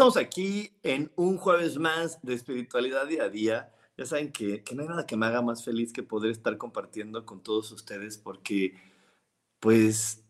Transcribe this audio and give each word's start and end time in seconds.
Estamos 0.00 0.16
aquí 0.16 0.70
en 0.82 1.12
un 1.14 1.36
jueves 1.36 1.76
más 1.76 2.18
de 2.22 2.32
espiritualidad 2.32 3.06
día 3.06 3.24
a 3.24 3.28
día. 3.28 3.70
Ya 3.98 4.06
saben 4.06 4.32
que, 4.32 4.64
que, 4.64 4.74
no 4.74 4.80
hay 4.80 4.88
nada 4.88 5.04
que 5.04 5.14
me 5.14 5.26
haga 5.26 5.42
más 5.42 5.62
feliz 5.62 5.92
que 5.92 6.02
poder 6.02 6.30
estar 6.30 6.56
compartiendo 6.56 7.26
con 7.26 7.42
todos 7.42 7.70
ustedes 7.70 8.16
porque 8.16 8.76
pues 9.58 10.24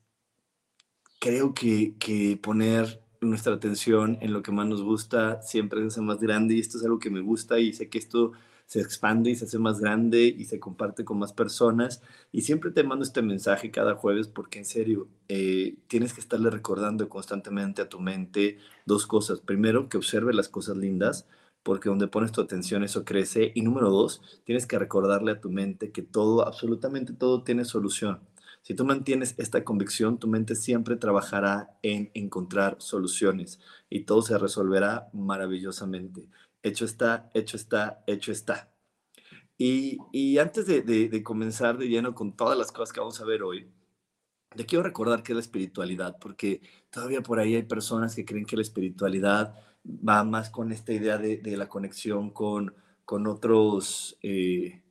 creo 1.20 1.54
que, 1.54 1.94
que 2.00 2.36
poner 2.36 3.00
nuestra 3.20 3.54
atención 3.54 4.18
en 4.20 4.32
lo 4.32 4.42
que 4.42 4.50
más 4.50 4.66
nos 4.66 4.82
gusta 4.82 5.40
siempre 5.40 5.82
se 5.82 5.86
hace 5.86 6.00
más 6.00 6.18
grande 6.18 6.54
y 6.56 6.58
esto 6.58 6.76
es 6.76 6.84
algo 6.84 6.98
que 6.98 7.10
me 7.10 7.20
gusta 7.20 7.60
y 7.60 7.72
sé 7.72 7.88
que 7.88 7.98
esto 7.98 8.32
se 8.70 8.80
expande 8.80 9.30
y 9.30 9.34
se 9.34 9.46
hace 9.46 9.58
más 9.58 9.80
grande 9.80 10.26
y 10.26 10.44
se 10.44 10.60
comparte 10.60 11.04
con 11.04 11.18
más 11.18 11.32
personas. 11.32 12.02
Y 12.30 12.42
siempre 12.42 12.70
te 12.70 12.84
mando 12.84 13.04
este 13.04 13.20
mensaje 13.20 13.72
cada 13.72 13.96
jueves 13.96 14.28
porque 14.28 14.60
en 14.60 14.64
serio, 14.64 15.08
eh, 15.26 15.74
tienes 15.88 16.12
que 16.12 16.20
estarle 16.20 16.50
recordando 16.50 17.08
constantemente 17.08 17.82
a 17.82 17.88
tu 17.88 17.98
mente 17.98 18.58
dos 18.86 19.08
cosas. 19.08 19.40
Primero, 19.40 19.88
que 19.88 19.96
observe 19.96 20.32
las 20.32 20.48
cosas 20.48 20.76
lindas, 20.76 21.26
porque 21.64 21.88
donde 21.88 22.06
pones 22.06 22.30
tu 22.30 22.40
atención 22.42 22.84
eso 22.84 23.04
crece. 23.04 23.50
Y 23.56 23.62
número 23.62 23.90
dos, 23.90 24.22
tienes 24.44 24.68
que 24.68 24.78
recordarle 24.78 25.32
a 25.32 25.40
tu 25.40 25.50
mente 25.50 25.90
que 25.90 26.02
todo, 26.02 26.46
absolutamente 26.46 27.12
todo 27.12 27.42
tiene 27.42 27.64
solución. 27.64 28.20
Si 28.62 28.74
tú 28.74 28.84
mantienes 28.84 29.34
esta 29.38 29.64
convicción, 29.64 30.18
tu 30.18 30.28
mente 30.28 30.54
siempre 30.54 30.94
trabajará 30.94 31.76
en 31.82 32.12
encontrar 32.14 32.76
soluciones 32.78 33.58
y 33.88 34.04
todo 34.04 34.22
se 34.22 34.38
resolverá 34.38 35.08
maravillosamente 35.12 36.28
hecho 36.62 36.84
está, 36.84 37.30
hecho 37.34 37.56
está, 37.56 38.02
hecho 38.06 38.32
está. 38.32 38.70
Y, 39.62 40.38
antes 40.38 40.66
de, 40.66 41.22
comenzar 41.22 41.76
de 41.76 41.86
lleno 41.88 42.14
con 42.14 42.34
todas 42.34 42.56
las 42.56 42.72
cosas 42.72 42.94
que 42.94 43.00
vamos 43.00 43.20
a 43.20 43.26
ver 43.26 43.42
hoy, 43.42 43.70
te 44.56 44.64
quiero 44.64 44.82
recordar 44.82 45.22
que 45.22 45.32
es 45.32 45.36
la 45.36 45.42
espiritualidad, 45.42 46.16
porque 46.18 46.62
todavía 46.88 47.20
por 47.22 47.38
ahí 47.38 47.54
hay 47.54 47.64
personas 47.64 48.14
que 48.14 48.24
creen 48.24 48.46
que 48.46 48.56
la 48.56 48.62
espiritualidad 48.62 49.54
va 49.86 50.24
más 50.24 50.48
con 50.48 50.72
esta 50.72 50.94
idea 50.94 51.18
de, 51.18 51.56
la 51.58 51.68
conexión 51.68 52.30
con, 52.30 52.74
con 53.04 53.26
otros, 53.26 54.16
eh, 54.22 54.82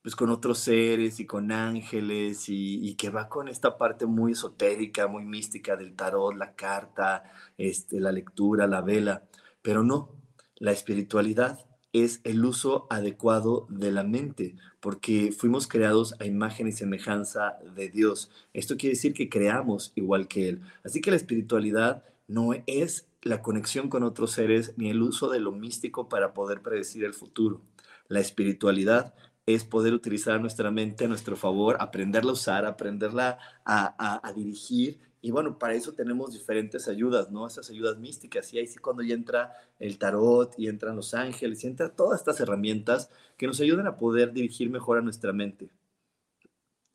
pues 0.00 0.14
con 0.14 0.30
otros 0.30 0.60
seres 0.60 1.18
y 1.18 1.26
con 1.26 1.50
ángeles 1.50 2.48
y, 2.48 2.88
y, 2.88 2.94
que 2.94 3.10
va 3.10 3.28
con 3.28 3.48
esta 3.48 3.76
parte 3.76 4.06
muy 4.06 4.32
esotérica, 4.32 5.08
muy 5.08 5.24
mística 5.24 5.74
del 5.74 5.96
tarot, 5.96 6.36
la 6.36 6.54
carta, 6.54 7.24
este, 7.58 7.98
la 7.98 8.12
lectura, 8.12 8.68
la 8.68 8.80
vela, 8.80 9.24
pero 9.60 9.82
no, 9.82 10.23
la 10.56 10.72
espiritualidad 10.72 11.58
es 11.94 12.20
el 12.24 12.44
uso 12.44 12.88
adecuado 12.90 13.66
de 13.70 13.92
la 13.92 14.02
mente, 14.02 14.56
porque 14.80 15.30
fuimos 15.30 15.68
creados 15.68 16.16
a 16.18 16.26
imagen 16.26 16.66
y 16.66 16.72
semejanza 16.72 17.56
de 17.76 17.88
Dios. 17.88 18.30
Esto 18.52 18.76
quiere 18.76 18.96
decir 18.96 19.14
que 19.14 19.28
creamos 19.28 19.92
igual 19.94 20.26
que 20.26 20.48
Él. 20.48 20.60
Así 20.82 21.00
que 21.00 21.10
la 21.10 21.16
espiritualidad 21.16 22.02
no 22.26 22.50
es 22.66 23.06
la 23.22 23.42
conexión 23.42 23.88
con 23.88 24.02
otros 24.02 24.32
seres 24.32 24.74
ni 24.76 24.90
el 24.90 25.02
uso 25.02 25.30
de 25.30 25.38
lo 25.38 25.52
místico 25.52 26.08
para 26.08 26.34
poder 26.34 26.62
predecir 26.62 27.04
el 27.04 27.14
futuro. 27.14 27.60
La 28.08 28.18
espiritualidad 28.18 29.14
es 29.46 29.62
poder 29.62 29.94
utilizar 29.94 30.40
nuestra 30.40 30.72
mente 30.72 31.04
a 31.04 31.08
nuestro 31.08 31.36
favor, 31.36 31.76
aprenderla 31.78 32.30
a 32.30 32.34
usar, 32.34 32.66
aprenderla 32.66 33.38
a, 33.64 34.26
a 34.26 34.32
dirigir 34.32 34.98
y 35.24 35.30
bueno, 35.30 35.58
para 35.58 35.72
eso 35.72 35.94
tenemos 35.94 36.34
diferentes 36.34 36.86
ayudas, 36.86 37.30
¿no? 37.30 37.46
Esas 37.46 37.70
ayudas 37.70 37.96
místicas. 37.96 38.52
Y 38.52 38.58
ahí 38.58 38.66
sí 38.66 38.76
cuando 38.78 39.02
ya 39.02 39.14
entra 39.14 39.56
el 39.78 39.96
tarot 39.96 40.52
y 40.58 40.68
entran 40.68 40.96
los 40.96 41.14
ángeles 41.14 41.64
y 41.64 41.66
entran 41.66 41.96
todas 41.96 42.20
estas 42.20 42.40
herramientas 42.40 43.08
que 43.38 43.46
nos 43.46 43.58
ayudan 43.58 43.86
a 43.86 43.96
poder 43.96 44.34
dirigir 44.34 44.68
mejor 44.68 44.98
a 44.98 45.00
nuestra 45.00 45.32
mente. 45.32 45.70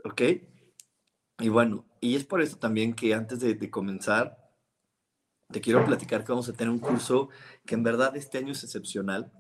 ¿Ok? 0.03 0.21
Y 1.39 1.49
bueno, 1.49 1.87
y 2.01 2.15
es 2.15 2.23
por 2.23 2.43
eso 2.43 2.57
también 2.57 2.93
que 2.93 3.15
antes 3.15 3.39
de, 3.39 3.71
comenzar, 3.71 4.37
te 5.51 5.59
quiero 5.59 5.83
platicar 5.83 6.23
que 6.23 6.31
vamos 6.31 6.49
a 6.49 6.53
tener 6.53 6.69
un 6.71 6.77
curso 6.77 7.29
que 7.65 7.73
en 7.73 7.81
verdad 7.81 8.15
este 8.15 8.37
año 8.37 8.51
es 8.51 8.63
excepcional 8.63 9.31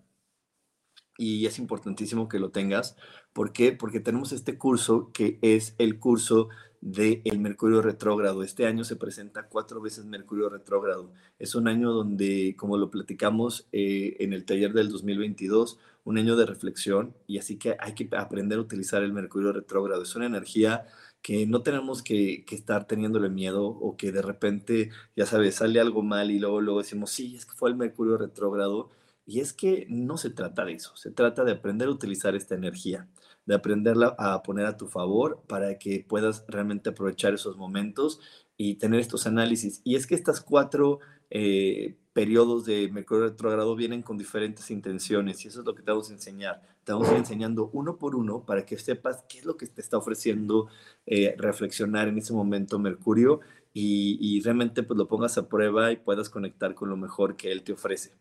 y 1.15 1.45
es 1.45 1.59
importantísimo 1.59 2.27
que 2.27 2.39
lo 2.39 2.49
tengas. 2.49 2.95
¿Por 3.33 3.53
qué? 3.53 3.71
Porque 3.71 3.99
tenemos 3.99 4.31
este 4.31 4.57
curso 4.57 5.11
que 5.13 5.37
es 5.43 5.75
el 5.77 5.99
curso 5.99 6.49
del 6.81 7.21
el 7.25 7.39
Mercurio 7.39 7.81
retrógrado. 7.81 8.43
Este 8.43 8.65
año 8.65 8.83
se 8.83 8.95
presenta 8.95 9.47
cuatro 9.47 9.81
veces 9.81 10.05
Mercurio 10.05 10.49
retrógrado. 10.49 11.11
Es 11.37 11.55
un 11.55 11.67
año 11.67 11.91
donde, 11.91 12.55
como 12.57 12.77
lo 12.77 12.89
platicamos 12.89 13.67
eh, 13.71 14.15
en 14.19 14.33
el 14.33 14.45
taller 14.45 14.73
del 14.73 14.89
2022, 14.89 15.77
un 16.05 16.17
año 16.17 16.35
de 16.35 16.45
reflexión 16.45 17.15
y 17.27 17.37
así 17.37 17.57
que 17.57 17.75
hay 17.79 17.93
que 17.93 18.09
aprender 18.15 18.57
a 18.59 18.61
utilizar 18.61 19.03
el 19.03 19.13
Mercurio 19.13 19.51
retrógrado. 19.51 20.03
Es 20.03 20.15
una 20.15 20.25
energía 20.25 20.85
que 21.21 21.45
no 21.45 21.61
tenemos 21.63 22.01
que, 22.01 22.45
que, 22.45 22.55
estar 22.55 22.87
teniéndole 22.87 23.29
miedo 23.29 23.65
o 23.65 23.97
que 23.97 24.11
de 24.11 24.21
repente, 24.21 24.91
ya 25.15 25.25
sabes, 25.25 25.55
sale 25.55 25.79
algo 25.81 26.01
mal 26.01 26.31
y 26.31 26.39
luego, 26.39 26.61
luego 26.61 26.79
decimos, 26.79 27.11
sí, 27.11 27.35
es 27.35 27.45
que 27.45 27.53
fue 27.55 27.69
el 27.69 27.75
Mercurio 27.75 28.17
retrógrado. 28.17 28.91
Y 29.25 29.41
es 29.41 29.53
que 29.53 29.85
no 29.89 30.17
se 30.17 30.31
trata 30.31 30.65
de 30.65 30.73
eso, 30.73 30.95
se 30.95 31.11
trata 31.11 31.43
de 31.43 31.51
aprender 31.51 31.87
a 31.87 31.91
utilizar 31.91 32.35
esta 32.35 32.55
energía 32.55 33.07
de 33.49 33.55
aprenderla 33.55 34.15
a 34.19 34.43
poner 34.43 34.67
a 34.67 34.77
tu 34.77 34.85
favor 34.85 35.41
para 35.47 35.79
que 35.79 36.05
puedas 36.07 36.45
realmente 36.47 36.91
aprovechar 36.91 37.33
esos 37.33 37.57
momentos 37.57 38.21
y 38.55 38.75
tener 38.75 38.99
estos 38.99 39.25
análisis. 39.25 39.81
Y 39.83 39.95
es 39.95 40.05
que 40.05 40.13
estas 40.13 40.39
cuatro 40.39 40.99
eh, 41.31 41.97
periodos 42.13 42.65
de 42.65 42.91
Mercurio 42.91 43.23
retrogrado 43.23 43.75
vienen 43.75 44.03
con 44.03 44.19
diferentes 44.19 44.69
intenciones 44.69 45.43
y 45.43 45.47
eso 45.47 45.61
es 45.61 45.65
lo 45.65 45.73
que 45.73 45.81
te 45.81 45.89
vamos 45.89 46.11
a 46.11 46.13
enseñar. 46.13 46.61
Te 46.83 46.91
vamos 46.91 47.09
a 47.09 47.13
ir 47.13 47.17
enseñando 47.17 47.71
uno 47.73 47.97
por 47.97 48.15
uno 48.15 48.45
para 48.45 48.67
que 48.67 48.77
sepas 48.77 49.25
qué 49.27 49.39
es 49.39 49.45
lo 49.45 49.57
que 49.57 49.65
te 49.65 49.81
está 49.81 49.97
ofreciendo 49.97 50.67
eh, 51.07 51.33
reflexionar 51.35 52.07
en 52.07 52.19
ese 52.19 52.33
momento 52.33 52.77
Mercurio 52.77 53.39
y, 53.73 54.19
y 54.21 54.41
realmente 54.41 54.83
pues 54.83 54.95
lo 54.95 55.07
pongas 55.07 55.39
a 55.39 55.49
prueba 55.49 55.91
y 55.91 55.97
puedas 55.97 56.29
conectar 56.29 56.75
con 56.75 56.89
lo 56.89 56.97
mejor 56.97 57.35
que 57.35 57.51
él 57.51 57.63
te 57.63 57.73
ofrece. 57.73 58.11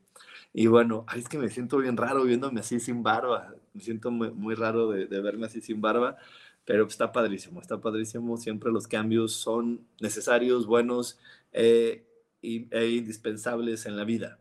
Y 0.52 0.66
bueno, 0.66 1.04
ay, 1.08 1.20
es 1.20 1.28
que 1.28 1.38
me 1.38 1.48
siento 1.48 1.78
bien 1.78 1.96
raro 1.96 2.24
viéndome 2.24 2.60
así 2.60 2.80
sin 2.80 3.02
barba. 3.02 3.54
Me 3.74 3.80
siento 3.80 4.10
muy, 4.10 4.30
muy 4.30 4.54
raro 4.54 4.90
de, 4.90 5.06
de, 5.06 5.20
verme 5.20 5.46
así 5.46 5.60
sin 5.60 5.80
barba, 5.80 6.16
pero 6.64 6.86
está 6.86 7.12
padrísimo, 7.12 7.60
está 7.60 7.80
padrísimo. 7.80 8.36
Siempre 8.36 8.72
los 8.72 8.88
cambios 8.88 9.32
son 9.32 9.86
necesarios, 10.00 10.66
buenos 10.66 11.18
eh, 11.52 12.04
e 12.42 12.88
indispensables 12.88 13.86
en 13.86 13.96
la 13.96 14.04
vida. 14.04 14.38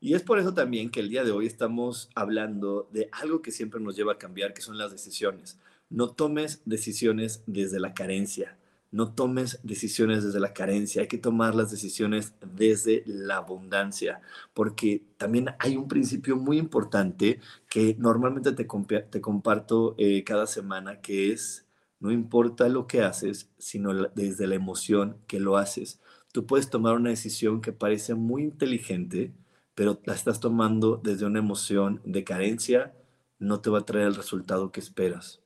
Y 0.00 0.14
es 0.14 0.22
por 0.22 0.38
eso 0.38 0.52
también 0.52 0.90
que 0.90 1.00
el 1.00 1.08
día 1.08 1.24
de 1.24 1.30
hoy 1.30 1.46
estamos 1.46 2.10
hablando 2.14 2.88
de 2.92 3.08
algo 3.12 3.40
que 3.40 3.50
siempre 3.50 3.80
nos 3.80 3.96
lleva 3.96 4.14
a 4.14 4.18
cambiar, 4.18 4.52
que 4.52 4.62
son 4.62 4.78
las 4.78 4.92
decisiones. 4.92 5.58
No 5.88 6.10
tomes 6.10 6.62
decisiones 6.64 7.42
desde 7.46 7.80
la 7.80 7.94
carencia 7.94 8.58
no 8.90 9.12
tomes 9.14 9.60
decisiones 9.62 10.24
desde 10.24 10.40
la 10.40 10.52
carencia, 10.54 11.02
hay 11.02 11.08
que 11.08 11.18
tomar 11.18 11.54
las 11.54 11.70
decisiones 11.70 12.34
desde 12.54 13.02
la 13.06 13.36
abundancia, 13.36 14.20
porque 14.54 15.02
también 15.18 15.48
hay 15.58 15.76
un 15.76 15.88
principio 15.88 16.36
muy 16.36 16.58
importante 16.58 17.40
que 17.68 17.96
normalmente 17.98 18.52
te, 18.52 18.64
te 18.64 19.20
comparto 19.20 19.94
eh, 19.98 20.24
cada 20.24 20.46
semana, 20.46 21.00
que 21.00 21.32
es, 21.32 21.66
no 22.00 22.12
importa 22.12 22.68
lo 22.68 22.86
que 22.86 23.02
haces, 23.02 23.50
sino 23.58 23.92
desde 24.14 24.46
la 24.46 24.54
emoción 24.54 25.18
que 25.26 25.40
lo 25.40 25.56
haces. 25.56 26.00
Tú 26.32 26.46
puedes 26.46 26.70
tomar 26.70 26.94
una 26.94 27.10
decisión 27.10 27.60
que 27.60 27.72
parece 27.72 28.14
muy 28.14 28.42
inteligente, 28.42 29.32
pero 29.74 30.00
la 30.04 30.14
estás 30.14 30.40
tomando 30.40 31.00
desde 31.02 31.26
una 31.26 31.38
emoción 31.38 32.00
de 32.04 32.24
carencia, 32.24 32.94
no 33.38 33.60
te 33.60 33.70
va 33.70 33.80
a 33.80 33.86
traer 33.86 34.08
el 34.08 34.14
resultado 34.14 34.72
que 34.72 34.80
esperas. 34.80 35.42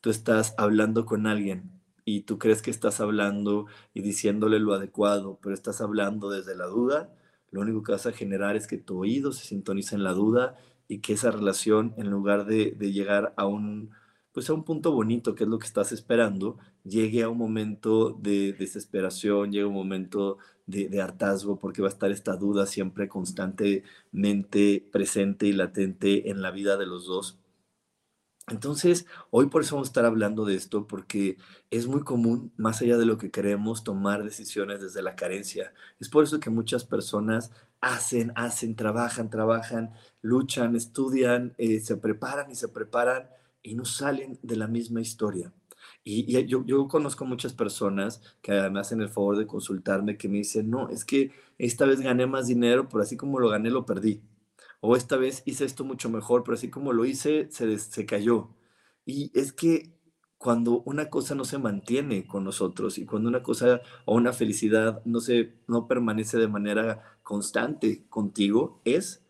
Tú 0.00 0.10
estás 0.10 0.54
hablando 0.58 1.06
con 1.06 1.26
alguien 1.26 1.77
y 2.08 2.22
tú 2.22 2.38
crees 2.38 2.62
que 2.62 2.70
estás 2.70 3.00
hablando 3.00 3.66
y 3.92 4.00
diciéndole 4.00 4.58
lo 4.60 4.72
adecuado, 4.72 5.38
pero 5.42 5.54
estás 5.54 5.82
hablando 5.82 6.30
desde 6.30 6.56
la 6.56 6.64
duda, 6.64 7.12
lo 7.50 7.60
único 7.60 7.82
que 7.82 7.92
vas 7.92 8.06
a 8.06 8.12
generar 8.12 8.56
es 8.56 8.66
que 8.66 8.78
tu 8.78 8.98
oído 9.00 9.32
se 9.32 9.44
sintoniza 9.44 9.94
en 9.94 10.04
la 10.04 10.14
duda 10.14 10.56
y 10.88 11.00
que 11.00 11.12
esa 11.12 11.30
relación, 11.30 11.92
en 11.98 12.10
lugar 12.10 12.46
de, 12.46 12.74
llegar 12.80 13.34
a 13.36 13.46
un, 13.46 13.90
pues 14.32 14.48
a 14.48 14.54
un 14.54 14.64
punto 14.64 14.92
bonito, 14.92 15.34
que 15.34 15.44
es 15.44 15.50
lo 15.50 15.58
que 15.58 15.66
estás 15.66 15.92
esperando, 15.92 16.56
llegue 16.82 17.22
a 17.22 17.28
un 17.28 17.36
momento 17.36 18.12
de 18.12 18.54
desesperación, 18.54 19.52
llegue 19.52 19.64
a 19.64 19.68
un 19.68 19.74
momento 19.74 20.38
de, 20.66 21.02
hartazgo, 21.02 21.58
porque 21.58 21.82
va 21.82 21.88
a 21.88 21.90
estar 21.90 22.10
esta 22.10 22.36
duda 22.36 22.64
siempre 22.66 23.08
constantemente 23.08 24.86
presente 24.90 25.46
y 25.46 25.52
latente 25.52 26.30
en 26.30 26.40
la 26.40 26.50
vida 26.52 26.78
de 26.78 26.86
los 26.86 27.06
dos. 27.06 27.38
Entonces, 28.50 29.06
hoy 29.30 29.46
por 29.46 29.62
eso 29.62 29.76
vamos 29.76 29.88
a 29.88 29.90
estar 29.90 30.04
hablando 30.04 30.44
de 30.44 30.54
esto, 30.54 30.86
porque 30.86 31.36
es 31.70 31.86
muy 31.86 32.02
común, 32.02 32.52
más 32.56 32.80
allá 32.82 32.96
de 32.96 33.06
lo 33.06 33.18
que 33.18 33.30
queremos, 33.30 33.84
tomar 33.84 34.24
decisiones 34.24 34.80
desde 34.80 35.02
la 35.02 35.16
carencia. 35.16 35.72
Es 36.00 36.08
por 36.08 36.24
eso 36.24 36.40
que 36.40 36.50
muchas 36.50 36.84
personas 36.84 37.50
hacen, 37.80 38.32
hacen, 38.34 38.76
trabajan, 38.76 39.30
trabajan, 39.30 39.92
luchan, 40.22 40.76
estudian, 40.76 41.54
eh, 41.58 41.80
se 41.80 41.96
preparan 41.96 42.50
y 42.50 42.54
se 42.54 42.68
preparan 42.68 43.28
y 43.62 43.74
no 43.74 43.84
salen 43.84 44.38
de 44.42 44.56
la 44.56 44.66
misma 44.66 45.00
historia. 45.00 45.52
Y, 46.04 46.46
yo, 46.46 46.88
conozco 46.88 47.24
muchas 47.24 47.52
personas 47.52 48.22
que 48.40 48.52
me 48.70 48.80
hacen 48.80 49.00
el 49.02 49.08
favor 49.10 49.36
de 49.36 49.46
consultarme, 49.46 50.16
que 50.16 50.28
me 50.28 50.38
dicen, 50.38 50.70
no, 50.70 50.88
es 50.88 51.04
que 51.04 51.32
esta 51.58 51.84
vez 51.84 52.00
gané 52.00 52.26
más 52.26 52.46
dinero, 52.46 52.88
pero 52.88 53.02
así 53.02 53.16
como 53.16 53.38
lo 53.38 53.48
gané, 53.50 53.70
lo 53.70 53.84
perdí 53.84 54.22
o 54.80 54.96
esta 54.96 55.16
vez 55.16 55.42
hice 55.46 55.64
esto 55.64 55.84
mucho 55.84 56.08
mejor, 56.10 56.44
pero 56.44 56.54
así 56.56 56.70
como 56.70 56.92
lo 56.92 57.04
hice, 57.04 57.48
se, 57.50 57.78
se 57.78 58.06
cayó. 58.06 58.54
Y 59.04 59.30
es 59.38 59.52
que 59.52 59.98
cuando 60.38 60.82
una 60.82 61.10
cosa 61.10 61.34
no 61.34 61.44
se 61.44 61.58
mantiene 61.58 62.26
con 62.26 62.44
nosotros 62.44 62.96
y 62.98 63.04
cuando 63.06 63.28
una 63.28 63.42
cosa 63.42 63.82
o 64.04 64.14
una 64.14 64.32
felicidad 64.32 65.02
no, 65.04 65.20
se, 65.20 65.54
no 65.66 65.88
permanece 65.88 66.38
de 66.38 66.48
manera 66.48 67.18
constante 67.22 68.06
contigo, 68.08 68.80
es 68.84 69.24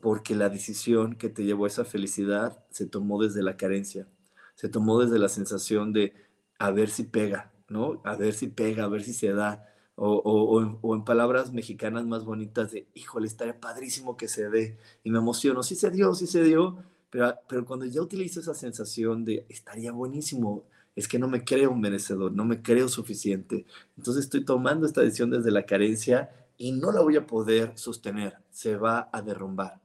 porque 0.00 0.34
la 0.36 0.48
decisión 0.48 1.16
que 1.16 1.28
te 1.28 1.44
llevó 1.44 1.64
a 1.64 1.68
esa 1.68 1.84
felicidad 1.84 2.64
se 2.70 2.86
tomó 2.86 3.20
desde 3.22 3.42
la 3.42 3.56
carencia, 3.56 4.08
se 4.54 4.68
tomó 4.68 5.00
desde 5.00 5.18
la 5.18 5.28
sensación 5.28 5.92
de 5.92 6.14
a 6.58 6.70
ver 6.70 6.88
si 6.90 7.04
pega, 7.04 7.52
¿no? 7.68 8.00
A 8.04 8.16
ver 8.16 8.34
si 8.34 8.48
pega, 8.48 8.84
a 8.84 8.88
ver 8.88 9.02
si 9.02 9.12
se 9.12 9.32
da, 9.32 9.66
o, 9.96 10.94
en, 10.94 11.04
palabras 11.04 11.52
mexicanas 11.52 12.06
más 12.06 12.24
bonitas 12.24 12.72
de, 12.72 12.86
híjole, 12.94 13.26
estaría 13.26 13.60
padrísimo 13.60 14.16
que 14.16 14.28
se 14.28 14.48
dé. 14.50 14.78
Y 15.02 15.10
me 15.10 15.18
emociono, 15.18 15.62
sí 15.62 15.76
se 15.76 15.90
dio, 15.90 16.14
sí 16.14 16.26
se 16.26 16.42
dio, 16.42 16.78
pero, 17.10 17.34
pero 17.48 17.64
cuando 17.64 17.86
ya 17.86 18.02
utilizo 18.02 18.40
esa 18.40 18.54
sensación 18.54 19.24
de, 19.24 19.46
estaría 19.48 19.92
buenísimo, 19.92 20.64
es 20.96 21.08
que 21.08 21.18
no 21.18 21.28
me 21.28 21.44
creo 21.44 21.72
un 21.72 21.80
merecedor, 21.80 22.32
no 22.32 22.44
me 22.44 22.62
creo 22.62 22.88
suficiente. 22.88 23.66
Entonces 23.96 24.24
estoy 24.24 24.44
tomando 24.44 24.86
esta 24.86 25.00
decisión 25.00 25.30
desde 25.30 25.50
la 25.50 25.66
carencia 25.66 26.30
y 26.56 26.72
no 26.72 26.92
la 26.92 27.00
voy 27.00 27.16
a 27.16 27.26
poder 27.26 27.72
sostener, 27.76 28.38
se 28.50 28.76
va 28.76 29.08
a 29.12 29.22
derrumbar. 29.22 29.80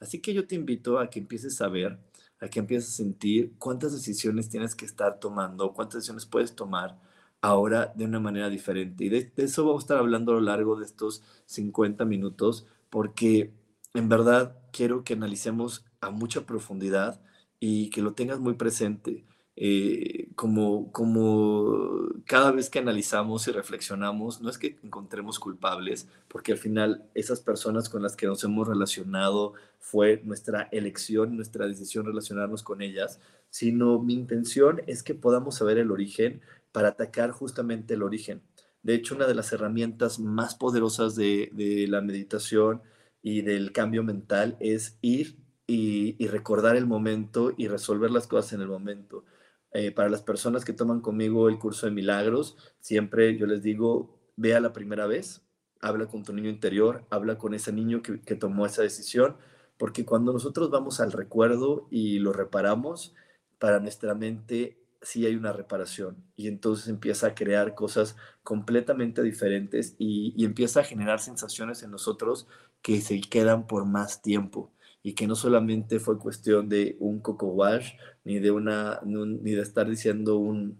Así 0.00 0.20
que 0.20 0.34
yo 0.34 0.46
te 0.46 0.54
invito 0.54 0.98
a 0.98 1.08
que 1.10 1.18
empieces 1.18 1.60
a 1.60 1.68
ver, 1.68 1.98
a 2.40 2.48
que 2.48 2.58
empieces 2.58 2.90
a 2.90 2.96
sentir 2.96 3.54
cuántas 3.58 3.92
decisiones 3.92 4.48
tienes 4.48 4.74
que 4.74 4.86
estar 4.86 5.18
tomando, 5.18 5.72
cuántas 5.72 5.96
decisiones 5.96 6.26
puedes 6.26 6.54
tomar 6.54 6.98
ahora 7.42 7.92
de 7.94 8.04
una 8.04 8.20
manera 8.20 8.48
diferente. 8.48 9.04
Y 9.04 9.08
de, 9.08 9.32
eso 9.36 9.64
vamos 9.64 9.82
a 9.82 9.84
estar 9.84 9.98
hablando 9.98 10.32
a 10.32 10.34
lo 10.36 10.40
largo 10.42 10.76
de 10.76 10.84
estos 10.86 11.22
50 11.46 12.04
minutos, 12.04 12.66
porque 12.90 13.52
en 13.94 14.08
verdad 14.08 14.56
quiero 14.72 15.04
que 15.04 15.14
analicemos 15.14 15.84
a 16.00 16.10
mucha 16.10 16.46
profundidad 16.46 17.20
y 17.58 17.90
que 17.90 18.02
lo 18.02 18.14
tengas 18.14 18.40
muy 18.40 18.54
presente. 18.54 19.26
Eh, 19.62 20.30
como, 20.36 20.90
como 20.90 22.08
cada 22.24 22.50
vez 22.50 22.70
que 22.70 22.78
analizamos 22.78 23.46
y 23.46 23.50
reflexionamos, 23.50 24.40
no 24.40 24.48
es 24.48 24.56
que 24.56 24.78
encontremos 24.82 25.38
culpables, 25.38 26.08
porque 26.28 26.52
al 26.52 26.58
final 26.58 27.04
esas 27.14 27.40
personas 27.40 27.90
con 27.90 28.02
las 28.02 28.16
que 28.16 28.26
nos 28.26 28.42
hemos 28.44 28.66
relacionado 28.66 29.52
fue 29.78 30.22
nuestra 30.24 30.68
elección, 30.72 31.36
nuestra 31.36 31.66
decisión 31.66 32.06
relacionarnos 32.06 32.62
con 32.62 32.80
ellas, 32.80 33.20
sino 33.50 33.98
mi 33.98 34.14
intención 34.14 34.80
es 34.86 35.02
que 35.02 35.14
podamos 35.14 35.56
saber 35.56 35.76
el 35.76 35.90
origen 35.90 36.40
para 36.72 36.88
atacar 36.88 37.30
justamente 37.30 37.94
el 37.94 38.02
origen. 38.02 38.42
De 38.82 38.94
hecho, 38.94 39.14
una 39.14 39.26
de 39.26 39.34
las 39.34 39.52
herramientas 39.52 40.18
más 40.18 40.54
poderosas 40.54 41.14
de, 41.14 41.50
la 41.88 42.00
meditación 42.00 42.82
y 43.22 43.42
del 43.42 43.72
cambio 43.72 44.02
mental 44.02 44.56
es 44.60 44.98
ir 45.02 45.38
y, 45.66 46.26
recordar 46.28 46.76
el 46.76 46.86
momento 46.86 47.52
y 47.56 47.68
resolver 47.68 48.10
las 48.10 48.26
cosas 48.26 48.54
en 48.54 48.62
el 48.62 48.68
momento. 48.68 49.24
Eh, 49.72 49.92
para 49.92 50.08
las 50.08 50.22
personas 50.22 50.64
que 50.64 50.72
toman 50.72 51.00
conmigo 51.00 51.48
el 51.48 51.58
curso 51.58 51.86
de 51.86 51.92
milagros, 51.92 52.56
siempre 52.80 53.36
yo 53.36 53.46
les 53.46 53.62
digo, 53.62 54.18
vea 54.36 54.60
la 54.60 54.72
primera 54.72 55.06
vez, 55.06 55.42
habla 55.80 56.06
con 56.06 56.24
tu 56.24 56.32
niño 56.32 56.50
interior, 56.50 57.06
habla 57.10 57.38
con 57.38 57.54
ese 57.54 57.72
niño 57.72 58.02
que, 58.02 58.20
que 58.22 58.34
tomó 58.34 58.66
esa 58.66 58.82
decisión, 58.82 59.36
porque 59.76 60.04
cuando 60.04 60.32
nosotros 60.32 60.70
vamos 60.70 61.00
al 61.00 61.12
recuerdo 61.12 61.86
y 61.90 62.18
lo 62.18 62.32
reparamos, 62.32 63.14
para 63.58 63.78
nuestra 63.78 64.14
mente 64.14 64.79
sí 65.02 65.26
hay 65.26 65.34
una 65.34 65.52
reparación 65.52 66.24
y 66.36 66.48
entonces 66.48 66.88
empieza 66.88 67.28
a 67.28 67.34
crear 67.34 67.74
cosas 67.74 68.16
completamente 68.42 69.22
diferentes 69.22 69.94
y, 69.98 70.44
empieza 70.44 70.80
a 70.80 70.84
generar 70.84 71.20
sensaciones 71.20 71.82
en 71.82 71.90
nosotros 71.90 72.46
que 72.82 73.00
se 73.00 73.20
quedan 73.20 73.66
por 73.66 73.86
más 73.86 74.22
tiempo 74.22 74.72
y 75.02 75.14
que 75.14 75.26
no 75.26 75.34
solamente 75.34 76.00
fue 76.00 76.18
cuestión 76.18 76.68
de 76.68 76.96
un 77.00 77.20
coco 77.20 77.46
wash 77.48 77.92
ni 78.24 78.38
de 78.38 78.50
una 78.50 79.00
ni 79.04 79.52
de 79.52 79.62
estar 79.62 79.88
diciendo 79.88 80.36
un, 80.36 80.78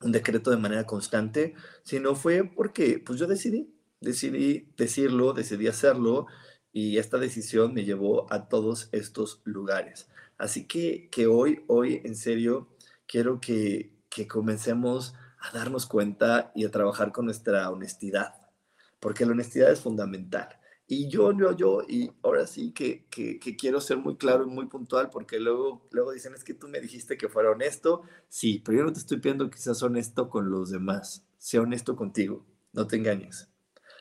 un 0.00 0.12
decreto 0.12 0.50
de 0.50 0.56
manera 0.56 0.86
constante, 0.86 1.54
sino 1.82 2.14
fue 2.14 2.44
porque 2.44 3.02
pues 3.04 3.18
yo 3.18 3.26
decidí, 3.26 3.74
decidí 4.00 4.68
decirlo, 4.76 5.32
decidí 5.32 5.66
hacerlo 5.66 6.26
y 6.72 6.98
esta 6.98 7.18
decisión 7.18 7.74
me 7.74 7.84
llevó 7.84 8.32
a 8.32 8.48
todos 8.48 8.88
estos 8.92 9.40
lugares. 9.44 10.08
Así 10.38 10.66
que, 10.66 11.08
que 11.10 11.26
hoy, 11.26 11.64
hoy 11.68 12.00
en 12.04 12.16
serio, 12.16 12.68
quiero 13.06 13.40
que, 13.40 13.92
comencemos 14.28 15.14
a 15.40 15.50
darnos 15.56 15.86
cuenta 15.86 16.52
y 16.54 16.64
a 16.64 16.70
trabajar 16.70 17.10
con 17.10 17.24
nuestra 17.24 17.68
honestidad, 17.70 18.34
porque 19.00 19.26
la 19.26 19.32
honestidad 19.32 19.72
es 19.72 19.80
fundamental. 19.80 20.48
Y 20.86 21.08
yo, 21.08 21.32
yo, 21.36 21.56
yo, 21.56 21.82
y 21.88 22.12
ahora 22.22 22.46
sí 22.46 22.72
que, 22.72 23.08
quiero 23.58 23.80
ser 23.80 23.96
muy 23.96 24.16
claro 24.16 24.44
y 24.44 24.50
muy 24.50 24.66
puntual, 24.66 25.10
porque 25.10 25.40
luego, 25.40 25.88
luego 25.90 26.12
dicen, 26.12 26.34
es 26.34 26.44
que 26.44 26.54
tú 26.54 26.68
me 26.68 26.80
dijiste 26.80 27.16
que 27.16 27.28
fuera 27.28 27.50
honesto. 27.50 28.02
Sí, 28.28 28.62
pero 28.64 28.78
yo 28.78 28.84
no 28.84 28.92
te 28.92 29.00
estoy 29.00 29.18
pidiendo 29.18 29.50
que 29.50 29.58
seas 29.58 29.82
honesto 29.82 30.28
con 30.28 30.50
los 30.50 30.70
demás. 30.70 31.26
Sea 31.38 31.62
honesto 31.62 31.96
contigo, 31.96 32.46
no 32.72 32.86
te 32.86 32.96
engañes. 32.96 33.48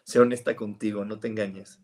Sea 0.03 0.21
honesta 0.21 0.55
contigo, 0.55 1.05
no 1.05 1.19
te 1.19 1.27
engañes. 1.29 1.79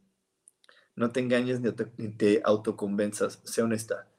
No 0.95 1.11
te 1.11 1.21
engañes 1.21 1.61
ni 1.61 1.71
te, 1.71 1.91
ni 1.97 2.09
te 2.09 2.41
autoconvenzas, 2.43 3.41
sea 3.45 3.63
honesta. 3.63 4.09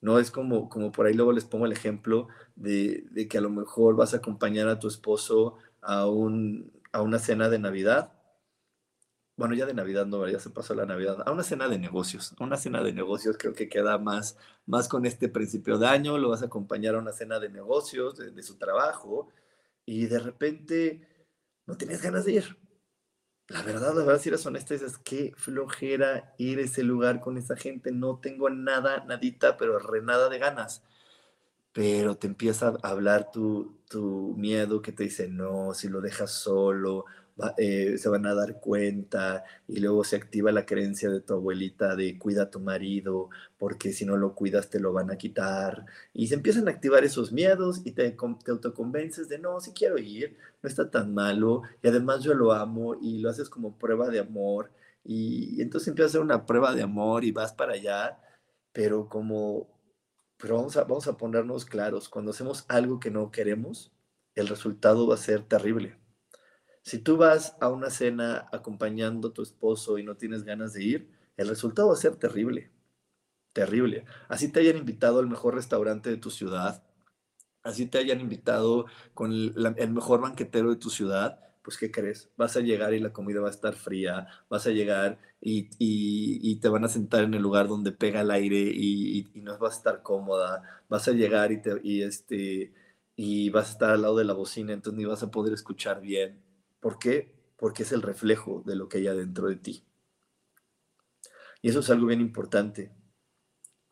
No 0.00 0.18
es 0.18 0.30
como, 0.30 0.68
como 0.68 0.92
por 0.92 1.06
ahí 1.06 1.14
luego 1.14 1.32
les 1.32 1.44
pongo 1.44 1.66
el 1.66 1.72
ejemplo 1.72 2.28
de, 2.56 3.26
que 3.28 3.38
a 3.38 3.40
lo 3.40 3.50
mejor 3.50 3.96
vas 3.96 4.14
a 4.14 4.18
acompañar 4.18 4.68
a 4.68 4.78
tu 4.78 4.88
esposo 4.88 5.56
a, 5.82 6.06
un, 6.06 6.72
a 6.92 7.02
una 7.02 7.18
cena 7.18 7.48
de 7.48 7.58
Navidad. 7.58 8.12
Bueno, 9.36 9.54
ya 9.54 9.66
de 9.66 9.74
Navidad 9.74 10.06
no, 10.06 10.26
ya 10.28 10.40
se 10.40 10.50
pasó 10.50 10.74
la 10.74 10.86
Navidad. 10.86 11.22
A 11.26 11.32
una 11.32 11.42
cena 11.44 11.68
de 11.68 11.78
negocios. 11.78 12.34
A 12.38 12.44
una 12.44 12.56
cena 12.56 12.82
de 12.82 12.92
negocios 12.92 13.36
creo 13.38 13.54
que 13.54 13.68
queda 13.68 13.98
más, 13.98 14.36
más 14.66 14.88
con 14.88 15.06
este 15.06 15.28
principio 15.28 15.78
de 15.78 15.86
año. 15.86 16.18
Lo 16.18 16.30
vas 16.30 16.42
a 16.42 16.46
acompañar 16.46 16.94
a 16.94 16.98
una 16.98 17.12
cena 17.12 17.38
de 17.40 17.48
negocios, 17.48 18.16
de, 18.18 18.30
de 18.30 18.42
su 18.42 18.56
trabajo. 18.58 19.28
Y 19.84 20.06
de 20.06 20.18
repente 20.18 21.08
no 21.66 21.76
tienes 21.76 22.02
ganas 22.02 22.24
de 22.24 22.32
ir 22.32 22.67
la 23.48 23.62
verdad, 23.62 23.94
la 23.94 24.04
verdad, 24.04 24.20
si 24.20 24.28
eres 24.28 24.44
honesta, 24.44 24.74
dices, 24.74 24.98
qué 24.98 25.32
flojera 25.36 26.34
ir 26.36 26.58
a 26.58 26.62
ese 26.62 26.82
lugar 26.82 27.20
con 27.20 27.38
esa 27.38 27.56
gente, 27.56 27.92
no 27.92 28.18
tengo 28.18 28.50
nada, 28.50 29.04
nadita, 29.06 29.56
pero 29.56 29.78
re 29.78 30.02
nada 30.02 30.28
de 30.28 30.38
ganas. 30.38 30.82
Pero 31.72 32.16
te 32.16 32.26
empieza 32.26 32.74
a 32.82 32.88
hablar 32.88 33.30
tu, 33.30 33.78
tu 33.88 34.34
miedo 34.36 34.82
que 34.82 34.92
te 34.92 35.04
dice, 35.04 35.28
no, 35.28 35.74
si 35.74 35.88
lo 35.88 36.00
dejas 36.00 36.30
solo, 36.32 37.06
eh, 37.56 37.98
se 37.98 38.08
van 38.08 38.26
a 38.26 38.34
dar 38.34 38.60
cuenta 38.60 39.44
y 39.68 39.78
luego 39.80 40.02
se 40.02 40.16
activa 40.16 40.50
la 40.50 40.66
creencia 40.66 41.08
de 41.08 41.20
tu 41.20 41.34
abuelita 41.34 41.94
de 41.94 42.18
cuida 42.18 42.44
a 42.44 42.50
tu 42.50 42.58
marido 42.60 43.30
porque 43.58 43.92
si 43.92 44.04
no 44.04 44.16
lo 44.16 44.34
cuidas 44.34 44.70
te 44.70 44.80
lo 44.80 44.92
van 44.92 45.10
a 45.10 45.18
quitar. 45.18 45.86
Y 46.12 46.28
se 46.28 46.34
empiezan 46.34 46.68
a 46.68 46.72
activar 46.72 47.04
esos 47.04 47.32
miedos 47.32 47.82
y 47.84 47.92
te, 47.92 48.10
te 48.10 48.50
autoconvences 48.50 49.28
de 49.28 49.38
no, 49.38 49.60
si 49.60 49.72
quiero 49.72 49.98
ir, 49.98 50.36
no 50.62 50.68
está 50.68 50.90
tan 50.90 51.14
malo 51.14 51.62
y 51.82 51.88
además 51.88 52.22
yo 52.24 52.34
lo 52.34 52.52
amo 52.52 52.96
y 53.00 53.18
lo 53.18 53.30
haces 53.30 53.48
como 53.48 53.78
prueba 53.78 54.08
de 54.08 54.20
amor. 54.20 54.72
Y, 55.04 55.62
entonces 55.62 55.88
empiezas 55.88 56.10
a 56.10 56.18
hacer 56.18 56.22
una 56.22 56.46
prueba 56.46 56.74
de 56.74 56.82
amor 56.82 57.24
y 57.24 57.32
vas 57.32 57.52
para 57.52 57.74
allá, 57.74 58.20
pero 58.72 59.08
como, 59.08 59.68
pero 60.38 60.56
vamos 60.56 60.76
a, 60.76 60.84
vamos 60.84 61.06
a 61.08 61.16
ponernos 61.16 61.64
claros, 61.64 62.08
cuando 62.08 62.32
hacemos 62.32 62.64
algo 62.68 63.00
que 63.00 63.10
no 63.10 63.30
queremos, 63.30 63.92
el 64.34 64.48
resultado 64.48 65.06
va 65.06 65.14
a 65.14 65.18
ser 65.18 65.42
terrible 65.44 65.96
si 66.88 66.98
tú 66.98 67.18
vas 67.18 67.54
a 67.60 67.68
una 67.68 67.90
cena 67.90 68.48
acompañando 68.50 69.28
a 69.28 69.34
tu 69.34 69.42
esposo 69.42 69.98
y 69.98 70.04
no 70.04 70.16
tienes 70.16 70.44
ganas 70.44 70.72
de 70.72 70.84
ir, 70.84 71.10
el 71.36 71.46
resultado 71.46 71.88
va 71.88 71.94
a 71.94 71.98
ser 71.98 72.16
terrible, 72.16 72.70
terrible. 73.52 74.06
Así 74.28 74.50
te 74.50 74.60
hayan 74.60 74.78
invitado 74.78 75.18
al 75.18 75.26
mejor 75.28 75.54
restaurante 75.54 76.08
de 76.08 76.16
tu 76.16 76.30
ciudad, 76.30 76.82
así 77.62 77.84
te 77.86 77.98
hayan 77.98 78.22
invitado 78.22 78.86
con 79.12 79.32
el, 79.32 79.90
mejor 79.90 80.22
banquetero 80.22 80.70
de 80.70 80.76
tu 80.76 80.88
ciudad, 80.88 81.38
pues 81.62 81.76
¿qué 81.76 81.90
crees? 81.90 82.30
Vas 82.38 82.56
a 82.56 82.60
llegar 82.60 82.94
y 82.94 83.00
la 83.00 83.12
comida 83.12 83.42
va 83.42 83.48
a 83.48 83.50
estar 83.50 83.74
fría, 83.74 84.26
vas 84.48 84.66
a 84.66 84.70
llegar 84.70 85.18
y, 85.42 86.56
te 86.60 86.68
van 86.70 86.84
a 86.84 86.88
sentar 86.88 87.24
en 87.24 87.34
el 87.34 87.42
lugar 87.42 87.68
donde 87.68 87.92
pega 87.92 88.22
el 88.22 88.30
aire 88.30 88.60
y, 88.60 89.30
no 89.42 89.58
vas 89.58 89.74
a 89.74 89.78
estar 89.78 90.02
cómoda, 90.02 90.62
vas 90.88 91.06
a 91.06 91.12
llegar 91.12 91.52
y, 91.52 91.60
te, 91.60 91.78
y, 91.82 92.02
este, 92.02 92.72
y 93.14 93.50
vas 93.50 93.68
a 93.68 93.72
estar 93.72 93.90
al 93.90 94.02
lado 94.02 94.16
de 94.16 94.24
la 94.24 94.32
bocina, 94.32 94.72
entonces 94.72 94.96
ni 94.98 95.04
vas 95.04 95.22
a 95.22 95.30
poder 95.30 95.52
escuchar 95.52 96.00
bien. 96.00 96.47
¿Por 96.80 96.98
qué? 96.98 97.34
Porque 97.56 97.82
es 97.82 97.92
el 97.92 98.02
reflejo 98.02 98.62
de 98.64 98.76
lo 98.76 98.88
que 98.88 98.98
hay 98.98 99.08
adentro 99.08 99.48
de 99.48 99.56
ti. 99.56 99.84
Y 101.60 101.70
eso 101.70 101.80
es 101.80 101.90
algo 101.90 102.06
bien 102.06 102.20
importante, 102.20 102.92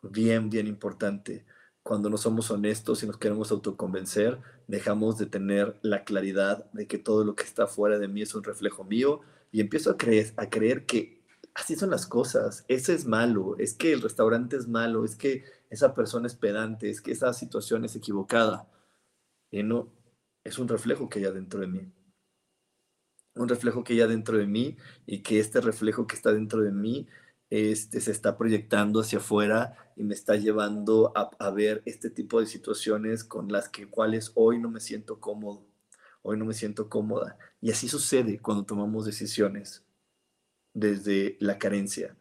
bien, 0.03 0.51
bien 0.51 0.67
importante 0.67 1.45
cuando 1.87 2.11
no 2.11 2.19
somos 2.19 2.51
honestos 2.51 3.05
y 3.05 3.07
nos 3.07 3.17
queremos 3.17 3.53
autoconvencer, 3.53 4.41
dejamos 4.67 5.19
de 5.19 5.27
tener 5.27 5.79
la 5.83 6.03
claridad 6.03 6.69
de 6.73 6.89
que 6.89 6.99
todo 6.99 7.25
lo 7.25 7.37
que 7.37 7.45
está 7.45 7.69
fuera 7.69 7.97
de 8.01 8.09
mí 8.09 8.23
es 8.23 8.35
un 8.35 8.43
reflejo 8.43 8.83
mío 8.83 9.21
y 9.53 9.61
empiezo 9.61 9.93
a 9.93 9.97
creer, 9.97 10.35
a 10.37 10.51
creer 10.51 10.85
que 10.85 11.23
así 11.55 11.77
son 11.77 11.91
las 11.91 12.09
cosas, 12.09 12.65
eso 12.67 12.93
es 12.93 13.07
malo, 13.07 13.55
es 13.59 13.75
que 13.75 13.93
el 13.93 14.03
restaurante 14.03 14.57
es 14.57 14.67
malo, 14.67 15.05
es 15.05 15.15
que 15.15 15.45
esa 15.71 15.95
persona 15.95 16.27
es 16.27 16.35
pedante, 16.35 16.91
es 16.91 17.01
que 17.01 17.13
esa 17.13 17.33
situación 17.33 17.85
es 17.85 17.95
equivocada. 17.95 18.69
Y 19.53 19.63
no, 19.63 19.89
es 20.43 20.59
un 20.59 20.67
reflejo 20.67 21.09
que 21.09 21.21
hay 21.25 21.33
dentro 21.33 21.61
de 21.61 21.69
mí. 21.69 21.93
Un 23.37 23.49
reflejo 23.49 23.85
que 23.85 23.93
hay 23.93 24.09
dentro 24.09 24.39
de 24.39 24.47
mí 24.47 24.77
y 25.07 25.23
que 25.23 25.39
este 25.39 25.61
reflejo 25.61 26.07
que 26.07 26.17
está 26.17 26.33
dentro 26.33 26.63
de 26.63 26.73
mí 26.73 27.07
este, 27.51 28.01
se 28.01 28.11
está 28.11 28.37
proyectando 28.37 29.01
hacia 29.01 29.19
afuera 29.19 29.77
y 29.95 30.03
me 30.03 30.15
está 30.15 30.37
llevando 30.37 31.13
a, 31.15 31.51
ver 31.51 31.83
este 31.87 32.11
tipo 32.11 32.41
de 32.41 32.47
situaciones 32.47 33.25
con 33.25 33.53
las 33.53 33.69
que 33.69 33.89
cuales 33.89 34.33
hoy 34.35 34.59
no 34.59 34.69
me 34.69 34.81
siento 34.81 35.21
cómodo, 35.21 35.67
hoy 36.23 36.37
no 36.37 36.45
me 36.45 36.55
siento 36.55 36.89
cómoda. 36.89 37.39
Y 37.61 37.71
así 37.71 37.89
sucede 37.89 38.41
cuando 38.41 38.65
tomamos 38.65 39.07
decisiones 39.07 39.85
desde 40.75 41.37
la 41.41 41.59
carencia, 41.59 42.17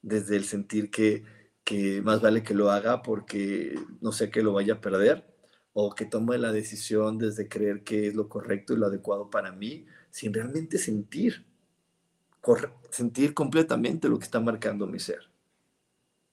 desde 0.00 0.36
el 0.36 0.44
sentir 0.44 0.90
que, 0.90 1.24
que 1.64 2.00
más 2.02 2.20
vale 2.22 2.42
que 2.42 2.54
lo 2.54 2.70
haga 2.70 3.02
porque 3.02 3.74
no 4.00 4.12
sé 4.12 4.30
que 4.30 4.42
lo 4.42 4.52
vaya 4.52 4.74
a 4.74 4.80
perder, 4.80 5.27
o 5.80 5.94
que 5.94 6.06
tome 6.06 6.38
la 6.38 6.50
decisión 6.50 7.18
desde 7.18 7.48
creer 7.48 7.84
que 7.84 8.08
es 8.08 8.16
lo 8.16 8.28
correcto 8.28 8.72
y 8.72 8.76
lo 8.78 8.86
adecuado 8.86 9.30
para 9.30 9.52
mí, 9.52 9.86
sin 10.10 10.34
realmente 10.34 10.76
sentir 10.76 11.46
sentir 12.90 13.32
completamente 13.34 14.08
lo 14.08 14.18
que 14.18 14.24
está 14.24 14.40
marcando 14.40 14.88
mi 14.88 14.98
ser. 14.98 15.30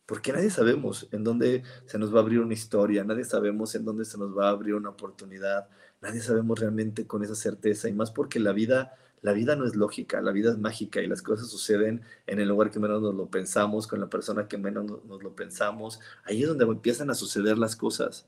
Porque 0.08 0.34
nadie 0.34 0.50
sabemos 0.50 1.08
en 1.12 1.24
dónde 1.24 1.62
se 1.86 2.00
nos 2.00 2.12
va 2.14 2.20
a 2.20 2.22
abrir 2.24 2.40
una 2.40 2.56
historia, 2.56 3.04
nadie 3.04 3.24
sabemos 3.24 3.75
en 3.75 3.86
dónde 3.86 4.06
se 4.06 4.18
nos 4.18 4.36
va 4.36 4.48
a 4.48 4.52
abrir 4.52 4.74
una 4.74 4.90
oportunidad, 4.90 5.68
nadie 6.02 6.22
sabemos 6.22 6.60
realmente 6.60 7.06
con 7.06 7.24
esa 7.24 7.36
certeza 7.36 7.88
y 7.88 7.94
más 7.94 8.10
porque 8.10 8.40
la 8.40 8.52
vida, 8.52 8.96
la 9.22 9.34
vida 9.34 9.56
no 9.56 9.66
es 9.66 9.75
lógica, 9.75 10.22
la 10.22 10.32
vida 10.32 10.52
es 10.52 10.58
mágica 10.58 11.02
y 11.02 11.08
las 11.08 11.22
cosas 11.22 11.50
suceden 11.50 12.02
en 12.25 12.40
el 12.40 12.48
lugar 12.48 12.72
que 12.72 12.80
menos 12.80 13.00
nos 13.02 13.14
lo 13.14 13.30
pensamos, 13.30 13.86
con 13.86 14.00
la 14.00 14.10
persona 14.10 14.48
que 14.48 14.58
menos 14.58 14.86
nos 15.06 15.22
lo 15.22 15.36
pensamos. 15.36 16.00
Ahí 16.24 16.42
es 16.42 16.50
donde 16.50 16.66
empiezan 16.66 17.12
a 17.12 17.16
suceder 17.16 17.60
las 17.60 17.75
cosas. 17.75 18.28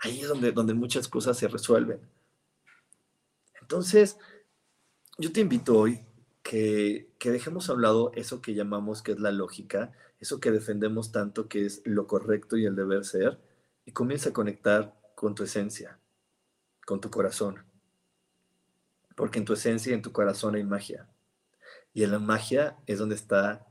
Ahí 0.00 0.20
es 0.20 0.28
donde, 0.28 0.52
donde 0.52 0.74
muchas 0.74 1.08
cosas 1.08 1.38
se 1.38 1.48
resuelven. 1.48 2.00
Entonces, 3.60 4.18
yo 5.18 5.32
te 5.32 5.40
invito 5.40 5.78
hoy 5.78 6.06
que, 6.42 7.08
dejemos 7.18 7.68
a 7.68 7.72
un 7.74 7.82
lado 7.82 8.12
eso 8.14 8.40
que 8.40 8.54
llamamos 8.54 9.02
que 9.02 9.12
es 9.12 9.18
la 9.18 9.32
lógica, 9.32 9.92
eso 10.20 10.38
que 10.38 10.52
defendemos 10.52 11.10
tanto 11.10 11.48
que 11.48 11.66
es 11.66 11.82
lo 11.84 12.06
correcto 12.06 12.56
y 12.56 12.66
el 12.66 12.76
deber 12.76 13.04
ser, 13.04 13.40
y 13.84 13.92
comienza 13.92 14.30
a 14.30 14.32
conectar 14.32 14.96
con 15.16 15.34
tu 15.34 15.42
esencia, 15.42 15.98
con 16.86 17.00
tu 17.00 17.10
corazón. 17.10 17.64
Porque 19.16 19.40
en 19.40 19.44
tu 19.44 19.54
esencia 19.54 19.90
y 19.90 19.94
en 19.94 20.02
tu 20.02 20.12
corazón 20.12 20.54
hay 20.54 20.62
magia. 20.62 21.08
Y 21.92 22.04
en 22.04 22.12
la 22.12 22.20
magia 22.20 22.76
es 22.86 22.98
donde 22.98 23.16
está 23.16 23.66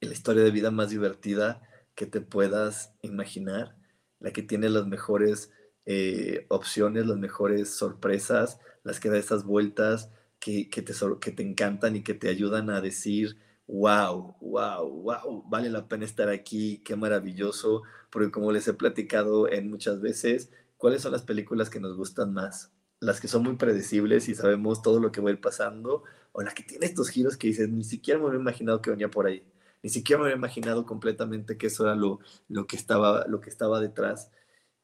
la 0.00 0.12
historia 0.12 0.44
de 0.44 0.50
vida 0.52 0.70
más 0.70 0.90
divertida 0.90 1.62
que 1.94 2.06
te 2.06 2.20
puedas 2.20 2.94
imaginar, 3.02 3.76
la 4.22 4.32
que 4.32 4.42
tiene 4.42 4.70
las 4.70 4.86
mejores 4.86 5.50
eh, 5.84 6.46
opciones, 6.48 7.06
las 7.06 7.18
mejores 7.18 7.70
sorpresas, 7.70 8.58
las 8.84 9.00
que 9.00 9.10
da 9.10 9.18
esas 9.18 9.44
vueltas, 9.44 10.10
que, 10.38 10.64
te, 10.70 10.92
que 11.20 11.30
te 11.32 11.42
encantan 11.42 11.96
y 11.96 12.02
que 12.02 12.14
te 12.14 12.28
ayudan 12.28 12.70
a 12.70 12.80
decir, 12.80 13.36
wow, 13.66 14.36
wow, 14.40 14.88
wow, 14.88 15.44
vale 15.48 15.70
la 15.70 15.88
pena 15.88 16.04
estar 16.04 16.28
aquí, 16.28 16.82
qué 16.84 16.96
maravilloso, 16.96 17.82
porque 18.10 18.30
como 18.30 18.52
les 18.52 18.66
he 18.68 18.74
platicado 18.74 19.50
en 19.50 19.70
muchas 19.70 20.00
veces, 20.00 20.50
¿cuáles 20.76 21.02
son 21.02 21.12
las 21.12 21.22
películas 21.22 21.70
que 21.70 21.80
nos 21.80 21.96
gustan 21.96 22.32
más? 22.32 22.72
Las 23.00 23.20
que 23.20 23.28
son 23.28 23.44
muy 23.44 23.56
predecibles 23.56 24.28
y 24.28 24.34
sabemos 24.34 24.82
todo 24.82 25.00
lo 25.00 25.12
que 25.12 25.20
va 25.20 25.30
a 25.30 25.32
ir 25.32 25.40
pasando, 25.40 26.04
o 26.32 26.42
las 26.42 26.54
que 26.54 26.62
tienen 26.62 26.88
estos 26.88 27.08
giros 27.10 27.36
que 27.36 27.48
dices, 27.48 27.68
ni 27.68 27.84
siquiera 27.84 28.18
me 28.20 28.26
había 28.26 28.40
imaginado 28.40 28.82
que 28.82 28.90
venía 28.90 29.10
por 29.10 29.26
ahí, 29.26 29.44
ni 29.82 29.90
siquiera 29.90 30.20
me 30.20 30.26
había 30.28 30.36
imaginado 30.36 30.86
completamente 30.86 31.56
que 31.58 31.66
eso 31.66 31.84
era 31.84 31.94
lo, 31.94 32.20
lo, 32.48 32.66
que, 32.66 32.76
estaba, 32.76 33.26
lo 33.26 33.40
que 33.40 33.50
estaba 33.50 33.80
detrás. 33.80 34.30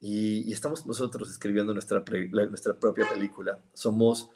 Y, 0.00 0.52
estamos 0.52 0.86
nosotros 0.86 1.30
escribiendo 1.30 1.72
nuestra, 1.72 2.04
nuestra 2.32 2.78
propia 2.78 3.08
película. 3.08 3.60
Somos 3.74 4.30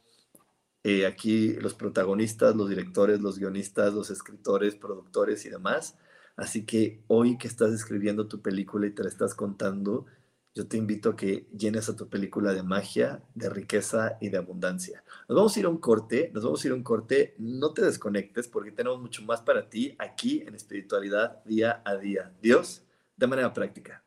eh, 0.84 1.06
aquí 1.06 1.54
los 1.54 1.74
protagonistas, 1.74 2.56
los 2.56 2.68
directores, 2.68 3.20
los 3.20 3.38
guionistas, 3.38 3.92
los 3.92 4.10
escritores, 4.10 4.74
productores 4.76 5.44
y 5.46 5.50
demás. 5.50 5.96
Así 6.36 6.64
que 6.64 7.02
hoy 7.08 7.38
que 7.38 7.48
estás 7.48 7.72
escribiendo 7.72 8.26
tu 8.26 8.40
película 8.40 8.86
y 8.86 8.90
te 8.90 9.02
la 9.02 9.08
estás 9.08 9.34
contando, 9.34 10.06
yo 10.54 10.68
te 10.68 10.76
invito 10.76 11.10
a 11.10 11.16
que 11.16 11.46
llenes 11.56 11.88
a 11.88 11.96
tu 11.96 12.08
película 12.08 12.52
de 12.52 12.62
magia, 12.62 13.22
de 13.34 13.48
riqueza 13.48 14.18
y 14.20 14.28
de 14.28 14.36
abundancia. 14.36 15.02
Nos 15.28 15.36
vamos 15.36 15.56
a 15.56 15.60
ir 15.60 15.66
a 15.66 15.70
un 15.70 15.78
corte, 15.78 16.30
nos 16.34 16.44
vamos 16.44 16.62
a 16.62 16.66
ir 16.66 16.72
a 16.72 16.76
un 16.76 16.82
corte, 16.82 17.34
no 17.38 17.72
te 17.72 17.82
desconectes 17.82 18.48
porque 18.48 18.72
tenemos 18.72 19.00
mucho 19.00 19.22
más 19.22 19.40
para 19.40 19.68
ti 19.68 19.96
aquí 19.98 20.42
en 20.46 20.54
espiritualidad 20.54 21.42
día 21.44 21.82
a 21.84 21.96
día. 21.96 22.32
Dios, 22.42 22.84
de 23.16 23.26
manera 23.26 23.52
práctica. 23.52 24.04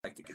Práctica. 0.00 0.34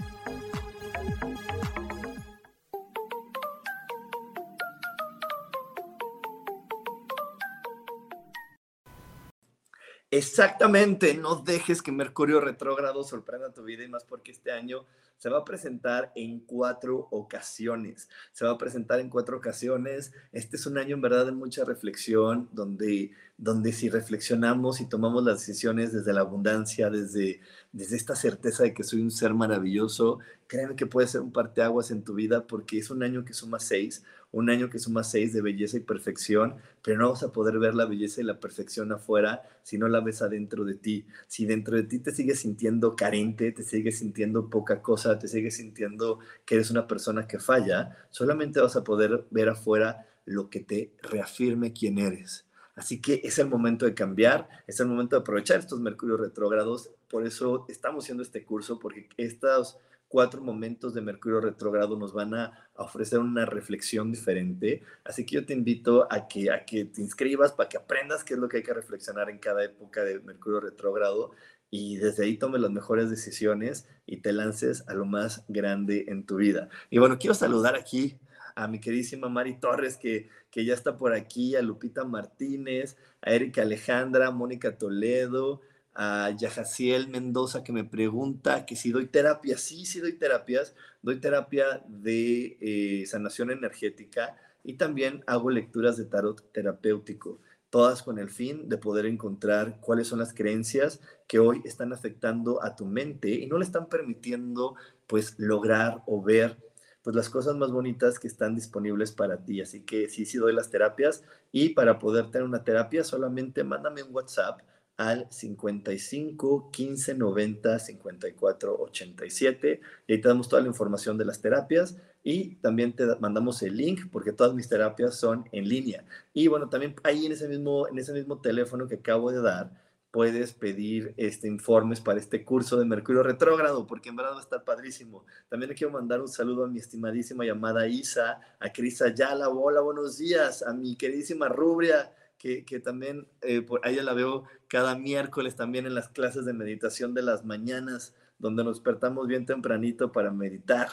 Exactamente, 10.13 11.13
no 11.13 11.37
dejes 11.37 11.81
que 11.81 11.93
Mercurio 11.93 12.41
retrógrado 12.41 13.01
sorprenda 13.05 13.53
tu 13.53 13.63
vida 13.63 13.85
y 13.85 13.87
más 13.87 14.03
porque 14.03 14.33
este 14.33 14.51
año 14.51 14.85
se 15.17 15.29
va 15.29 15.37
a 15.37 15.45
presentar 15.45 16.11
en 16.15 16.41
cuatro 16.41 17.07
ocasiones. 17.11 18.09
Se 18.33 18.43
va 18.43 18.51
a 18.51 18.57
presentar 18.57 18.99
en 18.99 19.09
cuatro 19.09 19.37
ocasiones. 19.37 20.11
Este 20.33 20.57
es 20.57 20.65
un 20.65 20.77
año 20.77 20.95
en 20.95 21.01
verdad 21.01 21.27
de 21.27 21.31
mucha 21.31 21.63
reflexión, 21.63 22.49
donde, 22.51 23.11
donde 23.37 23.71
si 23.71 23.87
reflexionamos 23.87 24.81
y 24.81 24.85
tomamos 24.89 25.23
las 25.23 25.39
decisiones 25.39 25.93
desde 25.93 26.11
la 26.11 26.21
abundancia, 26.21 26.89
desde, 26.89 27.39
desde 27.71 27.95
esta 27.95 28.15
certeza 28.15 28.63
de 28.63 28.73
que 28.73 28.83
soy 28.83 29.01
un 29.01 29.11
ser 29.11 29.33
maravilloso, 29.33 30.19
créeme 30.47 30.75
que 30.75 30.87
puede 30.87 31.07
ser 31.07 31.21
un 31.21 31.31
parteaguas 31.31 31.91
en 31.91 32.03
tu 32.03 32.15
vida 32.15 32.47
porque 32.47 32.79
es 32.79 32.89
un 32.89 33.01
año 33.03 33.23
que 33.23 33.33
suma 33.33 33.59
seis, 33.59 34.03
un 34.31 34.49
año 34.49 34.69
que 34.69 34.79
suma 34.79 35.03
seis 35.03 35.33
de 35.33 35.41
belleza 35.41 35.77
y 35.77 35.81
perfección, 35.81 36.55
pero 36.81 36.97
no 36.97 37.09
vas 37.09 37.23
a 37.23 37.31
poder 37.31 37.59
ver 37.59 37.75
la 37.75 37.85
belleza 37.85 38.21
y 38.21 38.23
la 38.23 38.39
perfección 38.39 38.91
afuera 38.91 39.43
si 39.63 39.77
no 39.77 39.87
la 39.87 39.99
ves 39.99 40.21
adentro 40.21 40.63
de 40.63 40.75
ti. 40.75 41.05
Si 41.27 41.45
dentro 41.45 41.75
de 41.75 41.83
ti 41.83 41.99
te 41.99 42.11
sigues 42.11 42.39
sintiendo 42.39 42.95
carente, 42.95 43.51
te 43.51 43.63
sigues 43.63 43.99
sintiendo 43.99 44.49
poca 44.49 44.81
cosa, 44.81 45.19
te 45.19 45.27
sigues 45.27 45.57
sintiendo 45.57 46.19
que 46.45 46.55
eres 46.55 46.71
una 46.71 46.87
persona 46.87 47.27
que 47.27 47.39
falla, 47.39 47.97
solamente 48.09 48.61
vas 48.61 48.75
a 48.75 48.83
poder 48.83 49.25
ver 49.31 49.49
afuera 49.49 50.07
lo 50.25 50.49
que 50.49 50.61
te 50.61 50.93
reafirme 51.01 51.73
quién 51.73 51.97
eres. 51.97 52.45
Así 52.75 53.01
que 53.01 53.21
es 53.23 53.37
el 53.37 53.47
momento 53.47 53.85
de 53.85 53.93
cambiar, 53.93 54.47
es 54.65 54.79
el 54.79 54.87
momento 54.87 55.15
de 55.15 55.21
aprovechar 55.21 55.59
estos 55.59 55.79
mercurios 55.81 56.19
retrógrados. 56.19 56.91
Por 57.09 57.25
eso 57.25 57.65
estamos 57.67 58.05
haciendo 58.05 58.23
este 58.23 58.45
curso, 58.45 58.79
porque 58.79 59.09
estos 59.17 59.77
cuatro 60.11 60.41
momentos 60.41 60.93
de 60.93 61.01
Mercurio 61.01 61.39
retrógrado 61.39 61.97
nos 61.97 62.13
van 62.13 62.35
a, 62.35 62.67
ofrecer 62.75 63.19
una 63.19 63.45
reflexión 63.45 64.11
diferente. 64.11 64.81
Así 65.03 65.25
que 65.25 65.35
yo 65.35 65.45
te 65.45 65.53
invito 65.53 66.07
a 66.11 66.27
que, 66.27 66.51
a 66.51 66.65
que 66.65 66.85
te 66.85 67.01
inscribas 67.01 67.51
para 67.51 67.69
que 67.69 67.77
aprendas 67.77 68.23
qué 68.23 68.33
es 68.33 68.39
lo 68.39 68.49
que 68.49 68.57
hay 68.57 68.63
que 68.63 68.73
reflexionar 68.73 69.29
en 69.29 69.37
cada 69.37 69.63
época 69.63 70.03
de 70.03 70.19
Mercurio 70.19 70.59
retrógrado 70.59 71.31
y 71.69 71.97
desde 71.97 72.25
ahí 72.25 72.37
tomes 72.37 72.59
las 72.59 72.71
mejores 72.71 73.09
decisiones 73.09 73.87
y 74.05 74.17
te 74.17 74.33
lances 74.33 74.83
a 74.87 74.95
lo 74.95 75.05
más 75.05 75.45
grande 75.47 76.05
en 76.07 76.25
tu 76.25 76.37
vida. 76.37 76.69
Y 76.89 76.97
bueno, 76.97 77.17
quiero 77.19 77.35
saludar 77.35 77.75
aquí 77.75 78.19
a 78.55 78.67
mi 78.67 78.79
queridísima 78.79 79.29
Mari 79.29 79.59
Torres, 79.59 79.95
que, 79.95 80.27
que 80.49 80.65
ya 80.65 80.73
está 80.73 80.97
por 80.97 81.13
aquí, 81.13 81.55
a 81.55 81.61
Lupita 81.61 82.03
Martínez, 82.03 82.97
a 83.21 83.31
Erika 83.31 83.61
Alejandra, 83.61 84.31
Mónica 84.31 84.77
Toledo, 84.77 85.61
a 85.93 86.31
Yajaciel 86.31 87.07
Mendoza 87.07 87.63
que 87.63 87.73
me 87.73 87.83
pregunta 87.83 88.65
que 88.65 88.75
si 88.75 88.91
doy 88.91 89.07
terapia. 89.07 89.57
Sí, 89.57 89.85
sí 89.85 89.99
doy 89.99 90.13
terapias. 90.13 90.75
Doy 91.01 91.19
terapia 91.19 91.83
de 91.87 92.57
eh, 92.61 93.05
sanación 93.07 93.51
energética 93.51 94.35
y 94.63 94.73
también 94.73 95.23
hago 95.27 95.49
lecturas 95.49 95.97
de 95.97 96.05
tarot 96.05 96.51
terapéutico, 96.51 97.39
todas 97.69 98.03
con 98.03 98.19
el 98.19 98.29
fin 98.29 98.69
de 98.69 98.77
poder 98.77 99.05
encontrar 99.05 99.79
cuáles 99.79 100.07
son 100.07 100.19
las 100.19 100.33
creencias 100.33 100.99
que 101.27 101.39
hoy 101.39 101.61
están 101.65 101.93
afectando 101.93 102.63
a 102.63 102.75
tu 102.75 102.85
mente 102.85 103.29
y 103.29 103.47
no 103.47 103.57
le 103.57 103.65
están 103.65 103.87
permitiendo 103.87 104.75
pues 105.07 105.35
lograr 105.39 106.03
o 106.05 106.21
ver 106.21 106.57
pues 107.01 107.15
las 107.15 107.29
cosas 107.29 107.55
más 107.55 107.71
bonitas 107.71 108.19
que 108.19 108.27
están 108.27 108.53
disponibles 108.53 109.11
para 109.11 109.43
ti. 109.43 109.61
Así 109.61 109.81
que 109.81 110.07
sí, 110.07 110.25
sí 110.25 110.37
doy 110.37 110.53
las 110.53 110.69
terapias 110.69 111.23
y 111.51 111.69
para 111.69 111.97
poder 111.97 112.29
tener 112.29 112.43
una 112.43 112.63
terapia 112.63 113.03
solamente 113.03 113.63
mándame 113.63 114.03
un 114.03 114.13
WhatsApp 114.13 114.61
al 115.01 115.27
55 115.31 116.69
15 116.71 117.15
90 117.15 117.79
54 117.79 118.77
87 118.79 119.81
y 120.07 120.13
ahí 120.13 120.21
te 120.21 120.27
damos 120.27 120.47
toda 120.47 120.61
la 120.61 120.67
información 120.67 121.17
de 121.17 121.25
las 121.25 121.41
terapias 121.41 121.97
y 122.23 122.55
también 122.57 122.95
te 122.95 123.07
mandamos 123.19 123.63
el 123.63 123.75
link 123.77 124.01
porque 124.11 124.31
todas 124.31 124.53
mis 124.53 124.69
terapias 124.69 125.15
son 125.15 125.45
en 125.51 125.67
línea. 125.67 126.03
Y 126.33 126.47
bueno, 126.47 126.69
también 126.69 126.95
ahí 127.03 127.25
en 127.25 127.31
ese 127.31 127.47
mismo, 127.47 127.87
en 127.87 127.97
ese 127.97 128.13
mismo 128.13 128.39
teléfono 128.41 128.87
que 128.87 128.95
acabo 128.95 129.31
de 129.31 129.41
dar, 129.41 129.71
puedes 130.11 130.53
pedir 130.53 131.15
este, 131.17 131.47
informes 131.47 131.99
para 131.99 132.19
este 132.19 132.43
curso 132.43 132.77
de 132.77 132.85
Mercurio 132.85 133.23
retrógrado, 133.23 133.87
porque 133.87 134.09
en 134.09 134.17
verdad 134.17 134.33
va 134.33 134.39
a 134.39 134.43
estar 134.43 134.63
padrísimo. 134.63 135.25
También 135.49 135.69
le 135.69 135.75
quiero 135.75 135.93
mandar 135.93 136.21
un 136.21 136.27
saludo 136.27 136.65
a 136.65 136.67
mi 136.67 136.77
estimadísima 136.77 137.43
llamada 137.43 137.87
Isa, 137.87 138.39
a 138.59 138.71
Cris 138.71 139.01
Ayala, 139.01 139.49
hola, 139.49 139.81
buenos 139.81 140.17
días, 140.19 140.61
a 140.61 140.73
mi 140.73 140.95
queridísima 140.95 141.47
Rubria, 141.47 142.11
que, 142.41 142.79
también 142.79 143.27
eh, 143.41 143.61
por, 143.61 143.85
a 143.85 143.91
ella 143.91 144.01
la 144.01 144.13
veo 144.13 144.45
cada 144.67 144.95
miércoles 144.95 145.55
también 145.55 145.85
en 145.85 145.93
las 145.93 146.09
clases 146.09 146.43
de 146.43 146.53
meditación 146.53 147.13
de 147.13 147.21
las 147.21 147.45
mañanas, 147.45 148.15
donde 148.39 148.63
nos 148.63 148.77
despertamos 148.77 149.27
bien 149.27 149.45
tempranito 149.45 150.11
para 150.11 150.31
meditar. 150.31 150.89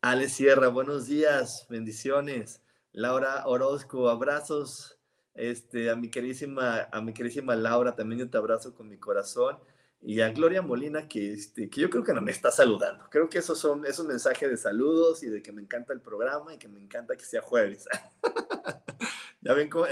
Ale 0.00 0.28
Sierra, 0.28 0.68
buenos 0.68 1.06
días, 1.06 1.66
bendiciones. 1.68 2.62
Laura 2.90 3.46
Orozco, 3.46 4.08
abrazos. 4.08 4.98
Este, 5.34 5.88
a 5.88 5.96
mi 5.96 6.10
queridísima, 6.10 6.88
a 6.90 7.00
mi 7.00 7.14
queridísima 7.14 7.54
Laura, 7.54 7.94
también 7.94 8.18
yo 8.18 8.30
te 8.30 8.36
abrazo 8.36 8.74
con 8.74 8.88
mi 8.88 8.98
corazón. 8.98 9.58
Y 10.00 10.20
a 10.20 10.30
Gloria 10.30 10.62
Molina, 10.62 11.06
que, 11.06 11.32
este, 11.32 11.70
que 11.70 11.80
yo 11.80 11.90
creo 11.90 12.02
que 12.02 12.12
no 12.12 12.20
me 12.20 12.32
está 12.32 12.50
saludando. 12.50 13.04
Creo 13.08 13.28
que 13.28 13.38
esos 13.38 13.56
son, 13.56 13.86
es 13.86 14.00
un 14.00 14.08
mensaje 14.08 14.48
de 14.48 14.56
saludos 14.56 15.22
y 15.22 15.28
de 15.28 15.40
que 15.42 15.52
me 15.52 15.62
encanta 15.62 15.92
el 15.92 16.00
programa 16.00 16.52
y 16.52 16.58
que 16.58 16.66
me 16.66 16.80
encanta 16.80 17.16
que 17.16 17.24
sea 17.24 17.40
jueves. 17.40 17.86
Ya 19.42 19.54
ven 19.54 19.68
cómo, 19.68 19.86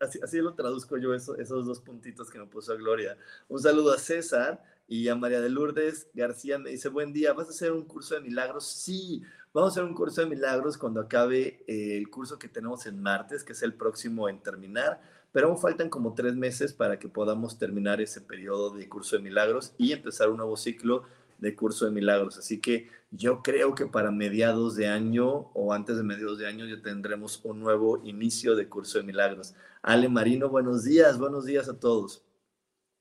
así, 0.00 0.38
lo 0.38 0.54
traduzco 0.54 0.96
yo, 0.96 1.14
esos 1.14 1.66
dos 1.66 1.80
puntitos 1.80 2.30
que 2.30 2.38
me 2.38 2.46
puso 2.46 2.74
Gloria. 2.76 3.18
Un 3.48 3.60
saludo 3.60 3.92
a 3.92 3.98
César 3.98 4.64
y 4.88 5.08
a 5.08 5.14
María 5.14 5.42
de 5.42 5.50
Lourdes 5.50 6.08
García 6.14 6.58
me 6.58 6.70
dice, 6.70 6.88
buen 6.88 7.12
día, 7.12 7.34
¿vas 7.34 7.48
a 7.48 7.50
hacer 7.50 7.70
un 7.72 7.84
curso 7.84 8.14
de 8.14 8.22
milagros? 8.22 8.66
Sí, 8.66 9.22
vamos 9.52 9.70
a 9.70 9.72
hacer 9.72 9.84
un 9.84 9.94
curso 9.94 10.22
de 10.22 10.28
milagros 10.28 10.78
cuando 10.78 11.02
acabe 11.02 11.62
eh, 11.66 11.98
el 11.98 12.08
curso 12.08 12.38
que 12.38 12.48
tenemos 12.48 12.86
en 12.86 13.02
martes, 13.02 13.44
que 13.44 13.52
es 13.52 13.62
el 13.62 13.74
próximo 13.74 14.26
en 14.30 14.40
terminar, 14.42 15.02
pero 15.32 15.48
aún 15.48 15.58
faltan 15.58 15.90
como 15.90 16.14
tres 16.14 16.34
meses 16.34 16.72
para 16.72 16.98
que 16.98 17.08
podamos 17.08 17.58
terminar 17.58 18.00
ese 18.00 18.22
periodo 18.22 18.70
de 18.70 18.88
curso 18.88 19.16
de 19.16 19.22
milagros 19.22 19.74
y 19.76 19.92
empezar 19.92 20.30
un 20.30 20.38
nuevo 20.38 20.56
ciclo 20.56 21.04
de 21.38 21.54
curso 21.54 21.86
de 21.86 21.92
milagros. 21.92 22.38
Así 22.38 22.60
que 22.60 22.88
yo 23.10 23.42
creo 23.42 23.74
que 23.74 23.86
para 23.86 24.10
mediados 24.10 24.76
de 24.76 24.88
año 24.88 25.50
o 25.54 25.72
antes 25.72 25.96
de 25.96 26.02
mediados 26.02 26.38
de 26.38 26.46
año 26.46 26.66
ya 26.66 26.82
tendremos 26.82 27.40
un 27.44 27.60
nuevo 27.60 28.02
inicio 28.04 28.54
de 28.54 28.68
curso 28.68 28.98
de 28.98 29.04
milagros. 29.04 29.54
Ale 29.82 30.08
Marino, 30.08 30.48
buenos 30.48 30.84
días, 30.84 31.18
buenos 31.18 31.44
días 31.44 31.68
a 31.68 31.78
todos. 31.78 32.22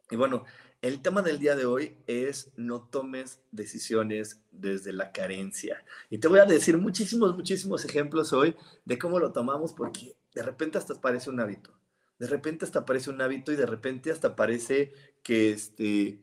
Y 0.10 0.16
bueno, 0.16 0.46
el 0.82 1.02
tema 1.02 1.22
del 1.22 1.40
día 1.40 1.56
de 1.56 1.66
hoy 1.66 1.98
es 2.06 2.52
no 2.56 2.82
tomes 2.82 3.42
decisiones 3.52 4.40
desde 4.52 4.94
la 4.94 5.12
carencia. 5.12 5.84
Y 6.10 6.20
te 6.20 6.28
voy 6.28 6.40
a 6.40 6.46
decir 6.46 6.78
muchísimos, 6.78 7.36
muchísimos 7.36 7.84
ejemplos 7.84 8.32
hoy 8.32 8.56
de 8.86 8.98
cómo 8.98 9.20
lo 9.20 9.32
tomamos 9.32 9.74
porque 9.74 10.16
de 10.34 10.44
repente 10.44 10.78
hasta 10.78 11.02
parece 11.02 11.30
un 11.30 11.40
hábito. 11.40 11.72
De 12.20 12.28
repente 12.28 12.66
hasta 12.66 12.86
parece 12.86 13.10
un 13.10 13.22
hábito 13.22 13.52
y 13.52 13.56
de 13.56 13.66
repente 13.66 14.12
hasta 14.12 14.36
parece 14.36 14.94
que 15.24 15.52
este 15.52 16.20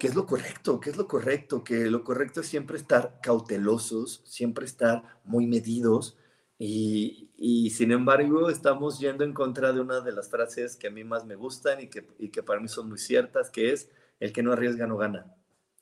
¿Qué 0.00 0.06
es 0.06 0.14
lo 0.14 0.26
correcto? 0.26 0.80
¿Qué 0.80 0.90
es 0.90 0.96
lo 0.96 1.06
correcto? 1.06 1.62
Que 1.62 1.90
lo 1.90 2.02
correcto 2.02 2.40
es 2.40 2.46
siempre 2.48 2.78
estar 2.78 3.20
cautelosos, 3.22 4.22
siempre 4.24 4.64
estar 4.64 5.20
muy 5.24 5.46
medidos 5.46 6.16
y, 6.58 7.70
sin 7.70 7.92
embargo 7.92 8.50
estamos 8.50 8.98
yendo 8.98 9.24
en 9.24 9.34
contra 9.34 9.72
de 9.72 9.80
una 9.80 10.00
de 10.00 10.12
las 10.12 10.30
frases 10.30 10.76
que 10.76 10.88
a 10.88 10.90
mí 10.90 11.04
más 11.04 11.24
me 11.26 11.34
gustan 11.34 11.80
y 11.80 11.88
que, 11.88 12.08
y 12.18 12.30
que 12.30 12.42
para 12.42 12.60
mí 12.60 12.68
son 12.68 12.88
muy 12.88 12.98
ciertas, 12.98 13.50
que 13.50 13.72
es 13.72 13.90
el 14.20 14.32
que 14.32 14.42
no 14.42 14.52
arriesga 14.52 14.86
no 14.86 14.96
gana. 14.96 15.34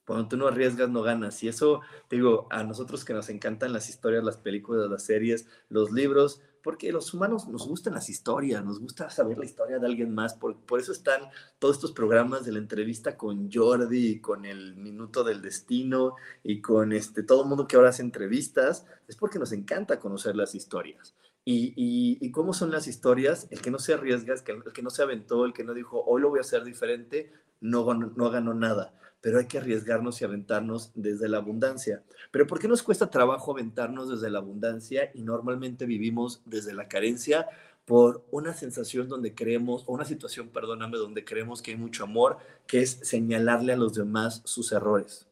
Cuando 0.04 0.26
tú 0.28 0.36
no 0.36 0.48
arriesgas 0.48 0.88
no 0.88 1.02
ganas. 1.02 1.42
Y 1.44 1.48
eso, 1.48 1.82
digo, 2.10 2.48
a 2.50 2.64
nosotros 2.64 3.04
que 3.04 3.12
nos 3.12 3.28
encantan 3.28 3.72
las 3.72 3.88
historias, 3.88 4.24
las 4.24 4.38
películas, 4.38 4.90
las 4.90 5.04
series, 5.04 5.46
los 5.68 5.92
libros, 5.92 6.40
porque 6.62 6.92
los 6.92 7.14
humanos 7.14 7.48
nos 7.48 7.66
gustan 7.66 7.94
las 7.94 8.08
historias, 8.08 8.64
nos 8.64 8.80
gusta 8.80 9.10
saber 9.10 9.38
la 9.38 9.44
historia 9.44 9.78
de 9.78 9.86
alguien 9.86 10.14
más, 10.14 10.34
por, 10.34 10.56
por 10.56 10.80
eso 10.80 10.92
están 10.92 11.22
todos 11.58 11.76
estos 11.76 11.92
programas 11.92 12.44
de 12.44 12.52
la 12.52 12.58
entrevista 12.58 13.16
con 13.16 13.50
Jordi, 13.50 14.20
con 14.20 14.44
el 14.44 14.76
Minuto 14.76 15.24
del 15.24 15.42
Destino 15.42 16.16
y 16.42 16.60
con 16.60 16.92
este, 16.92 17.22
todo 17.22 17.42
el 17.42 17.48
mundo 17.48 17.66
que 17.66 17.76
ahora 17.76 17.90
hace 17.90 18.02
entrevistas, 18.02 18.86
es 19.06 19.16
porque 19.16 19.38
nos 19.38 19.52
encanta 19.52 19.98
conocer 19.98 20.36
las 20.36 20.54
historias. 20.54 21.14
Y, 21.44 21.72
y, 22.20 22.30
cómo 22.30 22.52
son 22.52 22.70
las 22.70 22.86
historias, 22.86 23.46
el 23.50 23.62
que 23.62 23.70
no 23.70 23.78
se 23.78 23.94
arriesga, 23.94 24.34
el 24.34 24.72
que, 24.74 24.82
no 24.82 24.90
se 24.90 25.02
aventó, 25.02 25.46
el 25.46 25.54
que 25.54 25.64
no 25.64 25.72
dijo, 25.72 26.04
hoy 26.04 26.20
lo 26.20 26.28
voy 26.28 26.40
a 26.40 26.42
hacer 26.42 26.62
diferente, 26.62 27.32
no, 27.62 27.94
no 27.94 28.30
ganó 28.30 28.52
nada 28.52 28.92
pero 29.20 29.38
hay 29.38 29.46
que 29.46 29.58
arriesgarnos 29.58 30.20
y 30.20 30.24
aventarnos 30.24 30.92
desde 30.94 31.28
la 31.28 31.38
abundancia. 31.38 32.02
Pero 32.30 32.46
¿por 32.46 32.58
qué 32.58 32.68
nos 32.68 32.82
cuesta 32.82 33.10
trabajo 33.10 33.52
aventarnos 33.52 34.08
desde 34.08 34.30
la 34.30 34.38
abundancia 34.38 35.10
y 35.14 35.22
normalmente 35.22 35.86
vivimos 35.86 36.42
desde 36.44 36.72
la 36.72 36.88
carencia? 36.88 37.48
Por 37.84 38.24
una 38.30 38.52
sensación 38.52 39.08
donde 39.08 39.34
creemos, 39.34 39.84
o 39.86 39.94
una 39.94 40.04
situación, 40.04 40.50
perdóname, 40.50 40.98
donde 40.98 41.24
creemos 41.24 41.62
que 41.62 41.70
hay 41.72 41.76
mucho 41.76 42.04
amor, 42.04 42.38
que 42.66 42.80
es 42.80 43.00
señalarle 43.02 43.72
a 43.72 43.76
los 43.78 43.94
demás 43.94 44.42
sus 44.44 44.72
errores. 44.72 45.26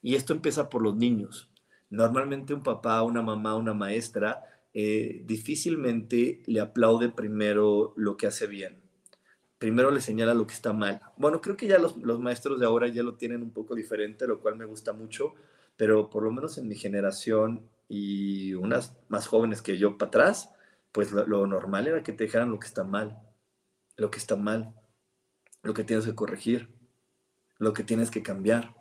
Y 0.00 0.14
esto 0.16 0.32
empieza 0.32 0.68
por 0.68 0.82
los 0.82 0.96
niños. 0.96 1.50
Normalmente 1.90 2.54
un 2.54 2.62
papá, 2.62 3.02
una 3.02 3.22
mamá, 3.22 3.54
una 3.56 3.74
maestra, 3.74 4.42
eh, 4.72 5.22
difícilmente 5.26 6.42
le 6.46 6.60
aplaude 6.60 7.10
primero 7.10 7.92
lo 7.96 8.16
que 8.16 8.26
hace 8.26 8.46
bien 8.46 8.81
primero 9.62 9.92
le 9.92 10.00
señala 10.00 10.34
lo 10.34 10.44
que 10.44 10.54
está 10.54 10.72
mal. 10.72 11.00
Bueno, 11.16 11.40
creo 11.40 11.56
que 11.56 11.68
ya 11.68 11.78
los, 11.78 11.96
maestros 11.96 12.58
de 12.58 12.66
ahora 12.66 12.88
ya 12.88 13.04
lo 13.04 13.14
tienen 13.14 13.42
un 13.42 13.52
poco 13.52 13.76
diferente, 13.76 14.26
lo 14.26 14.40
cual 14.40 14.56
me 14.56 14.64
gusta 14.64 14.92
mucho, 14.92 15.34
pero 15.76 16.10
por 16.10 16.24
lo 16.24 16.32
menos 16.32 16.58
en 16.58 16.66
mi 16.66 16.74
generación 16.74 17.70
y 17.88 18.54
unas 18.54 18.92
más 19.08 19.28
jóvenes 19.28 19.62
que 19.62 19.78
yo 19.78 19.98
para 19.98 20.08
atrás, 20.08 20.50
pues 20.90 21.12
lo, 21.12 21.46
normal 21.46 21.86
era 21.86 22.02
que 22.02 22.12
te 22.12 22.24
dijeran 22.24 22.50
lo 22.50 22.58
que 22.58 22.66
está 22.66 22.82
mal, 22.82 23.22
lo 23.96 24.10
que 24.10 24.18
está 24.18 24.34
mal. 24.34 24.74
lo 25.62 25.74
que 25.74 25.84
tienes 25.84 26.06
que 26.06 26.16
corregir, 26.16 26.68
lo 27.58 27.72
que 27.72 27.84
tienes 27.84 28.10
que 28.10 28.24
cambiar. 28.24 28.74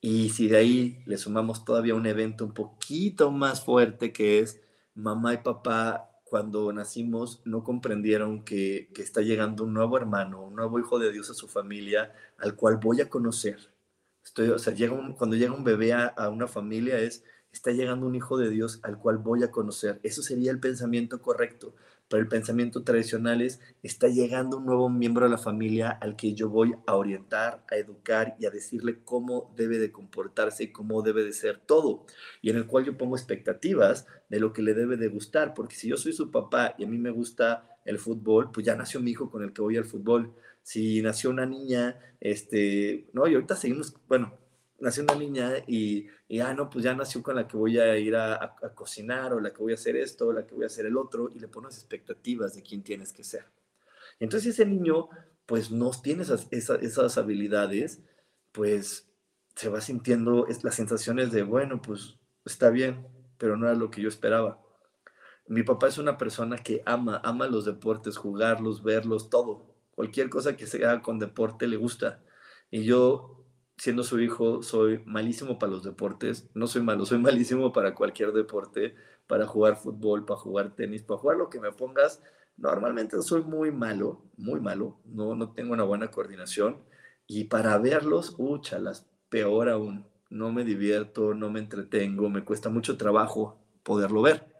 Y 0.00 0.30
si 0.30 0.46
de 0.46 0.58
ahí 0.58 1.02
le 1.06 1.18
sumamos 1.18 1.64
todavía 1.64 1.96
un 1.96 2.06
evento 2.06 2.44
un 2.44 2.54
poquito 2.54 3.32
más 3.32 3.64
fuerte 3.64 4.12
que 4.12 4.38
es 4.38 4.62
mamá 4.94 5.34
y 5.34 5.38
papá 5.38 6.08
cuando 6.24 6.72
nacimos 6.72 7.40
no 7.44 7.62
comprendieron 7.62 8.44
que, 8.44 8.88
está 8.96 9.20
llegando 9.20 9.64
un 9.64 9.74
nuevo 9.74 9.96
hermano, 9.96 10.42
un 10.42 10.56
nuevo 10.56 10.78
hijo 10.80 10.98
de 10.98 11.12
Dios 11.12 11.30
a 11.30 11.34
su 11.34 11.48
familia, 11.48 12.12
al 12.38 12.56
cual 12.56 12.78
voy 12.78 13.00
a 13.00 13.08
conocer. 13.08 13.70
Estoy, 14.24 14.48
o 14.48 14.58
sea, 14.58 14.74
llega 14.74 14.96
cuando 15.16 15.36
llega 15.36 15.52
un 15.52 15.64
bebé 15.64 15.92
a, 15.92 16.06
a 16.06 16.30
una 16.30 16.48
familia 16.48 16.98
es, 16.98 17.24
está 17.52 17.70
llegando 17.70 18.06
un 18.06 18.14
hijo 18.14 18.36
de 18.38 18.50
Dios 18.50 18.80
al 18.82 18.98
cual 18.98 19.18
voy 19.18 19.44
a 19.44 19.50
conocer. 19.50 20.00
Eso 20.02 20.22
sería 20.22 20.50
el 20.50 20.60
pensamiento 20.60 21.22
correcto 21.22 21.74
el 22.20 22.28
pensamiento 22.28 22.82
tradicional 22.82 23.42
es, 23.42 23.60
está 23.82 24.08
llegando 24.08 24.58
un 24.58 24.66
nuevo 24.66 24.88
miembro 24.88 25.24
de 25.24 25.30
la 25.30 25.38
familia 25.38 25.90
al 25.90 26.16
que 26.16 26.34
yo 26.34 26.48
voy 26.48 26.74
a 26.86 26.96
orientar, 26.96 27.64
a 27.70 27.76
educar 27.76 28.36
y 28.38 28.46
a 28.46 28.50
decirle 28.50 29.00
cómo 29.04 29.52
debe 29.56 29.78
de 29.78 29.92
comportarse 29.92 30.64
y 30.64 30.72
cómo 30.72 31.02
debe 31.02 31.24
de 31.24 31.32
ser 31.32 31.58
todo, 31.58 32.06
y 32.42 32.50
en 32.50 32.56
el 32.56 32.66
cual 32.66 32.84
yo 32.84 32.96
pongo 32.96 33.16
expectativas 33.16 34.06
de 34.28 34.40
lo 34.40 34.52
que 34.52 34.62
le 34.62 34.74
debe 34.74 34.96
de 34.96 35.08
gustar, 35.08 35.54
porque 35.54 35.76
si 35.76 35.88
yo 35.88 35.96
soy 35.96 36.12
su 36.12 36.30
papá 36.30 36.74
y 36.78 36.84
a 36.84 36.86
mí 36.86 36.98
me 36.98 37.10
gusta 37.10 37.68
el 37.84 37.98
fútbol, 37.98 38.50
pues 38.50 38.66
ya 38.66 38.76
nació 38.76 39.00
mi 39.00 39.10
hijo 39.10 39.30
con 39.30 39.42
el 39.42 39.52
que 39.52 39.62
voy 39.62 39.76
al 39.76 39.84
fútbol. 39.84 40.34
Si 40.62 41.02
nació 41.02 41.30
una 41.30 41.46
niña, 41.46 41.98
este, 42.20 43.08
no, 43.12 43.26
y 43.26 43.34
ahorita 43.34 43.56
seguimos, 43.56 43.94
bueno, 44.08 44.38
nació 44.80 45.02
una 45.04 45.14
niña 45.14 45.52
y, 45.66 46.08
y, 46.28 46.40
ah, 46.40 46.52
no, 46.54 46.68
pues 46.68 46.84
ya 46.84 46.94
nació 46.94 47.22
con 47.22 47.36
la 47.36 47.46
que 47.46 47.56
voy 47.56 47.78
a 47.78 47.96
ir 47.96 48.16
a, 48.16 48.54
cocinar 48.74 49.32
o 49.32 49.40
la 49.40 49.52
que 49.52 49.62
voy 49.62 49.72
a 49.72 49.76
hacer 49.76 49.96
esto 49.96 50.28
o 50.28 50.32
la 50.32 50.46
que 50.46 50.54
voy 50.54 50.64
a 50.64 50.66
hacer 50.66 50.86
el 50.86 50.96
otro 50.96 51.30
y 51.34 51.38
le 51.38 51.48
pones 51.48 51.76
expectativas 51.76 52.54
de 52.54 52.62
quién 52.62 52.82
tienes 52.82 53.12
que 53.12 53.24
ser. 53.24 53.46
Entonces 54.20 54.54
ese 54.54 54.66
niño, 54.66 55.08
pues 55.46 55.70
no 55.70 55.90
tiene 55.90 56.22
esas, 56.22 56.48
esas, 56.50 57.18
habilidades, 57.18 58.02
pues 58.52 59.08
se 59.54 59.68
va 59.68 59.80
sintiendo 59.80 60.46
las 60.62 60.74
sensaciones 60.74 61.32
de, 61.32 61.42
bueno, 61.42 61.80
pues 61.80 62.16
está 62.44 62.70
bien, 62.70 63.06
pero 63.38 63.56
no 63.56 63.66
era 63.66 63.74
lo 63.74 63.90
que 63.90 64.02
yo 64.02 64.08
esperaba. 64.08 64.60
Mi 65.46 65.62
papá 65.62 65.88
es 65.88 65.98
una 65.98 66.16
persona 66.16 66.56
que 66.56 66.82
ama, 66.86 67.20
ama 67.22 67.46
los 67.46 67.64
deportes, 67.64 68.16
jugarlos, 68.16 68.82
verlos, 68.82 69.28
todo. 69.28 69.74
Cualquier 69.94 70.30
cosa 70.30 70.56
que 70.56 70.66
se 70.66 70.84
haga 70.84 71.02
con 71.02 71.18
deporte 71.18 71.66
le 71.66 71.76
gusta. 71.76 72.22
Y 72.70 72.84
yo 72.84 73.43
siendo 73.76 74.04
su 74.04 74.20
hijo, 74.20 74.62
soy 74.62 75.02
malísimo 75.06 75.58
para 75.58 75.72
los 75.72 75.82
deportes. 75.82 76.48
No 76.54 76.66
soy 76.66 76.82
malo, 76.82 77.06
soy 77.06 77.18
malísimo 77.20 77.72
para 77.72 77.94
cualquier 77.94 78.32
deporte, 78.32 78.94
para 79.26 79.46
jugar 79.46 79.76
fútbol, 79.76 80.24
para 80.24 80.40
jugar 80.40 80.74
tenis, 80.74 81.02
para 81.02 81.18
jugar 81.18 81.36
lo 81.38 81.50
que 81.50 81.60
me 81.60 81.72
pongas. 81.72 82.22
Normalmente 82.56 83.20
soy 83.22 83.42
muy 83.42 83.72
malo, 83.72 84.22
muy 84.36 84.60
malo. 84.60 85.00
No, 85.04 85.34
no 85.34 85.52
tengo 85.52 85.72
una 85.72 85.84
buena 85.84 86.10
coordinación. 86.10 86.82
Y 87.26 87.44
para 87.44 87.76
verlos, 87.78 88.34
úchalas, 88.38 89.06
peor 89.28 89.68
aún. 89.68 90.06
No 90.30 90.52
me 90.52 90.64
divierto, 90.64 91.34
no 91.34 91.50
me 91.50 91.60
entretengo, 91.60 92.28
me 92.28 92.44
cuesta 92.44 92.68
mucho 92.68 92.96
trabajo 92.96 93.58
poderlo 93.82 94.22
ver. 94.22 94.52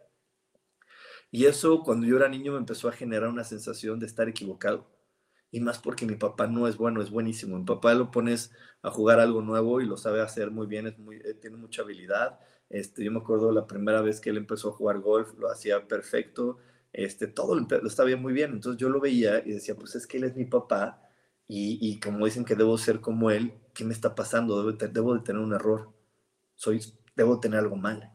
Y 1.31 1.45
eso 1.45 1.83
cuando 1.83 2.07
yo 2.07 2.15
era 2.17 2.29
niño 2.29 2.53
me 2.53 2.59
empezó 2.59 2.87
a 2.87 2.93
generar 2.93 3.29
una 3.29 3.43
sensación 3.43 3.99
de 3.99 4.05
estar 4.05 4.29
equivocado 4.29 4.94
y 5.51 5.59
más 5.61 5.79
porque 5.79 6.05
mi 6.05 6.15
papá 6.15 6.47
no 6.47 6.67
es 6.67 6.77
bueno, 6.77 7.01
es 7.01 7.09
buenísimo. 7.09 7.57
Mi 7.57 7.65
papá 7.65 7.93
lo 7.93 8.11
pones 8.11 8.51
a 8.81 8.91
jugar 8.91 9.19
algo 9.19 9.41
nuevo 9.41 9.81
y 9.81 9.85
lo 9.85 9.97
sabe 9.97 10.21
hacer 10.21 10.51
muy 10.51 10.67
bien, 10.67 10.87
es 10.87 10.99
muy, 10.99 11.17
eh, 11.17 11.33
tiene 11.35 11.57
mucha 11.57 11.81
habilidad. 11.81 12.39
Este, 12.69 13.03
yo 13.03 13.11
me 13.11 13.19
acuerdo 13.19 13.51
la 13.51 13.67
primera 13.67 14.01
vez 14.01 14.19
que 14.19 14.31
él 14.31 14.37
empezó 14.37 14.69
a 14.69 14.73
jugar 14.73 14.99
golf, 14.99 15.33
lo 15.37 15.49
hacía 15.49 15.87
perfecto, 15.87 16.57
este, 16.93 17.27
todo 17.27 17.55
lo, 17.55 17.67
lo 17.69 17.87
estaba 17.87 18.15
muy 18.17 18.33
bien. 18.33 18.51
Entonces 18.51 18.79
yo 18.79 18.89
lo 18.89 18.99
veía 18.99 19.39
y 19.45 19.51
decía, 19.53 19.75
pues 19.75 19.95
es 19.95 20.07
que 20.07 20.17
él 20.17 20.25
es 20.25 20.35
mi 20.35 20.45
papá 20.45 21.01
y, 21.47 21.77
y 21.81 21.99
como 21.99 22.25
dicen 22.25 22.45
que 22.45 22.55
debo 22.55 22.77
ser 22.77 23.01
como 23.01 23.31
él, 23.31 23.53
¿qué 23.73 23.85
me 23.85 23.93
está 23.93 24.15
pasando? 24.15 24.61
Debo, 24.63 24.77
debo 24.77 25.13
de 25.15 25.21
tener 25.21 25.41
un 25.41 25.53
error, 25.53 25.93
soy, 26.55 26.81
debo 27.15 27.39
tener 27.39 27.59
algo 27.59 27.75
mal. 27.77 28.11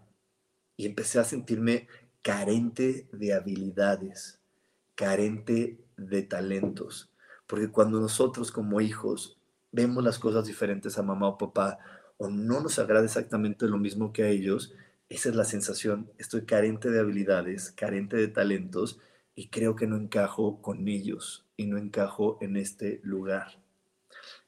Y 0.77 0.87
empecé 0.87 1.21
a 1.21 1.25
sentirme 1.25 1.89
carente 2.23 3.09
de 3.13 3.35
habilidades, 3.35 4.41
carente 4.95 5.81
de 5.97 6.23
talentos 6.23 7.10
porque 7.51 7.69
cuando 7.69 7.99
nosotros 7.99 8.53
como 8.53 8.81
hijos 8.81 9.37
vemos 9.73 10.05
las 10.05 10.21
cosas 10.21 10.47
diferentes 10.47 10.97
a 10.97 11.03
mamá 11.03 11.27
o 11.27 11.37
papá 11.37 11.81
o 12.17 12.31
no 12.31 12.61
nos 12.61 12.79
agrada 12.79 13.05
exactamente 13.05 13.67
lo 13.67 13.77
mismo 13.77 14.13
que 14.13 14.23
a 14.23 14.29
ellos, 14.29 14.73
esa 15.09 15.31
es 15.31 15.35
la 15.35 15.45
sensación. 15.45 16.13
Estoy 16.17 16.43
carente 16.43 16.91
de 16.91 17.01
habilidades, 17.01 17.73
carente 17.73 18.17
de 18.17 18.29
talentos 18.29 19.01
y 19.35 19.49
creo 19.49 19.75
que 19.75 19.89
no 19.89 19.97
encajo 19.97 20.63
con 20.63 20.87
ellos 20.87 21.45
y 21.57 21.67
no 21.67 21.77
encajo 21.77 22.39
en 22.41 22.57
este 22.57 23.01
lugar. 23.03 23.61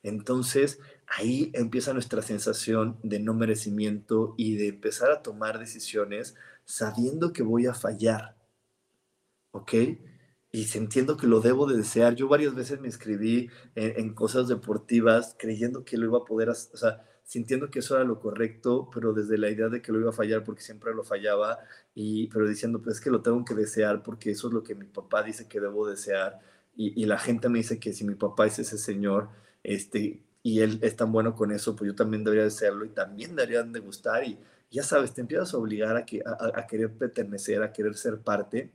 Entonces, 0.05 0.79
ahí 1.09 1.51
empieza 1.55 1.93
nuestra 1.93 2.23
sensación 2.23 3.01
de 3.03 3.19
no 3.19 3.35
merecimiento 3.35 4.37
y 4.39 4.55
de 4.55 4.69
empezar 4.69 5.11
a 5.11 5.23
tomar 5.23 5.59
decisiones 5.59 6.37
sabiendo 6.65 7.33
que 7.33 7.43
voy 7.43 7.67
a 7.67 7.75
fallar. 7.75 8.37
¿Ok? 9.51 9.75
Y 10.53 10.67
entiendo 10.77 11.17
que 11.17 11.27
lo 11.27 11.41
debo 11.41 11.67
de 11.67 11.79
desear. 11.79 12.15
Yo 12.15 12.29
varias 12.29 12.55
veces 12.55 12.79
me 12.79 12.87
inscribí 12.87 13.49
en, 13.75 14.13
cosas 14.15 14.49
deportivas 14.49 15.35
creyendo 15.39 15.83
que 15.85 15.97
lo 15.97 16.07
iba 16.07 16.19
a 16.19 16.25
poder, 16.27 16.51
o 16.51 16.55
sea, 16.55 17.03
sintiendo 17.25 17.71
que 17.71 17.79
eso 17.79 17.97
era 17.97 18.05
lo 18.05 18.21
correcto, 18.21 18.91
pero 18.93 19.15
desde 19.15 19.39
la 19.39 19.49
idea 19.49 19.71
de 19.71 19.81
que 19.81 19.93
lo 19.93 20.01
iba 20.01 20.11
a 20.11 20.13
fallar 20.13 20.45
porque 20.45 20.61
siempre 20.61 20.95
lo 20.95 21.05
fallaba, 21.05 21.59
y, 21.95 22.29
pero 22.29 22.47
diciendo, 22.47 22.83
pues 22.83 22.97
es 22.97 23.03
que 23.03 23.11
lo 23.11 23.23
tengo 23.23 23.43
que 23.47 23.55
desear 23.55 24.03
porque 24.03 24.31
eso 24.31 24.49
es 24.49 24.55
lo 24.55 24.63
que 24.63 24.75
mi 24.75 24.85
papá 24.85 25.23
dice 25.23 25.49
que 25.49 25.59
debo 25.59 25.89
desear. 25.89 26.39
Y, 26.77 27.01
y 27.03 27.07
la 27.07 27.19
gente 27.19 27.49
me 27.49 27.59
dice 27.59 27.81
que 27.81 27.95
si 27.95 28.05
mi 28.05 28.15
papá 28.15 28.47
es 28.47 28.59
ese 28.59 28.77
señor, 28.77 29.31
este, 29.63 30.23
y 30.43 30.61
él 30.61 30.81
es 30.83 30.97
tan 30.97 31.13
bueno 31.13 31.35
con 31.35 31.51
eso, 31.53 31.75
pues 31.77 31.89
yo 31.89 31.95
también 31.95 32.25
debería 32.25 32.45
desearlo 32.45 32.85
y 32.85 32.91
también 32.91 33.37
deberían 33.37 33.73
de 33.73 33.81
gustar. 33.81 34.25
Y 34.25 34.39
ya 34.71 34.83
sabes, 34.83 35.15
te 35.15 35.23
empiezas 35.23 35.55
a 35.55 35.59
obligar 35.59 35.97
a, 35.97 36.05
que, 36.05 36.23
a 36.25 36.67
querer 36.67 36.93
pertenecer, 36.93 37.63
a 37.63 37.73
querer 37.73 37.95
ser 37.95 38.19
parte 38.21 38.71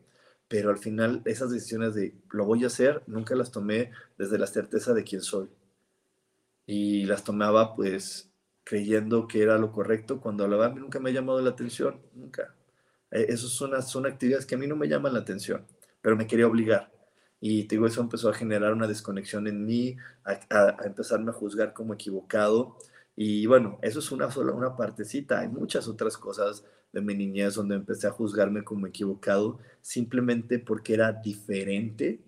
pero 0.48 0.70
al 0.70 0.78
final 0.78 1.22
esas 1.26 1.52
decisiones 1.52 1.94
de 1.96 2.16
lo 2.32 2.46
voy 2.46 2.64
a 2.64 2.68
hacer, 2.68 3.04
nunca 3.08 3.36
las 3.36 3.52
tomé 3.52 3.92
desde 4.18 4.38
la 4.40 4.48
certeza 4.48 4.94
de 4.94 5.04
quién 5.04 5.22
soy. 5.22 5.50
Y 6.66 7.06
las 7.06 7.24
tomaba 7.24 7.76
pues 7.76 8.32
creyendo 8.64 9.28
que 9.28 9.42
era 9.42 9.58
lo 9.58 9.72
correcto 9.72 10.20
cuando 10.20 10.44
a 10.46 10.70
mí 10.70 10.80
nunca 10.80 11.00
me 11.00 11.10
ha 11.10 11.14
llamado 11.14 11.42
la 11.42 11.52
atención, 11.52 12.02
nunca. 12.14 12.56
Eh, 13.12 13.28
esas 13.30 13.50
son, 13.52 13.82
son 13.84 14.06
actividades 14.06 14.46
que 14.46 14.56
a 14.56 14.58
mí 14.58 14.68
no 14.68 14.76
me 14.76 14.88
llaman 14.88 15.14
la 15.14 15.20
atención, 15.20 15.66
pero 16.02 16.16
me 16.18 16.28
quería 16.28 16.48
obligar. 16.48 16.92
Y 17.40 17.66
te 17.66 17.76
digo, 17.76 17.88
eso 17.88 18.02
empezó 18.02 18.30
a 18.30 18.34
generar 18.34 18.74
una 18.74 18.88
desconexión 18.88 19.48
en 19.48 19.66
mí, 19.66 19.96
a, 20.24 20.40
a, 20.50 20.86
empezarme 20.86 21.32
a 21.32 21.34
juzgar 21.34 21.74
como 21.74 21.94
equivocado. 21.94 22.78
Y 23.16 23.46
bueno, 23.46 23.80
eso 23.82 24.00
es 24.00 24.12
una 24.12 24.32
sola, 24.32 24.54
una 24.54 24.76
partecita. 24.76 25.40
Hay 25.40 25.48
muchas 25.50 25.88
otras 25.88 26.18
cosas 26.18 26.66
de 26.92 27.02
mi 27.02 27.16
niñez 27.16 27.56
donde 27.56 27.76
empecé 27.76 28.08
a 28.08 28.12
juzgarme 28.12 28.64
como 28.64 28.88
equivocado 28.88 29.60
simplemente 29.82 30.60
porque 30.60 30.94
era 30.94 31.14
diferente 31.14 32.22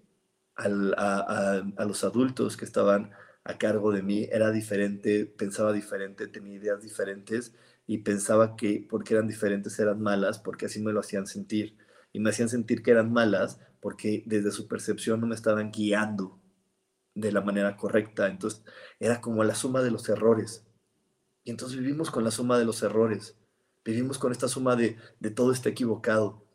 a, 0.55 1.85
los 1.85 2.03
adultos 2.03 2.57
que 2.57 2.65
estaban 2.65 3.11
a 3.43 3.57
cargo 3.57 3.91
de 3.91 4.03
mí, 4.03 4.27
era 4.31 4.51
diferente, 4.51 5.25
pensaba 5.25 5.73
diferente, 5.73 6.27
tenía 6.27 6.55
ideas 6.55 6.81
diferentes 6.81 7.55
y 7.87 7.99
pensaba 7.99 8.55
que 8.55 8.85
porque 8.89 9.13
eran 9.15 9.27
diferentes 9.27 9.79
eran 9.79 10.01
malas, 10.01 10.39
porque 10.39 10.65
así 10.67 10.81
me 10.81 10.93
lo 10.93 10.99
hacían 10.99 11.27
sentir. 11.27 11.77
Y 12.11 12.19
me 12.19 12.31
hacían 12.31 12.49
sentir 12.49 12.83
que 12.83 12.91
eran 12.91 13.11
malas 13.13 13.59
porque 13.79 14.23
desde 14.25 14.51
su 14.51 14.67
percepción 14.67 15.21
no 15.21 15.27
me 15.27 15.35
estaban 15.35 15.71
guiando 15.71 16.39
de 17.15 17.31
la 17.31 17.41
manera 17.41 17.77
correcta. 17.77 18.27
Entonces 18.27 18.63
era 18.99 19.21
como 19.21 19.43
la 19.43 19.55
suma 19.55 19.81
de 19.81 19.91
los 19.91 20.09
errores. 20.09 20.65
Y 21.43 21.51
entonces 21.51 21.79
vivimos 21.79 22.11
con 22.11 22.23
la 22.23 22.31
suma 22.31 22.59
de 22.59 22.65
los 22.65 22.83
errores. 22.83 23.38
Vivimos 23.89 24.19
con 24.19 24.31
esta 24.31 24.47
suma 24.47 24.75
de, 24.75 24.97
todo 25.35 25.51
está 25.51 25.69
equivocado. 25.69 26.45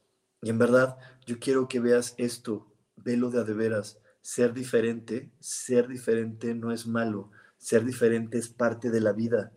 Y 0.40 0.50
en 0.50 0.58
verdad, 0.58 0.96
yo 1.26 1.40
quiero 1.40 1.66
que 1.66 1.80
veas 1.80 2.14
esto, 2.16 2.72
velo 2.94 3.28
de 3.30 3.40
a 3.40 3.44
de 3.44 3.54
veras. 3.54 3.98
Ser 4.20 4.54
diferente, 4.54 5.32
ser 5.40 5.88
diferente 5.88 6.54
no 6.54 6.70
es 6.70 6.86
malo. 6.86 7.32
Ser 7.58 7.84
diferente 7.84 8.38
es 8.38 8.48
parte 8.48 8.90
de 8.90 9.00
la 9.00 9.12
vida. 9.12 9.52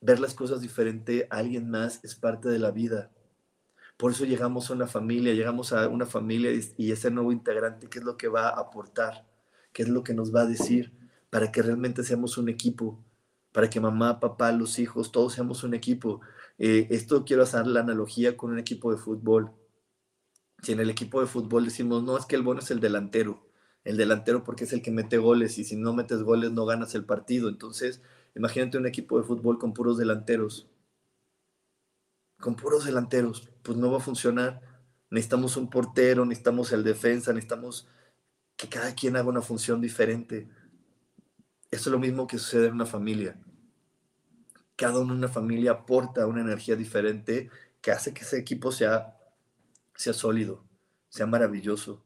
Ver 0.00 0.20
las 0.20 0.34
cosas 0.34 0.60
diferente 0.60 1.26
a 1.28 1.38
alguien 1.38 1.68
más 1.68 1.98
es 2.04 2.14
parte 2.14 2.48
de 2.48 2.60
la 2.60 2.70
vida. 2.70 3.10
Por 3.96 4.12
eso 4.12 4.24
llegamos 4.24 4.70
a 4.70 4.74
una 4.74 4.86
familia, 4.86 5.34
llegamos 5.34 5.72
a 5.72 5.88
una 5.88 6.06
familia 6.06 6.52
y 6.76 6.92
ese 6.92 7.10
nuevo 7.10 7.32
integrante, 7.32 7.88
¿qué 7.88 7.98
es 7.98 8.04
lo 8.04 8.16
que 8.16 8.28
va 8.28 8.50
a 8.50 8.60
aportar? 8.60 9.26
¿Qué 9.72 9.82
es 9.82 9.88
lo 9.88 10.04
que 10.04 10.14
nos 10.14 10.32
va 10.32 10.42
a 10.42 10.46
decir? 10.46 10.92
Para 11.28 11.50
que 11.50 11.60
realmente 11.60 12.04
seamos 12.04 12.38
un 12.38 12.48
equipo, 12.48 13.02
para 13.50 13.68
que 13.68 13.80
mamá, 13.80 14.20
papá, 14.20 14.52
los 14.52 14.78
hijos, 14.78 15.10
todos 15.10 15.32
seamos 15.32 15.64
un 15.64 15.74
equipo. 15.74 16.20
Eh, 16.58 16.86
esto 16.90 17.24
quiero 17.24 17.42
hacer 17.42 17.66
la 17.66 17.80
analogía 17.80 18.36
con 18.36 18.50
un 18.52 18.58
equipo 18.58 18.90
de 18.92 18.98
fútbol. 18.98 19.52
Si 20.62 20.72
en 20.72 20.80
el 20.80 20.90
equipo 20.90 21.20
de 21.20 21.26
fútbol 21.26 21.64
decimos, 21.64 22.02
no, 22.02 22.16
es 22.16 22.26
que 22.26 22.36
el 22.36 22.42
bueno 22.42 22.60
es 22.60 22.70
el 22.70 22.80
delantero, 22.80 23.46
el 23.84 23.96
delantero 23.96 24.42
porque 24.42 24.64
es 24.64 24.72
el 24.72 24.82
que 24.82 24.90
mete 24.90 25.18
goles 25.18 25.58
y 25.58 25.64
si 25.64 25.76
no 25.76 25.92
metes 25.92 26.22
goles 26.22 26.52
no 26.52 26.64
ganas 26.66 26.94
el 26.94 27.04
partido. 27.04 27.48
Entonces, 27.48 28.02
imagínate 28.34 28.78
un 28.78 28.86
equipo 28.86 29.18
de 29.18 29.24
fútbol 29.24 29.58
con 29.58 29.74
puros 29.74 29.98
delanteros. 29.98 30.68
Con 32.40 32.56
puros 32.56 32.84
delanteros, 32.84 33.50
pues 33.62 33.78
no 33.78 33.90
va 33.90 33.98
a 33.98 34.00
funcionar. 34.00 34.60
Necesitamos 35.10 35.56
un 35.56 35.70
portero, 35.70 36.24
necesitamos 36.24 36.72
el 36.72 36.84
defensa, 36.84 37.32
necesitamos 37.32 37.88
que 38.56 38.68
cada 38.68 38.94
quien 38.94 39.16
haga 39.16 39.28
una 39.28 39.42
función 39.42 39.80
diferente. 39.80 40.48
Eso 41.70 41.90
es 41.90 41.92
lo 41.92 41.98
mismo 41.98 42.26
que 42.26 42.38
sucede 42.38 42.68
en 42.68 42.74
una 42.74 42.86
familia. 42.86 43.38
Cada 44.76 45.00
uno 45.00 45.12
en 45.12 45.18
una 45.18 45.28
familia 45.28 45.72
aporta 45.72 46.26
una 46.26 46.42
energía 46.42 46.76
diferente 46.76 47.50
que 47.80 47.92
hace 47.92 48.12
que 48.12 48.22
ese 48.22 48.38
equipo 48.38 48.72
sea, 48.72 49.16
sea 49.94 50.12
sólido, 50.12 50.64
sea 51.08 51.26
maravilloso. 51.26 52.02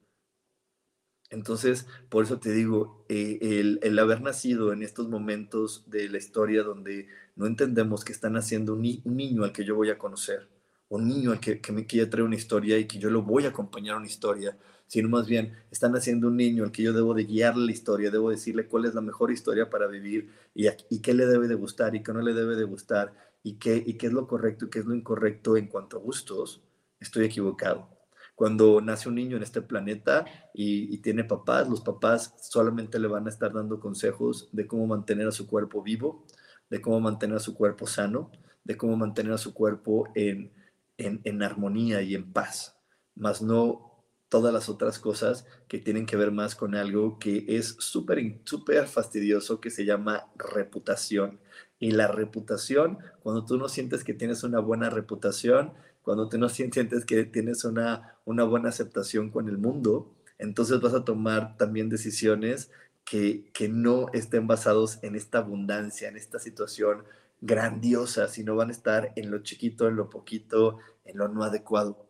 Entonces, 1.31 1.87
por 2.09 2.25
eso 2.25 2.41
te 2.41 2.53
digo, 2.53 3.05
eh, 3.09 3.79
el, 3.83 3.99
haber 3.99 4.21
nacido 4.21 4.73
en 4.73 4.83
estos 4.83 5.09
momentos 5.09 5.89
de 5.89 6.09
la 6.09 6.19
historia 6.19 6.65
donde 6.65 7.07
no 7.37 7.47
entendemos 7.47 8.05
que 8.05 8.13
están 8.13 8.37
haciendo 8.37 8.75
un, 8.75 8.83
niño 8.83 9.45
al 9.45 9.53
que 9.53 9.65
yo 9.65 9.77
voy 9.77 9.91
a 9.91 9.99
conocer, 9.99 10.49
un 10.89 11.07
niño 11.09 11.31
al 11.31 11.41
que, 11.41 11.61
que 11.61 11.73
me 11.73 11.87
quiere 11.87 12.07
traer 12.09 12.25
una 12.25 12.35
historia 12.35 12.79
y 12.79 12.87
que 12.87 12.99
yo 12.99 13.11
lo 13.11 13.23
voy 13.23 13.47
a 13.47 13.51
acompañar 13.51 13.95
a 13.95 13.99
una 13.99 14.09
historia, 14.09 14.59
sino 14.91 15.09
más 15.09 15.29
bien 15.29 15.57
están 15.71 15.95
haciendo 15.95 16.27
un 16.27 16.37
niño 16.37 16.65
al 16.65 16.73
que 16.73 16.83
yo 16.83 16.93
debo 16.93 17.15
de 17.15 17.23
guiarle 17.23 17.67
la 17.67 17.71
historia, 17.71 18.11
debo 18.11 18.31
decirle 18.31 18.67
cuál 18.67 18.87
es 18.87 18.95
la 18.95 19.01
mejor 19.01 19.31
historia 19.31 19.71
para 19.71 19.87
vivir 19.87 20.33
y, 20.53 20.69
qué 21.01 21.15
le 21.15 21.27
debe 21.27 21.47
de 21.47 21.55
gustar 21.55 21.95
y 21.95 22.03
qué 22.03 22.13
no 22.13 22.21
le 22.21 22.35
debe 22.35 22.57
de 22.57 22.65
gustar 22.65 23.15
y 23.45 23.55
qué, 23.55 23.85
qué 23.97 24.07
es 24.09 24.13
lo 24.13 24.27
correcto 24.27 24.65
y 24.65 24.71
qué 24.71 24.81
es 24.81 24.87
lo 24.87 24.95
incorrecto 24.97 25.57
en 25.57 25.69
cuanto 25.69 25.97
a 25.97 26.01
gustos, 26.01 26.65
estoy 26.99 27.27
equivocado. 27.27 27.89
Cuando 28.35 28.81
nace 28.81 29.09
un 29.09 29.15
niño 29.15 29.37
en 29.37 29.45
este 29.45 29.63
planeta 29.63 30.25
y, 30.53 30.93
y 30.93 30.99
tiene 30.99 31.23
papás, 31.23 31.69
los 31.69 31.83
papás 31.83 32.35
solamente 32.41 32.99
le 32.99 33.07
van 33.07 33.27
a 33.29 33.31
estar 33.31 33.53
dando 33.53 33.79
consejos 33.79 34.49
de 34.51 34.67
cómo 34.67 34.89
mantener 34.89 35.29
a 35.29 35.33
su 35.33 35.47
cuerpo 35.47 35.85
vivo, 35.85 36.27
de 36.69 36.81
cómo 36.81 36.99
mantener 36.99 37.37
a 37.37 37.41
su 37.41 37.55
cuerpo 37.55 37.87
sano, 37.87 38.33
de 38.65 38.77
cómo 38.77 38.97
mantener 38.97 39.35
a 39.35 39.39
su 39.39 39.55
cuerpo 39.55 40.09
en, 40.17 40.53
en, 40.99 41.21
en 41.23 41.43
armonía 41.45 42.03
y 42.03 42.17
en 42.17 42.33
paz, 42.33 42.77
más 43.15 43.41
no 43.41 43.90
todas 44.31 44.55
las 44.55 44.71
otras 44.71 44.99
cosas 44.99 45.45
que 45.69 45.79
tienen 45.79 46.07
que 46.07 46.17
ver 46.17 46.31
más 46.31 46.55
con 46.55 46.75
algo 46.75 47.19
que 47.19 47.45
es 47.49 47.77
súper, 47.81 48.39
súper 48.45 48.87
fastidioso, 48.87 49.61
que 49.61 49.71
se 49.71 49.85
llama 49.85 50.29
reputación. 50.37 51.41
Y 51.79 51.91
la 51.91 52.07
reputación, 52.07 52.99
cuando 53.23 53.45
tú 53.45 53.59
no 53.59 53.69
sientes 53.69 54.05
que 54.05 54.15
tienes 54.15 54.45
una 54.45 54.61
buena 54.61 54.89
reputación, 54.89 55.73
cuando 56.03 56.29
tú 56.29 56.39
no 56.39 56.49
sientes 56.49 57.05
que 57.05 57.25
tienes 57.25 57.65
una, 57.65 58.17
una 58.25 58.45
buena 58.45 58.69
aceptación 58.69 59.31
con 59.31 59.49
el 59.49 59.59
mundo, 59.59 60.15
entonces 60.39 60.81
vas 60.81 60.95
a 60.95 61.05
tomar 61.05 61.57
también 61.57 61.89
decisiones 61.89 62.71
que, 63.05 63.51
que 63.53 63.69
no 63.69 64.07
estén 64.13 64.47
basados 64.47 65.01
en 65.03 65.17
esta 65.17 65.39
abundancia, 65.39 66.09
en 66.09 66.17
esta 66.17 66.39
situación 66.39 67.05
grandiosa, 67.41 68.29
sino 68.29 68.55
van 68.55 68.69
a 68.69 68.73
estar 68.73 69.13
en 69.17 69.31
lo 69.31 69.41
chiquito, 69.41 69.89
en 69.89 69.97
lo 69.97 70.09
poquito, 70.09 70.79
en 71.05 71.19
lo 71.19 71.29
no 71.29 71.43
adecuado. 71.43 72.10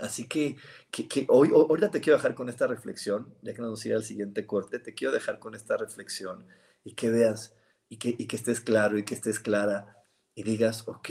Así 0.00 0.26
que, 0.26 0.56
que, 0.90 1.26
hoy, 1.28 1.50
ahorita 1.52 1.90
te 1.90 2.00
quiero 2.00 2.16
dejar 2.16 2.34
con 2.34 2.48
esta 2.48 2.66
reflexión, 2.66 3.34
ya 3.42 3.52
que 3.52 3.60
nos 3.60 3.68
vamos 3.68 3.86
a 3.86 3.96
al 3.96 4.04
siguiente 4.04 4.46
corte, 4.46 4.78
te 4.78 4.94
quiero 4.94 5.12
dejar 5.12 5.38
con 5.38 5.54
esta 5.54 5.76
reflexión 5.76 6.46
y 6.84 6.94
que 6.94 7.10
veas 7.10 7.54
y 7.88 7.96
que, 7.96 8.14
y 8.18 8.26
que 8.26 8.36
estés 8.36 8.60
claro 8.60 8.98
y 8.98 9.04
que 9.04 9.14
estés 9.14 9.40
clara 9.40 10.04
y 10.34 10.42
digas, 10.42 10.86
ok, 10.86 11.08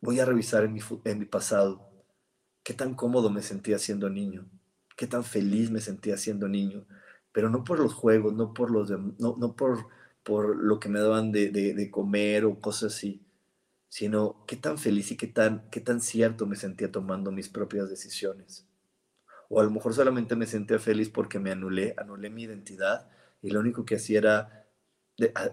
voy 0.00 0.20
a 0.20 0.24
revisar 0.24 0.64
en 0.64 0.72
mi, 0.72 0.80
en 1.04 1.18
mi 1.18 1.24
pasado 1.26 1.88
qué 2.62 2.74
tan 2.74 2.94
cómodo 2.94 3.30
me 3.30 3.42
sentía 3.42 3.78
siendo 3.78 4.08
niño, 4.08 4.46
qué 4.96 5.06
tan 5.06 5.24
feliz 5.24 5.70
me 5.70 5.80
sentía 5.80 6.16
siendo 6.16 6.48
niño, 6.48 6.86
pero 7.32 7.50
no 7.50 7.64
por 7.64 7.78
los 7.78 7.94
juegos, 7.94 8.34
no 8.34 8.54
por, 8.54 8.70
los 8.70 8.90
no, 8.90 9.36
no 9.38 9.56
por, 9.56 9.86
por 10.22 10.56
lo 10.56 10.78
que 10.78 10.88
me 10.88 11.00
daban 11.00 11.32
de, 11.32 11.50
de, 11.50 11.74
de 11.74 11.90
comer 11.90 12.44
o 12.44 12.60
cosas 12.60 12.94
así, 12.94 13.22
sino 13.92 14.42
qué 14.46 14.56
tan 14.56 14.78
feliz 14.78 15.12
y 15.12 15.18
qué 15.18 15.26
tan, 15.26 15.68
qué 15.68 15.78
tan 15.78 16.00
cierto 16.00 16.46
me 16.46 16.56
sentía 16.56 16.90
tomando 16.90 17.30
mis 17.30 17.50
propias 17.50 17.90
decisiones. 17.90 18.66
O 19.50 19.60
a 19.60 19.64
lo 19.64 19.70
mejor 19.70 19.92
solamente 19.92 20.34
me 20.34 20.46
sentía 20.46 20.78
feliz 20.78 21.10
porque 21.10 21.38
me 21.38 21.50
anulé, 21.50 21.94
anulé 21.98 22.30
mi 22.30 22.44
identidad 22.44 23.10
y 23.42 23.50
lo 23.50 23.60
único 23.60 23.84
que 23.84 23.96
hacía 23.96 24.18
era 24.18 24.66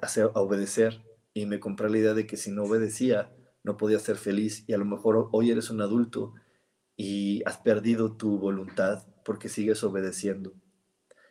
hacer, 0.02 0.32
obedecer 0.36 1.04
y 1.34 1.47
me 1.47 1.60
compré 1.60 1.89
la 1.89 1.97
idea 1.97 2.13
de 2.13 2.25
que 2.25 2.38
si 2.38 2.49
no 2.49 2.63
obedecía 2.63 3.30
no 3.62 3.75
podía 3.75 3.99
ser 3.99 4.15
feliz 4.15 4.63
y 4.67 4.73
a 4.73 4.78
lo 4.78 4.86
mejor 4.86 5.28
hoy 5.34 5.52
eres 5.52 5.69
un 5.69 5.82
adulto 5.82 6.34
y 6.95 7.43
has 7.45 7.58
perdido 7.58 8.15
tu 8.15 8.39
voluntad 8.39 9.06
porque 9.25 9.49
sigues 9.49 9.84
obedeciendo. 9.84 10.54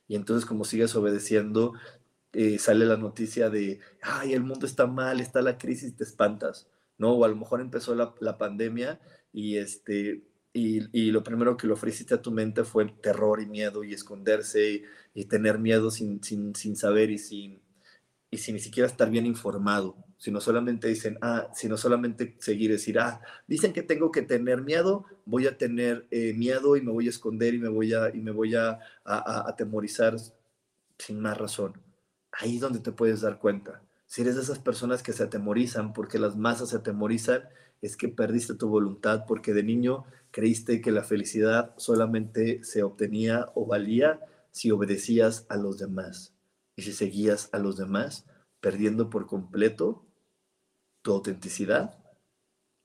Y 0.08 0.14
entonces 0.14 0.44
como 0.44 0.66
sigues 0.66 0.94
obedeciendo, 0.94 1.72
eh, 2.34 2.58
sale 2.58 2.84
la 2.84 2.98
noticia 2.98 3.48
de, 3.48 3.80
ay, 4.02 4.34
el 4.34 4.42
mundo 4.42 4.66
está 4.66 4.86
mal, 4.86 5.20
está 5.20 5.40
la 5.40 5.56
crisis, 5.56 5.96
te 5.96 6.04
espantas. 6.04 6.68
¿No? 6.98 7.12
O 7.12 7.24
a 7.24 7.28
lo 7.28 7.36
mejor 7.36 7.60
empezó 7.60 7.94
la, 7.94 8.14
la 8.20 8.36
pandemia 8.36 9.00
y, 9.32 9.56
este, 9.56 10.24
y, 10.52 10.82
y, 10.92 11.10
lo 11.10 11.22
primero 11.22 11.56
que 11.56 11.66
le 11.66 11.72
ofreciste 11.72 12.14
a 12.14 12.22
tu 12.22 12.30
mente 12.32 12.64
fue 12.64 12.86
terror 13.00 13.40
y 13.40 13.46
miedo 13.46 13.84
y 13.84 13.94
esconderse 13.94 14.72
y, 14.72 14.82
y 15.14 15.24
tener 15.26 15.58
miedo 15.58 15.90
sin, 15.90 16.22
sin, 16.22 16.54
sin, 16.54 16.76
saber 16.76 17.10
y 17.10 17.18
sin, 17.18 17.62
y 18.30 18.38
sin 18.38 18.54
ni 18.56 18.60
siquiera 18.60 18.88
estar 18.88 19.10
bien 19.10 19.26
informado, 19.26 19.96
sino 20.18 20.40
solamente 20.40 20.88
dicen, 20.88 21.18
ah, 21.22 21.48
sino 21.54 21.76
solamente 21.76 22.36
seguir 22.40 22.70
decir, 22.72 22.98
ah, 22.98 23.20
dicen 23.46 23.72
que 23.72 23.82
tengo 23.82 24.10
que 24.10 24.22
tener 24.22 24.62
miedo, 24.62 25.04
voy 25.24 25.46
a 25.46 25.56
tener 25.56 26.06
eh, 26.10 26.34
miedo 26.34 26.76
y 26.76 26.82
me 26.82 26.92
voy 26.92 27.06
a 27.06 27.10
esconder 27.10 27.54
y 27.54 27.58
me 27.58 27.68
voy 27.68 27.94
a, 27.94 28.10
y 28.14 28.20
me 28.20 28.32
voy 28.32 28.54
a, 28.54 28.70
a, 28.70 28.78
a 29.04 29.48
atemorizar 29.48 30.16
sin 30.98 31.20
más 31.20 31.38
razón. 31.38 31.80
Ahí 32.32 32.56
es 32.56 32.60
donde 32.60 32.80
te 32.80 32.92
puedes 32.92 33.20
dar 33.22 33.38
cuenta 33.38 33.82
si 34.08 34.22
eres 34.22 34.36
de 34.36 34.42
esas 34.42 34.58
personas 34.58 35.02
que 35.02 35.12
se 35.12 35.22
atemorizan 35.22 35.92
porque 35.92 36.18
las 36.18 36.34
masas 36.34 36.70
se 36.70 36.76
atemorizan, 36.76 37.42
es 37.82 37.94
que 37.94 38.08
perdiste 38.08 38.54
tu 38.54 38.66
voluntad 38.68 39.24
porque 39.26 39.52
de 39.52 39.62
niño 39.62 40.06
creíste 40.30 40.80
que 40.80 40.90
la 40.90 41.04
felicidad 41.04 41.74
solamente 41.76 42.64
se 42.64 42.82
obtenía 42.82 43.52
o 43.54 43.66
valía 43.66 44.18
si 44.50 44.70
obedecías 44.70 45.44
a 45.50 45.58
los 45.58 45.78
demás. 45.78 46.34
Y 46.74 46.82
si 46.82 46.92
seguías 46.94 47.50
a 47.52 47.58
los 47.58 47.76
demás, 47.76 48.24
perdiendo 48.60 49.10
por 49.10 49.26
completo 49.26 50.06
tu 51.02 51.12
autenticidad 51.12 52.02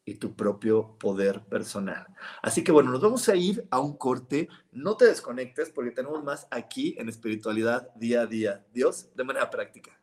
y 0.03 0.15
tu 0.15 0.35
propio 0.35 0.97
poder 0.99 1.45
personal. 1.45 2.05
Así 2.41 2.65
que 2.65 2.73
bueno, 2.73 2.91
nos 2.91 2.99
vamos 2.99 3.29
a 3.29 3.35
ir 3.37 3.65
a 3.71 3.79
un 3.79 3.95
corte. 3.95 4.49
No 4.73 4.97
te 4.97 5.05
desconectes 5.05 5.69
porque 5.69 5.91
tenemos 5.91 6.21
más 6.21 6.47
aquí 6.51 6.95
en 6.97 7.07
espiritualidad 7.07 7.93
día 7.95 8.23
a 8.23 8.27
día. 8.27 8.65
Dios, 8.73 9.15
de 9.15 9.23
manera 9.23 9.49
práctica. 9.49 10.02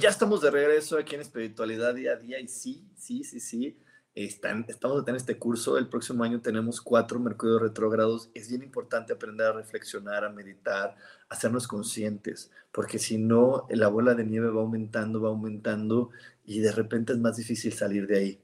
Ya 0.00 0.08
estamos 0.08 0.40
de 0.40 0.50
regreso 0.50 0.98
aquí 0.98 1.14
en 1.14 1.20
Espiritualidad 1.20 1.94
Día 1.94 2.12
a 2.12 2.16
Día 2.16 2.40
y 2.40 2.48
sí, 2.48 2.88
sí, 2.96 3.22
sí, 3.22 3.38
sí, 3.38 3.78
están, 4.14 4.64
estamos 4.68 5.06
a 5.06 5.16
este 5.16 5.38
curso. 5.38 5.76
El 5.76 5.88
próximo 5.88 6.24
año 6.24 6.40
tenemos 6.40 6.80
cuatro 6.80 7.20
Mercurio 7.20 7.58
retrógrados. 7.58 8.30
Es 8.34 8.48
bien 8.48 8.62
importante 8.62 9.12
aprender 9.12 9.46
a 9.46 9.52
reflexionar, 9.52 10.24
a 10.24 10.30
meditar, 10.30 10.96
a 11.28 11.34
hacernos 11.34 11.68
conscientes, 11.68 12.50
porque 12.72 12.98
si 12.98 13.18
no, 13.18 13.66
la 13.68 13.88
bola 13.88 14.14
de 14.14 14.24
nieve 14.24 14.48
va 14.48 14.62
aumentando, 14.62 15.20
va 15.20 15.28
aumentando 15.28 16.10
y 16.46 16.60
de 16.60 16.72
repente 16.72 17.12
es 17.12 17.18
más 17.18 17.36
difícil 17.36 17.72
salir 17.74 18.06
de 18.06 18.18
ahí. 18.18 18.40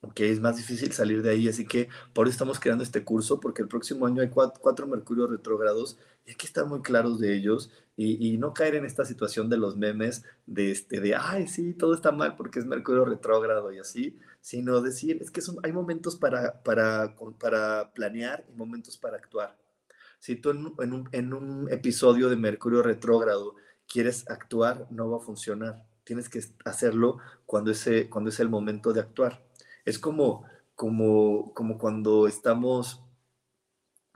Ok, 0.00 0.20
es 0.20 0.40
más 0.40 0.56
difícil 0.56 0.92
salir 0.92 1.22
de 1.22 1.30
ahí, 1.30 1.48
así 1.48 1.66
que 1.66 1.88
por 2.12 2.28
eso 2.28 2.32
estamos 2.32 2.60
creando 2.60 2.84
este 2.84 3.02
curso, 3.02 3.40
porque 3.40 3.62
el 3.62 3.68
próximo 3.68 4.06
año 4.06 4.22
hay 4.22 4.28
cuatro, 4.28 4.60
cuatro 4.62 4.86
Mercurio 4.86 5.26
retrógrados 5.26 5.98
y 6.24 6.30
hay 6.30 6.36
que 6.36 6.46
estar 6.46 6.66
muy 6.66 6.82
claros 6.82 7.18
de 7.18 7.34
ellos 7.34 7.70
y, 7.96 8.38
no 8.38 8.54
caer 8.54 8.76
en 8.76 8.84
esta 8.84 9.04
situación 9.04 9.50
de 9.50 9.56
los 9.56 9.76
memes 9.76 10.24
de, 10.46 10.70
este, 10.70 11.00
de, 11.00 11.16
ay, 11.16 11.48
sí, 11.48 11.74
todo 11.74 11.94
está 11.94 12.12
mal 12.12 12.36
porque 12.36 12.60
es 12.60 12.66
Mercurio 12.66 13.04
retrógrado 13.04 13.72
y 13.72 13.80
así, 13.80 14.16
sino 14.40 14.80
decir, 14.80 15.18
es 15.20 15.32
que 15.32 15.40
hay 15.64 15.72
momentos 15.72 16.14
para, 16.14 16.62
para, 16.62 17.16
para 17.40 17.92
planear 17.92 18.44
y 18.48 18.52
momentos 18.52 18.96
para 18.98 19.16
actuar. 19.16 19.58
Si 20.20 20.36
tú 20.36 20.50
en, 20.50 20.64
un, 20.92 21.08
en 21.10 21.32
un 21.32 21.72
episodio 21.72 22.28
de 22.28 22.36
Mercurio 22.36 22.82
retrógrado 22.82 23.56
quieres 23.88 24.30
actuar, 24.30 24.86
no 24.90 25.10
va 25.10 25.16
a 25.16 25.20
funcionar. 25.20 25.84
Tienes 26.04 26.28
que 26.28 26.40
hacerlo 26.64 27.18
cuando, 27.46 27.72
ese, 27.72 28.08
cuando 28.08 28.30
es 28.30 28.38
el 28.38 28.48
momento 28.48 28.92
de 28.92 29.00
actuar. 29.00 29.47
Es 29.88 29.98
como, 29.98 30.44
como, 30.74 31.52
como 31.54 31.78
cuando 31.78 32.26
estamos 32.26 33.02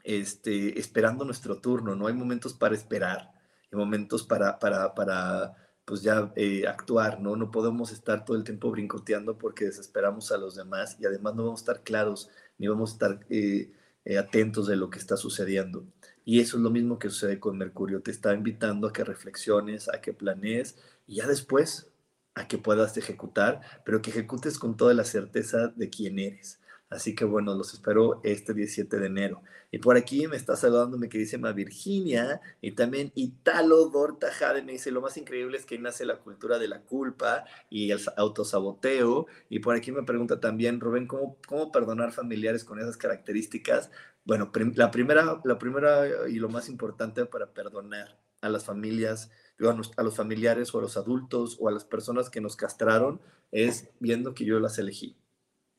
este, 0.05 0.79
esperando 0.79 1.25
nuestro 1.25 1.61
turno, 1.61 1.95
¿no? 1.95 2.07
Hay 2.07 2.15
momentos 2.15 2.55
para 2.55 2.75
esperar 2.75 3.33
momentos 3.77 4.23
para, 4.23 4.59
para, 4.59 4.95
para 4.95 5.55
pues 5.85 6.03
ya 6.03 6.33
eh, 6.37 6.67
actuar, 6.67 7.21
¿no? 7.21 7.37
No 7.37 7.51
podemos 7.51 7.93
estar 7.93 8.25
todo 8.25 8.37
el 8.37 8.45
tiempo 8.45 8.71
brincoteando 8.71 9.39
porque 9.39 9.65
desesperamos 9.65 10.31
a 10.33 10.39
los 10.39 10.55
demás 10.55 10.97
y 11.01 11.07
además 11.07 11.35
no 11.35 11.45
vamos 11.45 11.61
a 11.61 11.63
estar 11.63 11.83
claros 11.83 12.31
ni 12.59 12.69
vamos 12.69 12.91
a 12.91 12.93
estar 12.95 13.27
eh, 13.31 13.73
eh, 14.05 14.19
atentos 14.19 14.67
de 14.67 14.77
lo 14.77 14.91
que 14.91 14.99
está 14.99 15.17
sucediendo. 15.17 15.85
Y 16.25 16.41
eso 16.41 16.57
es 16.57 16.63
lo 16.63 16.71
mismo 16.71 16.99
que 16.99 17.11
sucede 17.11 17.41
con 17.41 17.59
Mercurio. 17.59 18.01
Te 18.01 18.13
está 18.13 18.33
invitando 18.33 18.87
a 18.87 18.93
que 18.93 19.03
reflexiones, 19.03 19.89
a 19.89 20.01
que 20.01 20.13
planees 20.13 20.77
y 21.07 21.17
ya 21.17 21.27
después 21.27 21.92
a 22.35 22.49
que 22.49 22.59
puedas 22.59 22.97
ejecutar, 22.97 23.61
pero 23.85 24.03
que 24.03 24.11
ejecutes 24.11 24.59
con 24.59 24.77
toda 24.77 24.95
la 24.95 25.05
certeza 25.05 25.69
de 25.69 25.91
quién 25.91 26.19
eres. 26.19 26.61
Así 26.93 27.15
que 27.15 27.25
bueno, 27.25 27.55
los 27.55 27.73
espero 27.73 28.21
este 28.23 28.53
17 28.53 28.99
de 28.99 29.07
enero. 29.07 29.43
Y 29.71 29.79
por 29.79 29.97
aquí 29.97 30.29
me 30.29 30.37
está 30.37 30.55
saludando 30.55 30.99
mi 30.99 31.09
queridísima 31.09 31.53
Virginia 31.53 32.43
y 32.61 32.73
también 32.73 33.11
Italo 33.15 33.89
Dorta 33.89 34.31
Jade 34.31 34.63
me 34.63 34.73
dice, 34.73 34.91
lo 34.91 35.01
más 35.01 35.17
increíble 35.17 35.57
es 35.57 35.65
que 35.65 35.79
nace 35.79 36.05
la 36.05 36.19
cultura 36.19 36.59
de 36.59 36.69
la 36.69 36.83
culpa 36.83 37.45
y 37.71 37.91
el 37.91 38.01
autosaboteo. 38.19 39.27
Y 39.49 39.61
por 39.61 39.75
aquí 39.75 39.91
me 39.91 40.03
pregunta 40.03 40.41
también, 40.41 40.81
Rubén, 40.81 41.07
¿cómo, 41.07 41.39
cómo 41.49 41.73
perdonar 41.73 42.13
familiares 42.13 42.65
con 42.65 42.79
esas 42.79 42.99
características? 42.99 43.91
Bueno, 44.25 44.53
la, 44.75 44.91
primera, 44.91 45.41
la 45.45 45.59
primera 45.59 46.29
y 46.29 46.35
lo 46.35 46.51
más 46.51 46.69
importante 46.69 47.25
para 47.25 47.55
perdonar 47.55 48.19
a 48.43 48.51
las 48.51 48.65
familias, 48.65 49.31
a 49.71 50.03
los 50.03 50.17
familiares 50.17 50.75
o 50.75 50.79
a 50.79 50.83
los 50.83 50.97
adultos 50.97 51.57
o 51.61 51.69
a 51.69 51.73
las 51.73 51.85
personas 51.85 52.31
que 52.31 52.41
nos 52.41 52.57
castraron 52.57 53.21
es 53.51 53.91
viendo 54.01 54.35
que 54.35 54.45
yo 54.45 54.59
las 54.61 54.79
elegí 54.79 55.17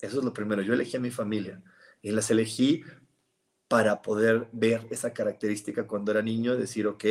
eso 0.03 0.19
es 0.19 0.25
lo 0.25 0.33
primero. 0.33 0.61
Yo 0.61 0.73
elegí 0.73 0.97
a 0.97 0.99
mi 0.99 1.11
familia 1.11 1.63
y 2.01 2.11
las 2.11 2.29
elegí 2.29 2.83
para 3.69 4.01
poder 4.01 4.49
ver 4.51 4.85
esa 4.91 5.13
característica 5.13 5.87
cuando 5.87 6.11
era 6.11 6.21
niño, 6.21 6.57
decir, 6.57 6.87
ok, 6.87 7.05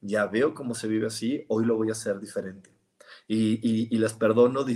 ya 0.00 0.26
veo 0.26 0.52
cómo 0.52 0.74
se 0.74 0.88
vive 0.88 1.06
así, 1.06 1.44
hoy 1.48 1.64
lo 1.64 1.76
voy 1.76 1.88
a 1.88 1.92
hacer 1.92 2.18
diferente. 2.18 2.70
Y, 3.28 3.96
las 3.96 4.14
perdono 4.14 4.66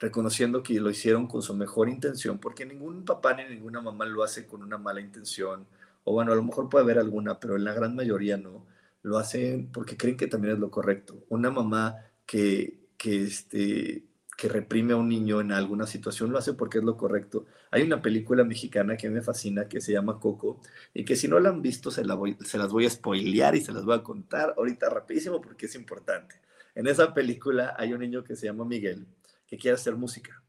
reconociendo 0.00 0.62
que 0.64 0.80
lo 0.80 0.90
hicieron 0.90 1.28
con 1.28 1.40
su 1.42 1.54
mejor 1.54 1.88
intención, 1.88 2.38
porque 2.40 2.66
ningún 2.66 3.04
papá 3.04 3.34
ni 3.34 3.44
ninguna 3.44 3.80
mamá 3.80 4.04
lo 4.04 4.24
hace 4.24 4.44
con 4.44 4.60
una 4.60 4.76
mala 4.76 5.00
intención. 5.00 5.66
O 6.02 6.12
bueno, 6.12 6.32
a 6.32 6.34
lo 6.34 6.42
mejor 6.42 6.68
puede 6.68 6.84
haber 6.84 6.98
alguna, 6.98 7.38
pero 7.38 7.56
en 7.56 7.64
la 7.64 7.72
gran 7.72 7.94
mayoría 7.94 8.36
no. 8.36 8.66
Lo 9.04 9.18
hacen 9.18 9.70
porque 9.70 9.96
creen 9.96 10.16
que 10.16 10.26
también 10.26 10.54
es 10.54 10.60
lo 10.60 10.70
correcto. 10.70 11.24
Una 11.28 11.50
mamá 11.50 11.94
que, 12.26 12.88
que 12.98 13.22
este, 13.22 14.08
que 14.36 14.48
reprime 14.48 14.94
a 14.94 14.96
un 14.96 15.08
niño 15.08 15.40
en 15.40 15.52
alguna 15.52 15.86
situación 15.86 16.32
lo 16.32 16.38
hace 16.38 16.54
porque 16.54 16.78
es 16.78 16.84
lo 16.84 16.96
correcto. 16.96 17.46
Hay 17.70 17.82
una 17.82 18.02
película 18.02 18.44
mexicana 18.44 18.96
que 18.96 19.10
me 19.10 19.22
fascina 19.22 19.68
que 19.68 19.80
se 19.80 19.92
llama 19.92 20.18
Coco 20.18 20.60
y 20.92 21.04
que 21.04 21.16
si 21.16 21.28
no 21.28 21.38
la 21.38 21.50
han 21.50 21.62
visto 21.62 21.90
se, 21.90 22.04
la 22.04 22.14
voy, 22.14 22.36
se 22.40 22.58
las 22.58 22.72
voy 22.72 22.86
a 22.86 22.90
spoilear 22.90 23.54
y 23.54 23.60
se 23.60 23.72
las 23.72 23.84
voy 23.84 23.94
a 23.94 24.02
contar 24.02 24.54
ahorita 24.56 24.88
rapidísimo 24.90 25.40
porque 25.40 25.66
es 25.66 25.74
importante. 25.74 26.40
En 26.74 26.86
esa 26.86 27.14
película 27.14 27.74
hay 27.78 27.92
un 27.92 28.00
niño 28.00 28.24
que 28.24 28.36
se 28.36 28.46
llama 28.46 28.64
Miguel 28.64 29.06
que 29.46 29.56
quiere 29.56 29.76
hacer 29.76 29.94
música 29.96 30.42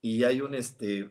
y 0.00 0.22
hay 0.24 0.40
un 0.40 0.54
este 0.54 1.10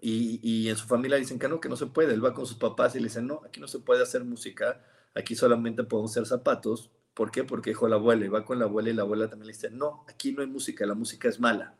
y, 0.00 0.40
y 0.42 0.68
en 0.68 0.76
su 0.76 0.86
familia 0.86 1.16
dicen 1.16 1.38
que 1.38 1.48
no, 1.48 1.60
que 1.60 1.68
no 1.68 1.76
se 1.76 1.86
puede. 1.86 2.12
Él 2.12 2.24
va 2.24 2.34
con 2.34 2.46
sus 2.46 2.56
papás 2.56 2.96
y 2.96 2.98
le 2.98 3.04
dicen, 3.04 3.26
no, 3.26 3.42
aquí 3.46 3.60
no 3.60 3.68
se 3.68 3.78
puede 3.78 4.02
hacer 4.02 4.24
música, 4.24 4.84
aquí 5.14 5.34
solamente 5.34 5.84
podemos 5.84 6.10
hacer 6.12 6.26
zapatos 6.26 6.90
¿Por 7.14 7.30
qué? 7.30 7.44
Porque 7.44 7.70
dijo 7.70 7.88
la 7.88 7.96
abuela 7.96 8.24
y 8.24 8.28
va 8.28 8.44
con 8.44 8.58
la 8.58 8.64
abuela 8.64 8.90
y 8.90 8.94
la 8.94 9.02
abuela 9.02 9.28
también 9.28 9.48
le 9.48 9.52
dice, 9.52 9.70
no, 9.70 10.04
aquí 10.08 10.32
no 10.32 10.42
hay 10.42 10.48
música, 10.48 10.86
la 10.86 10.94
música 10.94 11.28
es 11.28 11.40
mala. 11.40 11.74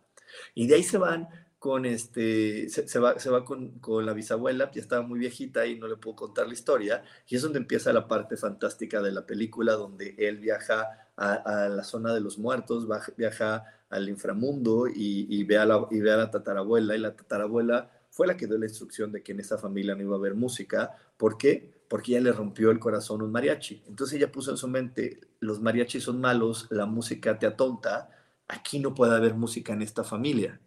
Y 0.55 0.67
de 0.67 0.75
ahí 0.75 0.83
se 0.83 0.99
van 0.99 1.29
con 1.59 1.87
este, 1.87 2.69
se, 2.69 2.99
va, 2.99 3.19
se 3.19 3.31
va 3.31 3.45
con, 3.45 3.79
con, 3.79 4.05
la 4.05 4.13
bisabuela, 4.13 4.71
ya 4.73 4.81
estaba 4.81 5.03
muy 5.03 5.21
viejita 5.21 5.65
y 5.65 5.79
no 5.79 5.87
le 5.87 5.97
puedo 5.97 6.17
contar 6.17 6.49
la 6.49 6.55
historia, 6.55 7.05
y 7.29 7.37
es 7.37 7.43
donde 7.43 7.61
empieza 7.61 7.93
la 7.93 8.09
parte 8.09 8.37
fantástica 8.37 9.01
de 9.01 9.13
la 9.13 9.25
película, 9.25 9.75
donde 9.75 10.17
él 10.19 10.39
viaja 10.39 10.89
a, 11.17 11.69
la 11.69 11.85
zona 11.85 12.13
de 12.13 12.21
los 12.21 12.37
muertos, 12.37 12.89
viaja 13.17 13.65
al 13.91 14.09
inframundo 14.09 14.87
y, 14.93 15.45
ve 15.45 15.57
a 15.57 15.65
la, 15.65 15.87
y 15.91 16.01
ve 16.01 16.13
a 16.13 16.17
la 16.17 16.31
tatarabuela, 16.33 16.97
y 16.97 16.99
la 16.99 17.15
tatarabuela 17.15 17.91
fue 18.13 18.29
la 18.29 18.37
que 18.37 18.47
dio 18.47 18.59
la 18.59 18.67
instrucción 18.67 19.11
de 19.11 19.25
que 19.25 19.33
en 19.33 19.41
esa 19.41 19.59
familia 19.59 19.97
no 19.97 20.03
iba 20.03 20.15
a 20.15 20.19
haber 20.19 20.37
música. 20.37 20.97
¿Por 21.17 21.37
qué? 21.37 21.83
porque 21.93 22.13
ella 22.13 22.23
le 22.23 22.33
rompió 22.33 22.71
el 22.71 22.79
corazón 22.79 23.21
un 23.21 23.31
mariachi. 23.31 23.83
Entonces 23.87 24.17
ella 24.17 24.33
puso 24.33 24.51
en 24.51 24.57
su 24.57 24.67
mente, 24.67 25.21
los 25.41 25.61
mariachis 25.61 26.05
son 26.05 26.23
malos, 26.23 26.67
la 26.71 26.87
música 26.87 27.39
te 27.39 27.45
atonta, 27.45 28.09
aquí 28.49 28.79
no 28.79 28.95
puede 28.95 29.15
haber 29.15 29.35
música 29.35 29.75
en 29.75 29.83
esta 29.83 30.03
familia. 30.03 30.59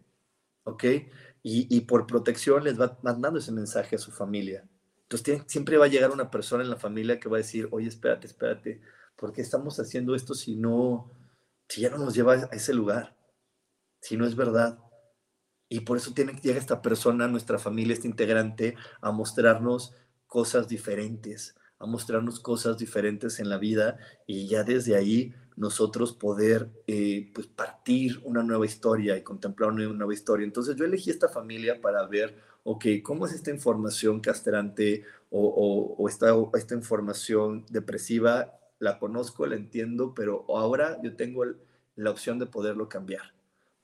¿Ok? 0.62 0.84
Y, 1.42 1.80
por 1.80 2.06
protección 2.06 2.62
les 2.62 2.80
va 2.80 2.96
mandando 3.02 3.40
ese 3.40 3.50
mensaje 3.50 3.96
a 3.96 3.98
su 3.98 4.12
familia. 4.12 4.68
Entonces 5.02 5.42
siempre 5.48 5.78
va 5.78 5.86
a 5.86 5.88
llegar 5.88 6.12
una 6.12 6.30
persona 6.30 6.62
en 6.62 6.70
la 6.70 6.76
familia 6.76 7.18
que 7.18 7.28
va 7.28 7.38
a 7.38 7.42
decir, 7.42 7.66
oye, 7.72 7.88
espérate, 7.88 8.28
espérate, 8.28 8.80
¿por 9.16 9.32
qué 9.32 9.40
estamos 9.40 9.80
haciendo 9.80 10.14
esto 10.14 10.32
si 10.32 10.54
no, 10.54 11.10
si 11.68 11.80
ya 11.80 11.90
no 11.90 11.98
nos 11.98 12.14
lleva 12.14 12.34
a 12.34 12.54
ese 12.54 12.72
lugar? 12.72 13.16
Si 14.00 14.16
no 14.16 14.26
es 14.26 14.36
verdad. 14.36 14.78
Y 15.68 15.80
por 15.80 15.96
eso 15.96 16.12
tiene 16.12 16.34
que 16.34 16.40
llegar 16.40 16.58
esta 16.58 16.82
persona, 16.82 17.26
nuestra 17.26 17.58
familia, 17.58 17.94
este 17.94 18.08
integrante, 18.08 18.76
a 19.00 19.10
mostrarnos 19.10 19.94
cosas 20.26 20.68
diferentes, 20.68 21.56
a 21.78 21.86
mostrarnos 21.86 22.40
cosas 22.40 22.78
diferentes 22.78 23.40
en 23.40 23.48
la 23.48 23.58
vida 23.58 23.98
y 24.26 24.46
ya 24.46 24.64
desde 24.64 24.96
ahí 24.96 25.34
nosotros 25.56 26.12
poder 26.12 26.70
eh, 26.86 27.30
pues 27.34 27.46
partir 27.46 28.20
una 28.24 28.42
nueva 28.42 28.66
historia 28.66 29.16
y 29.16 29.22
contemplar 29.22 29.70
una 29.70 29.86
nueva 29.86 30.14
historia. 30.14 30.44
Entonces 30.44 30.76
yo 30.76 30.84
elegí 30.84 31.10
esta 31.10 31.28
familia 31.28 31.80
para 31.80 32.06
ver, 32.06 32.36
ok, 32.62 32.86
¿cómo 33.02 33.26
es 33.26 33.32
esta 33.32 33.50
información 33.50 34.20
castrante 34.20 35.04
o, 35.30 36.06
esta, 36.08 36.34
esta 36.54 36.74
información 36.74 37.64
depresiva? 37.70 38.52
La 38.78 38.98
conozco, 38.98 39.46
la 39.46 39.56
entiendo, 39.56 40.14
pero 40.14 40.44
ahora 40.48 41.00
yo 41.02 41.16
tengo 41.16 41.44
la 41.96 42.10
opción 42.10 42.38
de 42.38 42.46
poderlo 42.46 42.88
cambiar 42.88 43.35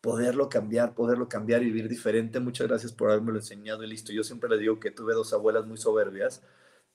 poderlo 0.02 0.48
cambiar, 0.50 0.94
poderlo 0.94 1.28
cambiar 1.28 1.62
y 1.62 1.66
vivir 1.66 1.88
diferente. 1.88 2.40
Muchas 2.40 2.66
gracias 2.68 2.92
por 2.92 3.10
haberme 3.10 3.32
lo 3.32 3.38
enseñado 3.38 3.84
y 3.84 3.86
listo. 3.86 4.12
Yo 4.12 4.24
siempre 4.24 4.50
le 4.50 4.58
digo 4.58 4.78
que 4.80 4.90
tuve 4.90 5.14
dos 5.14 5.32
abuelas 5.32 5.64
muy 5.64 5.78
soberbias 5.78 6.42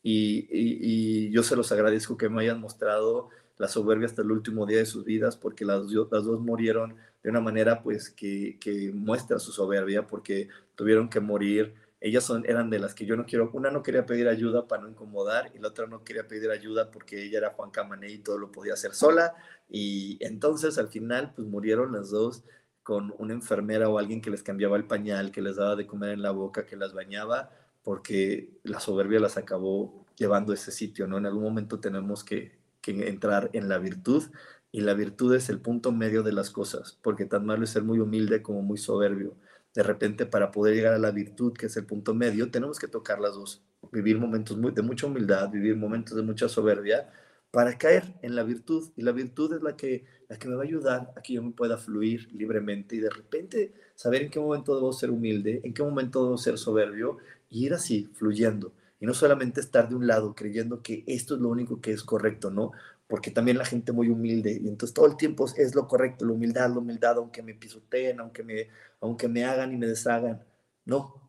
y, 0.03 1.29
yo 1.31 1.43
se 1.43 1.55
los 1.55 1.71
agradezco 1.71 2.17
que 2.17 2.29
me 2.29 2.41
hayan 2.43 2.59
mostrado 2.61 3.29
la 3.57 3.67
soberbia 3.67 4.05
hasta 4.05 4.21
el 4.21 4.31
último 4.31 4.65
día 4.65 4.77
de 4.79 4.85
sus 4.85 5.03
vidas, 5.05 5.37
porque 5.37 5.65
las, 5.65 5.83
las 5.85 6.23
dos 6.25 6.39
murieron 6.41 6.95
de 7.23 7.29
una 7.29 7.41
manera 7.41 7.81
pues 7.81 8.09
que, 8.09 8.57
que, 8.59 8.91
muestra 8.93 9.39
su 9.39 9.51
soberbia, 9.51 10.05
porque 10.07 10.49
tuvieron 10.75 11.09
que 11.09 11.19
morir. 11.19 11.75
Ellas 11.99 12.23
son, 12.25 12.45
eran 12.45 12.69
de 12.69 12.79
las 12.79 12.93
que 12.93 13.05
yo 13.05 13.15
no 13.15 13.25
quiero, 13.25 13.49
una 13.53 13.71
no 13.71 13.83
quería 13.83 14.05
pedir 14.05 14.27
ayuda 14.27 14.67
para 14.67 14.83
no 14.83 14.89
incomodar 14.89 15.51
y 15.55 15.59
la 15.59 15.69
otra 15.69 15.87
no 15.87 16.03
quería 16.03 16.27
pedir 16.27 16.51
ayuda 16.51 16.91
porque 16.91 17.23
ella 17.23 17.39
era 17.39 17.53
Juan 17.53 17.71
Camané 17.71 18.11
y 18.11 18.19
todo 18.19 18.37
lo 18.37 18.51
podía 18.51 18.73
hacer 18.73 18.93
sola. 18.93 19.33
Y 19.69 20.17
entonces 20.21 20.77
al 20.77 20.89
final 20.89 21.33
pues 21.35 21.47
murieron 21.47 21.93
las 21.93 22.11
dos 22.11 22.43
con 22.88 23.13
una 23.17 23.33
enfermera 23.33 23.89
o 23.89 23.97
alguien 23.99 24.21
que 24.21 24.29
les 24.29 24.41
cambiaba 24.41 24.77
el 24.77 24.85
pañal, 24.85 25.33
que 25.33 25.41
les 25.41 25.57
daba 25.57 25.75
de 25.75 25.85
comer 25.85 26.11
en 26.11 26.21
la 26.21 26.31
boca, 26.31 26.65
que 26.65 26.77
las 26.77 26.93
bañaba, 26.93 27.51
porque 27.83 28.61
la 28.63 28.79
soberbia 28.79 29.19
las 29.19 29.35
acabó 29.35 30.05
llevando 30.15 30.53
a 30.53 30.55
ese 30.55 30.71
sitio, 30.71 31.05
¿no? 31.05 31.17
En 31.17 31.25
algún 31.25 31.43
momento 31.43 31.81
tenemos 31.81 32.23
que, 32.23 32.57
que 32.79 33.09
entrar 33.09 33.49
en 33.51 33.67
la 33.67 33.77
virtud 33.77 34.23
y 34.71 34.79
la 34.79 34.93
virtud 34.93 35.35
es 35.35 35.49
el 35.49 35.59
punto 35.59 35.91
medio 35.91 36.23
de 36.23 36.31
las 36.31 36.49
cosas, 36.49 36.97
porque 37.01 37.25
tan 37.25 37.45
malo 37.45 37.65
es 37.65 37.71
ser 37.71 37.83
muy 37.83 37.99
humilde 37.99 38.41
como 38.41 38.61
muy 38.61 38.77
soberbio. 38.77 39.35
De 39.73 39.83
repente, 39.83 40.25
para 40.25 40.51
poder 40.51 40.73
llegar 40.73 40.93
a 40.93 40.97
la 40.97 41.11
virtud, 41.11 41.51
que 41.51 41.65
es 41.65 41.75
el 41.75 41.85
punto 41.85 42.13
medio, 42.13 42.51
tenemos 42.51 42.79
que 42.79 42.88
tocar 42.88 43.19
las 43.19 43.33
dos, 43.33 43.65
vivir 43.91 44.17
momentos 44.17 44.57
de 44.73 44.81
mucha 44.81 45.07
humildad, 45.07 45.49
vivir 45.49 45.75
momentos 45.75 46.15
de 46.15 46.23
mucha 46.23 46.47
soberbia, 46.47 47.09
para 47.57 47.75
caer 47.75 48.13
en 48.21 48.35
la 48.35 48.43
virtud. 48.43 48.91
Y 48.95 49.01
la 49.01 49.11
virtud 49.11 49.51
es 49.55 49.63
la 49.63 49.75
que, 49.75 50.05
la 50.29 50.37
que 50.37 50.47
me 50.47 50.53
va 50.53 50.61
a 50.61 50.65
ayudar 50.65 51.11
a 51.17 51.23
que 51.23 51.33
yo 51.33 51.41
me 51.41 51.49
pueda 51.49 51.75
fluir 51.75 52.31
libremente 52.31 52.95
y 52.95 52.99
de 52.99 53.09
repente 53.09 53.73
saber 53.95 54.21
en 54.21 54.29
qué 54.29 54.39
momento 54.39 54.75
debo 54.75 54.93
ser 54.93 55.09
humilde, 55.09 55.61
en 55.63 55.73
qué 55.73 55.81
momento 55.81 56.23
debo 56.23 56.37
ser 56.37 56.59
soberbio 56.59 57.17
y 57.49 57.65
ir 57.65 57.73
así, 57.73 58.11
fluyendo. 58.13 58.73
Y 58.99 59.07
no 59.07 59.15
solamente 59.15 59.59
estar 59.59 59.89
de 59.89 59.95
un 59.95 60.05
lado 60.05 60.35
creyendo 60.35 60.83
que 60.83 61.03
esto 61.07 61.33
es 61.33 61.41
lo 61.41 61.49
único 61.49 61.81
que 61.81 61.93
es 61.93 62.03
correcto, 62.03 62.51
¿no? 62.51 62.73
Porque 63.07 63.31
también 63.31 63.57
la 63.57 63.65
gente 63.65 63.91
muy 63.91 64.09
humilde 64.09 64.59
y 64.61 64.67
entonces 64.67 64.93
todo 64.93 65.07
el 65.07 65.17
tiempo 65.17 65.47
es 65.57 65.73
lo 65.73 65.87
correcto, 65.87 66.25
la 66.25 66.33
humildad, 66.33 66.69
la 66.69 66.77
humildad, 66.77 67.17
aunque 67.17 67.41
me 67.41 67.55
pisoteen, 67.55 68.19
aunque 68.19 68.43
me, 68.43 68.67
aunque 69.01 69.27
me 69.27 69.45
hagan 69.45 69.73
y 69.73 69.77
me 69.77 69.87
deshagan. 69.87 70.43
No, 70.85 71.27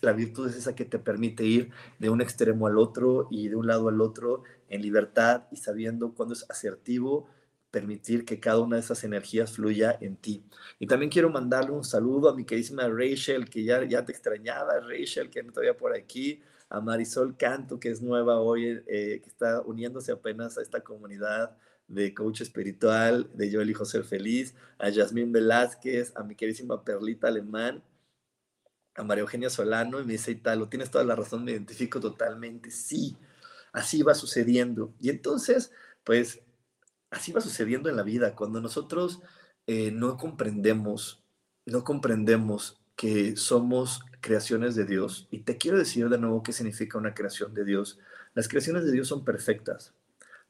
la 0.00 0.12
virtud 0.12 0.48
es 0.48 0.56
esa 0.56 0.74
que 0.74 0.84
te 0.84 0.98
permite 0.98 1.44
ir 1.44 1.70
de 1.98 2.10
un 2.10 2.20
extremo 2.20 2.66
al 2.66 2.78
otro 2.78 3.28
y 3.30 3.48
de 3.48 3.56
un 3.56 3.66
lado 3.66 3.88
al 3.88 4.00
otro 4.00 4.42
en 4.68 4.82
libertad 4.82 5.44
y 5.50 5.56
sabiendo 5.56 6.14
cuándo 6.14 6.34
es 6.34 6.44
asertivo 6.50 7.28
permitir 7.70 8.24
que 8.24 8.40
cada 8.40 8.60
una 8.60 8.76
de 8.76 8.82
esas 8.82 9.04
energías 9.04 9.52
fluya 9.52 9.96
en 10.00 10.16
ti. 10.16 10.44
Y 10.78 10.86
también 10.86 11.10
quiero 11.10 11.30
mandarle 11.30 11.72
un 11.72 11.84
saludo 11.84 12.28
a 12.30 12.34
mi 12.34 12.44
queridísima 12.44 12.88
Rachel, 12.88 13.48
que 13.48 13.64
ya, 13.64 13.84
ya 13.84 14.04
te 14.04 14.12
extrañaba, 14.12 14.80
Rachel, 14.80 15.30
que 15.30 15.42
no 15.42 15.52
todavía 15.52 15.76
por 15.76 15.94
aquí, 15.94 16.40
a 16.70 16.80
Marisol 16.80 17.36
Canto, 17.36 17.78
que 17.78 17.90
es 17.90 18.02
nueva 18.02 18.40
hoy, 18.40 18.82
eh, 18.86 19.20
que 19.22 19.28
está 19.28 19.60
uniéndose 19.62 20.12
apenas 20.12 20.58
a 20.58 20.62
esta 20.62 20.80
comunidad 20.80 21.56
de 21.88 22.12
coach 22.14 22.42
espiritual, 22.42 23.30
de 23.34 23.50
Yo 23.50 23.60
elijo 23.60 23.84
ser 23.84 24.04
feliz, 24.04 24.54
a 24.78 24.90
Yasmín 24.90 25.32
Velázquez, 25.32 26.12
a 26.16 26.22
mi 26.22 26.34
queridísima 26.34 26.84
Perlita 26.84 27.28
Alemán, 27.28 27.82
a 28.94 29.02
María 29.02 29.22
Eugenia 29.22 29.48
Solano, 29.48 30.00
y 30.00 30.04
me 30.04 30.12
dice, 30.12 30.32
y 30.32 30.36
tal, 30.36 30.58
lo 30.58 30.68
tienes 30.68 30.90
toda 30.90 31.04
la 31.04 31.16
razón, 31.16 31.44
me 31.44 31.52
identifico 31.52 32.00
totalmente, 32.00 32.70
sí, 32.70 33.16
así 33.72 34.02
va 34.02 34.14
sucediendo. 34.14 34.94
Y 35.00 35.10
entonces, 35.10 35.72
pues 36.04 36.40
así 37.10 37.32
va 37.32 37.40
sucediendo 37.40 37.88
en 37.88 37.96
la 37.96 38.02
vida. 38.02 38.34
Cuando 38.34 38.60
nosotros 38.60 39.20
eh, 39.66 39.90
no 39.90 40.16
comprendemos, 40.16 41.24
no 41.66 41.84
comprendemos 41.84 42.80
que 42.96 43.36
somos 43.36 44.00
creaciones 44.20 44.74
de 44.74 44.84
Dios, 44.84 45.28
y 45.30 45.40
te 45.40 45.56
quiero 45.56 45.78
decir 45.78 46.08
de 46.08 46.18
nuevo 46.18 46.42
qué 46.42 46.52
significa 46.52 46.98
una 46.98 47.14
creación 47.14 47.54
de 47.54 47.64
Dios. 47.64 47.98
Las 48.34 48.48
creaciones 48.48 48.84
de 48.84 48.92
Dios 48.92 49.08
son 49.08 49.24
perfectas. 49.24 49.94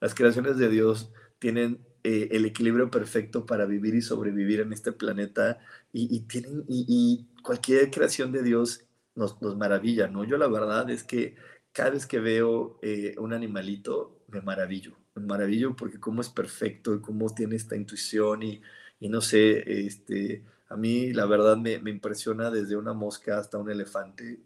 Las 0.00 0.14
creaciones 0.14 0.56
de 0.56 0.68
Dios 0.70 1.10
tienen 1.38 1.84
eh, 2.04 2.28
el 2.32 2.46
equilibrio 2.46 2.90
perfecto 2.90 3.44
para 3.44 3.66
vivir 3.66 3.94
y 3.94 4.02
sobrevivir 4.02 4.60
en 4.60 4.72
este 4.72 4.92
planeta 4.92 5.58
y, 5.92 6.20
tienen 6.20 6.64
y, 6.68 7.26
cualquier 7.42 7.90
creación 7.90 8.32
de 8.32 8.42
Dios 8.42 8.84
nos, 9.14 9.40
nos, 9.42 9.56
maravilla, 9.56 10.06
¿no? 10.08 10.24
Yo 10.24 10.38
la 10.38 10.48
verdad 10.48 10.88
es 10.90 11.02
que 11.02 11.36
cada 11.72 11.90
vez 11.90 12.06
que 12.06 12.18
veo 12.20 12.78
eh, 12.82 13.14
un 13.18 13.32
animalito 13.32 14.24
me 14.28 14.40
maravillo 14.40 14.96
maravillo 15.26 15.76
porque 15.76 16.00
cómo 16.00 16.20
es 16.20 16.28
perfecto 16.28 16.94
y 16.94 17.00
cómo 17.00 17.34
tiene 17.34 17.56
esta 17.56 17.76
intuición 17.76 18.42
y, 18.42 18.62
y 19.00 19.08
no 19.08 19.20
sé, 19.20 19.86
este, 19.86 20.44
a 20.68 20.76
mí 20.76 21.12
la 21.12 21.26
verdad 21.26 21.56
me, 21.56 21.78
me, 21.78 21.90
impresiona 21.90 22.50
desde 22.50 22.76
una 22.76 22.92
mosca 22.92 23.38
hasta 23.38 23.58
un 23.58 23.70
elefante. 23.70 24.40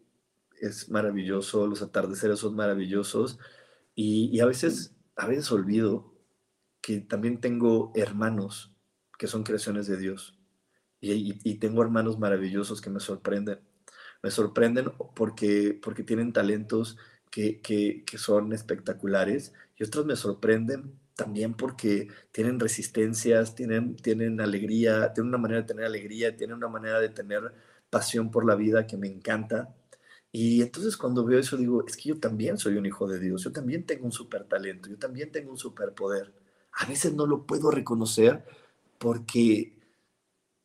Es 0.61 0.89
maravilloso, 0.91 1.67
los 1.67 1.83
atardeceres 1.83 2.39
son 2.41 2.55
maravillosos 2.55 3.39
y, 3.95 4.31
y 4.33 4.41
a 4.41 4.47
veces, 4.47 4.95
a 5.17 5.27
veces 5.27 5.51
olvido 5.53 6.15
que 6.81 7.01
también 7.01 7.41
tengo 7.41 7.93
hermanos 7.95 8.75
que 9.19 9.27
son 9.27 9.45
creaciones 9.45 9.87
de 9.87 9.97
Dios 9.97 10.39
y, 11.01 11.13
y, 11.13 11.41
y 11.45 11.55
tengo 11.57 11.83
hermanos 11.83 12.19
maravillosos 12.19 12.81
que 12.81 12.91
me 12.91 13.01
sorprenden. 13.01 13.61
Me 14.23 14.31
sorprenden 14.31 14.93
porque, 15.17 15.79
porque 15.83 16.05
tienen 16.05 16.33
talentos 16.33 16.97
que, 17.33 18.05
son 18.17 18.53
espectaculares 18.53 19.53
y 19.77 19.85
otros 19.85 20.07
me 20.07 20.17
sorprenden 20.17 20.93
también 21.17 21.55
porque 21.55 22.09
tienen 22.31 22.61
resistencias, 22.61 23.55
tienen, 23.55 23.97
tienen 23.97 24.41
alegría, 24.41 25.13
tienen 25.13 25.29
una 25.29 25.39
manera 25.39 25.63
de 25.63 25.67
tener 25.67 25.85
alegría, 25.87 26.37
tienen 26.37 26.57
una 26.57 26.69
manera 26.69 27.01
de 27.01 27.09
tener 27.09 27.53
pasión 27.91 28.31
por 28.31 28.45
la 28.45 28.55
vida 28.55 28.87
que 28.87 28.97
me 28.97 29.09
encanta. 29.09 29.75
Y 30.31 30.63
entonces 30.63 30.97
cuando 30.97 31.25
veo 31.25 31.39
eso 31.39 31.57
digo, 31.57 31.85
es 31.87 31.97
que 31.97 32.11
yo 32.11 32.21
también 32.21 32.59
soy 32.59 32.77
un 32.77 32.87
hijo 32.87 33.09
de 33.09 33.19
Dios, 33.19 33.43
yo 33.45 33.53
también 33.53 33.85
tengo 33.85 34.05
un 34.07 34.13
super 34.13 34.45
talento, 34.45 34.89
yo 34.89 34.99
también 34.99 35.33
tengo 35.33 35.51
un 35.51 35.59
superpoder. 35.59 36.33
A 36.73 36.87
veces 36.87 37.15
no 37.15 37.27
lo 37.27 37.47
puedo 37.47 37.71
reconocer 37.71 38.45
porque 38.99 39.79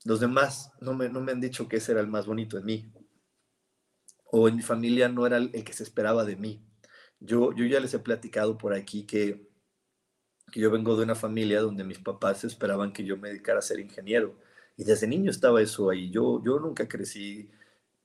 los 0.05 0.19
demás 0.19 0.71
no 0.81 0.93
me, 0.93 1.09
no 1.09 1.21
me 1.21 1.31
han 1.31 1.41
dicho 1.41 1.67
que 1.67 1.77
ese 1.77 1.93
era 1.93 2.01
el 2.01 2.07
más 2.07 2.25
bonito 2.25 2.57
en 2.57 2.65
mí. 2.65 2.91
O 4.31 4.47
en 4.47 4.57
mi 4.57 4.61
familia 4.61 5.09
no 5.09 5.25
era 5.25 5.37
el 5.37 5.63
que 5.63 5.73
se 5.73 5.83
esperaba 5.83 6.25
de 6.25 6.35
mí. 6.35 6.63
Yo, 7.19 7.53
yo 7.53 7.65
ya 7.65 7.79
les 7.79 7.93
he 7.93 7.99
platicado 7.99 8.57
por 8.57 8.73
aquí 8.73 9.05
que, 9.05 9.49
que 10.51 10.59
yo 10.59 10.71
vengo 10.71 10.95
de 10.95 11.03
una 11.03 11.15
familia 11.15 11.61
donde 11.61 11.83
mis 11.83 11.99
papás 11.99 12.43
esperaban 12.43 12.93
que 12.93 13.03
yo 13.05 13.17
me 13.17 13.29
dedicara 13.29 13.59
a 13.59 13.61
ser 13.61 13.79
ingeniero. 13.79 14.37
Y 14.75 14.83
desde 14.83 15.07
niño 15.07 15.31
estaba 15.31 15.61
eso 15.61 15.89
ahí. 15.89 16.11
Yo, 16.11 16.41
yo 16.43 16.59
nunca 16.59 16.87
crecí 16.87 17.49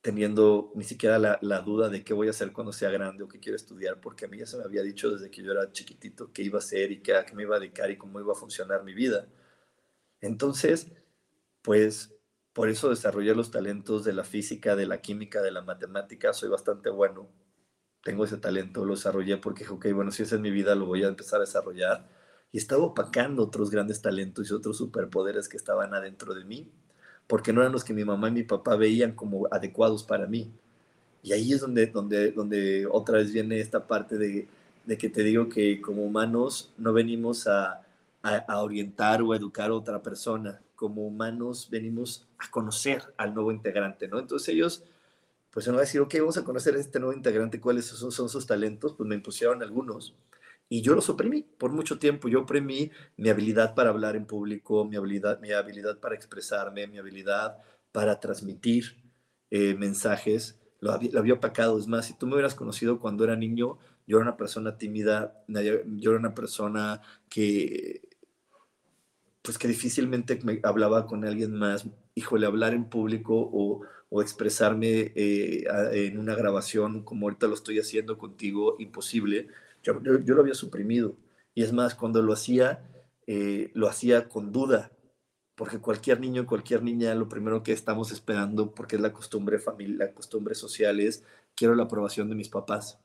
teniendo 0.01 0.73
ni 0.75 0.85
siquiera 0.85 1.18
la, 1.18 1.39
la, 1.43 1.61
duda 1.61 1.89
de 1.89 2.03
qué 2.03 2.12
voy 2.12 2.27
a 2.27 2.31
hacer 2.31 2.53
cuando 2.53 2.73
sea 2.73 2.91
grande 2.91 3.23
o 3.23 3.29
qué 3.29 3.39
quiero 3.39 3.57
estudiar, 3.57 4.01
porque 4.01 4.25
a 4.25 4.29
mí 4.29 4.39
ya 4.39 4.47
se 4.47 4.59
me 4.59 4.64
había 4.64 4.83
dicho 4.83 5.11
desde 5.11 5.31
que 5.31 5.43
yo 5.43 5.53
era 5.53 5.70
chiquitito 5.70 6.33
qué 6.33 6.43
iba 6.43 6.59
a 6.59 6.61
hacer 6.61 6.91
y 6.91 7.01
qué, 7.03 7.14
qué 7.27 7.35
me 7.37 7.45
iba 7.45 7.57
a 7.57 7.61
dedicar 7.61 7.91
y 7.91 7.97
cómo 7.97 8.18
iba 8.18 8.33
a 8.33 8.37
funcionar 8.37 8.83
mi 8.83 8.95
vida. 8.95 9.29
Entonces, 10.20 10.89
pues 11.62 12.12
por 12.53 12.68
eso 12.68 12.90
desarrollé 12.90 13.34
los 13.34 13.50
talentos 13.50 14.05
de 14.05 14.12
la 14.12 14.24
física, 14.24 14.76
de 14.76 14.86
la 14.86 15.00
química, 15.00 15.42
de 15.42 15.53
la 15.53 15.62
matemática, 15.62 16.32
soy 16.32 16.50
bastante 16.50 16.90
bueno 16.90 17.28
tengo 18.03 18.24
ese 18.24 18.36
talento, 18.36 18.84
lo 18.84 18.94
desarrollé 18.94 19.36
porque 19.36 19.61
dije, 19.61 19.74
ok, 19.74 19.86
bueno, 19.94 20.11
si 20.11 20.22
esa 20.22 20.34
es 20.34 20.40
mi 20.40 20.50
vida, 20.50 20.74
lo 20.74 20.86
voy 20.86 21.05
a 21.05 21.09
empezar 21.09 21.38
a 21.38 21.44
desarrollar. 21.44 22.09
Y 22.50 22.59
estaba 22.59 22.84
opacando 22.84 23.44
otros 23.44 23.70
grandes 23.70 24.03
talentos 24.03 24.50
y 24.50 24.55
otros 24.55 24.76
superpoderes 24.76 25.48
que 25.48 25.57
estaban 25.57 25.94
adentro 25.94 26.34
de 26.34 26.44
mí, 26.44 26.70
porque 27.26 27.53
no 27.53 27.61
eran 27.61 27.72
los 27.72 27.84
que 27.84 27.94
mi 27.94 28.05
mamá 28.05 28.28
y 28.28 28.32
mi 28.32 28.42
papá 28.42 28.76
veían 28.76 29.12
como 29.12 29.46
adecuados 29.50 30.03
para 30.05 30.26
mí. 30.26 30.50
Y 31.22 31.32
ahí 31.32 31.53
es 31.53 31.61
donde, 31.61 31.86
donde, 31.86 32.32
donde 32.32 32.86
otra 32.90 33.18
vez 33.18 33.32
viene 33.32 33.61
esta 33.61 33.86
parte 33.86 34.18
de, 34.18 34.48
de 34.84 34.98
que 34.98 35.09
te 35.09 35.22
digo 35.22 35.48
que 35.48 35.80
como 35.80 36.05
humanos 36.05 36.72
no 36.76 36.92
venimos 36.92 37.46
a, 37.46 37.82
a, 38.22 38.36
a 38.48 38.62
orientar 38.62 39.22
o 39.22 39.32
a 39.32 39.36
educar 39.36 39.70
a 39.70 39.74
otra 39.74 40.03
persona, 40.03 40.61
como 40.83 41.07
humanos 41.07 41.68
venimos 41.70 42.26
a 42.39 42.51
conocer 42.51 43.14
al 43.16 43.35
nuevo 43.35 43.53
integrante, 43.53 44.09
¿no? 44.09 44.18
Entonces 44.18 44.49
ellos 44.49 44.83
pues 45.53 45.68
no 45.68 45.74
va 45.74 45.78
a 45.78 45.83
decir, 45.83 46.01
ok, 46.01 46.12
vamos 46.18 46.37
a 46.39 46.43
conocer 46.43 46.74
a 46.74 46.80
este 46.80 46.99
nuevo 46.99 47.14
integrante, 47.14 47.61
cuáles 47.61 47.85
son, 47.85 48.11
son 48.11 48.28
sus 48.28 48.49
talentos, 48.49 48.95
pues 48.95 49.09
me 49.09 49.14
impusieron 49.14 49.62
algunos. 49.62 50.16
Y 50.68 50.83
yo 50.83 50.97
los 50.97 51.09
oprimí 51.09 51.43
por 51.43 51.70
mucho 51.70 52.01
tiempo. 52.01 52.28
Yo 52.28 52.41
oprimí 52.41 52.91
mi 53.16 53.28
habilidad 53.28 53.76
para 53.76 53.91
hablar 53.91 54.16
en 54.16 54.26
público, 54.26 54.85
mi 54.85 54.97
habilidad, 54.97 55.39
mi 55.39 55.53
habilidad 55.53 56.01
para 56.01 56.16
expresarme, 56.16 56.89
mi 56.89 56.99
habilidad 56.99 57.59
para 57.93 58.18
transmitir 58.18 58.97
eh, 59.51 59.74
mensajes. 59.74 60.59
Lo 60.80 60.91
había, 60.91 61.12
lo 61.12 61.20
había 61.20 61.35
opacado. 61.35 61.78
Es 61.78 61.87
más, 61.87 62.07
si 62.07 62.14
tú 62.14 62.26
me 62.26 62.33
hubieras 62.33 62.57
conocido 62.57 62.99
cuando 62.99 63.22
era 63.22 63.37
niño, 63.37 63.78
yo 64.05 64.16
era 64.16 64.26
una 64.26 64.37
persona 64.37 64.78
tímida, 64.78 65.45
yo 65.47 66.11
era 66.11 66.18
una 66.18 66.35
persona 66.35 67.03
que, 67.28 68.11
pues 69.43 69.59
que 69.59 69.68
difícilmente 69.68 70.38
me 70.45 70.61
hablaba 70.62 71.07
con 71.07 71.24
alguien 71.24 71.55
más. 71.55 71.86
Híjole, 72.14 72.47
hablar 72.47 72.74
en 72.74 72.88
público 72.88 73.51
o, 73.53 73.82
expresarme 74.20 75.12
eh, 75.16 75.64
en 75.93 76.18
una 76.18 76.34
grabación 76.34 77.03
como 77.03 77.26
ahorita 77.26 77.47
lo 77.47 77.55
estoy 77.55 77.78
haciendo 77.78 78.18
contigo, 78.18 78.76
imposible. 78.78 79.49
Yo, 79.82 80.01
yo, 80.03 80.34
lo 80.34 80.43
había 80.43 80.55
suprimido. 80.55 81.16
Y 81.55 81.62
es 81.62 81.72
más, 81.72 81.95
cuando 81.95 82.20
lo 82.20 82.34
hacía, 82.34 82.84
eh, 83.26 83.70
lo 83.74 83.88
hacía 83.88 84.28
con 84.28 84.53
duda, 84.53 84.93
porque 85.55 85.78
cualquier 85.78 86.20
niño, 86.20 86.47
cualquier 86.47 86.82
niña, 86.82 87.14
lo 87.14 87.28
primero 87.28 87.62
que 87.62 87.72
estamos 87.72 88.12
esperando, 88.12 88.74
porque 88.74 88.97
es 88.97 89.03
la 89.03 89.12
costumbre 89.14 89.59
familiar, 89.59 90.09
la 90.09 90.14
costumbre 90.14 90.55
social, 90.55 91.01
es 91.01 91.24
quiero 91.55 91.74
la 91.74 91.84
aprobación 91.84 92.28
de 92.28 92.34
mis 92.34 92.49
papás. 92.51 92.99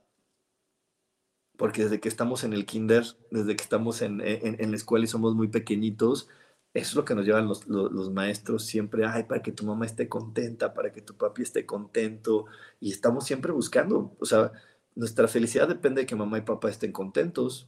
Porque 1.57 1.83
desde 1.83 1.99
que 1.99 2.09
estamos 2.09 2.43
en 2.43 2.53
el 2.53 2.65
kinder, 2.65 3.03
desde 3.31 3.55
que 3.55 3.63
estamos 3.63 4.01
en, 4.01 4.21
en, 4.21 4.71
la 4.71 4.77
escuela 4.77 5.05
y 5.05 5.07
somos 5.07 5.35
muy 5.35 5.47
pequeñitos, 5.49 6.29
eso 6.73 6.89
es 6.91 6.95
lo 6.95 7.05
que 7.05 7.15
nos 7.15 7.25
llevan 7.25 7.47
los, 7.47 7.67
los, 7.67 8.11
maestros 8.11 8.65
siempre, 8.65 9.05
ay, 9.05 9.23
para 9.23 9.41
que 9.41 9.51
tu 9.51 9.65
mamá 9.65 9.85
esté 9.85 10.07
contenta, 10.09 10.73
para 10.73 10.91
que 10.91 11.01
tu 11.01 11.15
papi 11.17 11.41
esté 11.41 11.65
contento, 11.65 12.45
y 12.79 12.91
estamos 12.91 13.25
siempre 13.25 13.51
buscando, 13.51 14.15
o 14.19 14.25
sea, 14.25 14.51
nuestra 14.95 15.27
felicidad 15.27 15.67
depende 15.67 16.01
de 16.01 16.07
que 16.07 16.15
mamá 16.15 16.37
y 16.39 16.41
papá 16.41 16.69
estén 16.69 16.91
contentos. 16.91 17.67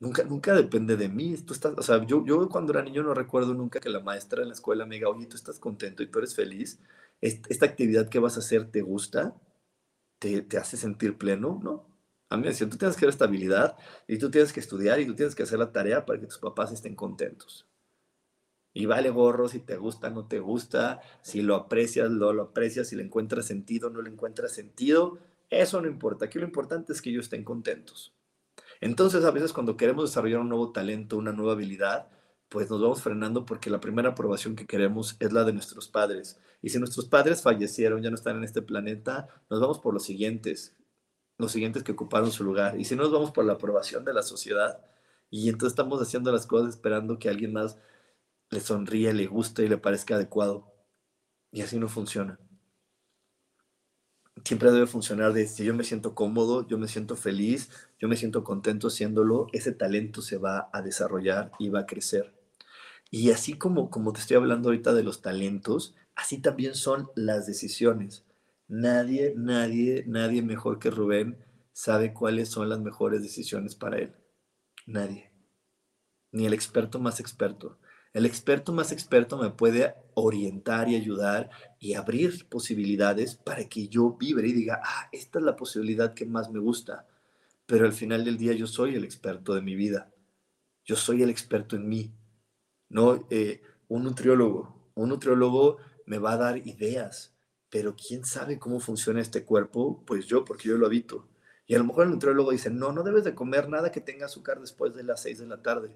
Nunca, 0.00 0.24
nunca 0.24 0.54
depende 0.54 0.96
de 0.96 1.08
mí. 1.08 1.36
Tú 1.38 1.54
estás, 1.54 1.72
o 1.76 1.82
sea, 1.82 2.04
yo, 2.04 2.24
yo 2.26 2.48
cuando 2.48 2.72
era 2.72 2.82
niño 2.82 3.02
no 3.02 3.14
recuerdo 3.14 3.54
nunca 3.54 3.80
que 3.80 3.88
la 3.88 4.00
maestra 4.00 4.42
en 4.42 4.48
la 4.48 4.54
escuela 4.54 4.86
me 4.86 4.96
diga, 4.96 5.08
oye, 5.08 5.26
tú 5.26 5.36
estás 5.36 5.58
contento 5.58 6.02
y 6.02 6.08
tú 6.08 6.18
eres 6.18 6.34
feliz. 6.34 6.80
¿Esta 7.20 7.66
actividad 7.66 8.08
que 8.08 8.18
vas 8.18 8.36
a 8.36 8.40
hacer 8.40 8.70
te 8.70 8.82
gusta? 8.82 9.34
¿Te, 10.18 10.42
te 10.42 10.58
hace 10.58 10.76
sentir 10.76 11.16
pleno? 11.16 11.60
¿No? 11.62 11.93
A 12.28 12.36
mí 12.36 12.48
me 12.48 12.54
tú 12.54 12.76
tienes 12.76 12.96
que 12.96 13.06
dar 13.06 13.12
estabilidad 13.12 13.76
y 14.08 14.18
tú 14.18 14.30
tienes 14.30 14.52
que 14.52 14.60
estudiar 14.60 14.98
y 15.00 15.06
tú 15.06 15.14
tienes 15.14 15.34
que 15.34 15.42
hacer 15.42 15.58
la 15.58 15.72
tarea 15.72 16.04
para 16.04 16.18
que 16.18 16.26
tus 16.26 16.38
papás 16.38 16.72
estén 16.72 16.96
contentos. 16.96 17.66
Y 18.72 18.86
vale 18.86 19.10
gorro 19.10 19.48
si 19.48 19.60
te 19.60 19.76
gusta, 19.76 20.10
no 20.10 20.26
te 20.26 20.40
gusta, 20.40 21.00
si 21.22 21.42
lo 21.42 21.54
aprecias, 21.54 22.10
no 22.10 22.32
lo 22.32 22.42
aprecias, 22.42 22.88
si 22.88 22.96
le 22.96 23.04
encuentras 23.04 23.46
sentido, 23.46 23.88
no 23.88 24.02
le 24.02 24.10
encuentras 24.10 24.52
sentido. 24.52 25.18
Eso 25.48 25.80
no 25.80 25.86
importa. 25.86 26.24
Aquí 26.24 26.40
lo 26.40 26.44
importante 26.44 26.92
es 26.92 27.00
que 27.00 27.10
ellos 27.10 27.26
estén 27.26 27.44
contentos. 27.44 28.12
Entonces, 28.80 29.24
a 29.24 29.30
veces 29.30 29.52
cuando 29.52 29.76
queremos 29.76 30.10
desarrollar 30.10 30.40
un 30.40 30.48
nuevo 30.48 30.72
talento, 30.72 31.16
una 31.16 31.32
nueva 31.32 31.52
habilidad, 31.52 32.08
pues 32.48 32.68
nos 32.68 32.80
vamos 32.80 33.02
frenando 33.02 33.44
porque 33.46 33.70
la 33.70 33.80
primera 33.80 34.10
aprobación 34.10 34.56
que 34.56 34.66
queremos 34.66 35.16
es 35.20 35.32
la 35.32 35.44
de 35.44 35.52
nuestros 35.52 35.88
padres. 35.88 36.40
Y 36.60 36.70
si 36.70 36.78
nuestros 36.78 37.06
padres 37.06 37.42
fallecieron, 37.42 38.02
ya 38.02 38.10
no 38.10 38.16
están 38.16 38.36
en 38.36 38.44
este 38.44 38.62
planeta, 38.62 39.28
nos 39.50 39.60
vamos 39.60 39.78
por 39.78 39.94
los 39.94 40.04
siguientes, 40.04 40.74
los 41.38 41.52
siguientes 41.52 41.82
que 41.82 41.92
ocuparon 41.92 42.30
su 42.32 42.44
lugar. 42.44 42.78
Y 42.78 42.84
si 42.84 42.96
no, 42.96 43.04
nos 43.04 43.12
vamos 43.12 43.32
por 43.32 43.44
la 43.44 43.54
aprobación 43.54 44.04
de 44.04 44.14
la 44.14 44.22
sociedad. 44.22 44.84
Y 45.30 45.48
entonces 45.48 45.72
estamos 45.72 46.00
haciendo 46.00 46.32
las 46.32 46.46
cosas 46.46 46.70
esperando 46.70 47.18
que 47.18 47.28
alguien 47.28 47.52
más 47.52 47.78
le 48.50 48.60
sonríe, 48.60 49.12
le 49.14 49.26
guste 49.26 49.64
y 49.64 49.68
le 49.68 49.78
parezca 49.78 50.16
adecuado. 50.16 50.72
Y 51.52 51.62
así 51.62 51.78
no 51.78 51.88
funciona 51.88 52.38
siempre 54.44 54.72
debe 54.72 54.86
funcionar 54.86 55.32
de 55.32 55.46
si 55.46 55.64
yo 55.64 55.74
me 55.74 55.84
siento 55.84 56.14
cómodo, 56.14 56.66
yo 56.66 56.78
me 56.78 56.88
siento 56.88 57.16
feliz, 57.16 57.70
yo 57.98 58.08
me 58.08 58.16
siento 58.16 58.44
contento 58.44 58.88
haciéndolo, 58.88 59.46
ese 59.52 59.72
talento 59.72 60.22
se 60.22 60.36
va 60.38 60.68
a 60.72 60.82
desarrollar 60.82 61.52
y 61.58 61.68
va 61.68 61.80
a 61.80 61.86
crecer. 61.86 62.34
Y 63.10 63.30
así 63.30 63.54
como, 63.54 63.90
como 63.90 64.12
te 64.12 64.20
estoy 64.20 64.36
hablando 64.36 64.68
ahorita 64.68 64.92
de 64.92 65.04
los 65.04 65.22
talentos, 65.22 65.94
así 66.16 66.38
también 66.38 66.74
son 66.74 67.10
las 67.14 67.46
decisiones. 67.46 68.23
Nadie, 68.68 69.34
nadie, 69.36 70.04
nadie 70.06 70.42
mejor 70.42 70.78
que 70.78 70.90
Rubén 70.90 71.38
sabe 71.72 72.14
cuáles 72.14 72.48
son 72.48 72.68
las 72.68 72.80
mejores 72.80 73.22
decisiones 73.22 73.74
para 73.74 73.98
él. 73.98 74.14
Nadie. 74.86 75.30
Ni 76.32 76.46
el 76.46 76.54
experto 76.54 76.98
más 76.98 77.20
experto. 77.20 77.78
El 78.12 78.26
experto 78.26 78.72
más 78.72 78.92
experto 78.92 79.36
me 79.36 79.50
puede 79.50 79.94
orientar 80.14 80.88
y 80.88 80.94
ayudar 80.94 81.50
y 81.80 81.94
abrir 81.94 82.48
posibilidades 82.48 83.34
para 83.34 83.68
que 83.68 83.88
yo 83.88 84.16
vibre 84.16 84.48
y 84.48 84.52
diga, 84.52 84.80
ah, 84.84 85.08
esta 85.10 85.40
es 85.40 85.44
la 85.44 85.56
posibilidad 85.56 86.14
que 86.14 86.24
más 86.24 86.50
me 86.50 86.60
gusta. 86.60 87.08
Pero 87.66 87.86
al 87.86 87.92
final 87.92 88.24
del 88.24 88.38
día 88.38 88.52
yo 88.52 88.68
soy 88.68 88.94
el 88.94 89.04
experto 89.04 89.54
de 89.54 89.62
mi 89.62 89.74
vida. 89.74 90.12
Yo 90.84 90.96
soy 90.96 91.22
el 91.22 91.30
experto 91.30 91.74
en 91.76 91.88
mí. 91.88 92.14
No 92.88 93.26
eh, 93.30 93.62
un 93.88 94.04
nutriólogo. 94.04 94.92
Un 94.94 95.08
nutriólogo 95.08 95.78
me 96.06 96.18
va 96.18 96.32
a 96.32 96.36
dar 96.36 96.58
ideas, 96.58 97.33
pero 97.74 97.96
¿quién 97.96 98.24
sabe 98.24 98.60
cómo 98.60 98.78
funciona 98.78 99.20
este 99.20 99.44
cuerpo? 99.44 100.04
Pues 100.06 100.26
yo, 100.26 100.44
porque 100.44 100.68
yo 100.68 100.78
lo 100.78 100.86
habito. 100.86 101.26
Y 101.66 101.74
a 101.74 101.78
lo 101.78 101.84
mejor 101.84 102.04
el 102.04 102.12
nutriólogo 102.12 102.52
dice, 102.52 102.70
no, 102.70 102.92
no 102.92 103.02
debes 103.02 103.24
de 103.24 103.34
comer 103.34 103.68
nada 103.68 103.90
que 103.90 104.00
tenga 104.00 104.26
azúcar 104.26 104.60
después 104.60 104.94
de 104.94 105.02
las 105.02 105.22
6 105.22 105.40
de 105.40 105.46
la 105.48 105.60
tarde. 105.60 105.90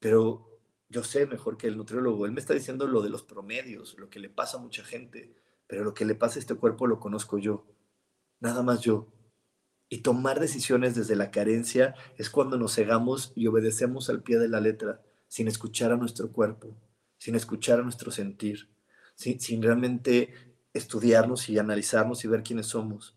Pero 0.00 0.60
yo 0.88 1.04
sé 1.04 1.26
mejor 1.26 1.56
que 1.56 1.68
el 1.68 1.76
nutriólogo. 1.76 2.26
Él 2.26 2.32
me 2.32 2.40
está 2.40 2.54
diciendo 2.54 2.88
lo 2.88 3.02
de 3.02 3.08
los 3.08 3.22
promedios, 3.22 3.96
lo 4.00 4.10
que 4.10 4.18
le 4.18 4.30
pasa 4.30 4.56
a 4.56 4.60
mucha 4.60 4.82
gente, 4.82 5.32
pero 5.68 5.84
lo 5.84 5.94
que 5.94 6.04
le 6.04 6.16
pasa 6.16 6.38
a 6.38 6.40
este 6.40 6.56
cuerpo 6.56 6.88
lo 6.88 6.98
conozco 6.98 7.38
yo, 7.38 7.68
nada 8.40 8.64
más 8.64 8.80
yo. 8.80 9.06
Y 9.88 9.98
tomar 9.98 10.40
decisiones 10.40 10.96
desde 10.96 11.14
la 11.14 11.30
carencia 11.30 11.94
es 12.18 12.30
cuando 12.30 12.58
nos 12.58 12.74
cegamos 12.74 13.32
y 13.36 13.46
obedecemos 13.46 14.10
al 14.10 14.24
pie 14.24 14.40
de 14.40 14.48
la 14.48 14.58
letra, 14.58 15.00
sin 15.28 15.46
escuchar 15.46 15.92
a 15.92 15.96
nuestro 15.96 16.32
cuerpo, 16.32 16.76
sin 17.16 17.36
escuchar 17.36 17.78
a 17.78 17.84
nuestro 17.84 18.10
sentir, 18.10 18.68
sin, 19.14 19.38
sin 19.38 19.62
realmente 19.62 20.49
estudiarnos 20.72 21.48
y 21.48 21.58
analizarnos 21.58 22.24
y 22.24 22.28
ver 22.28 22.42
quiénes 22.42 22.66
somos. 22.66 23.16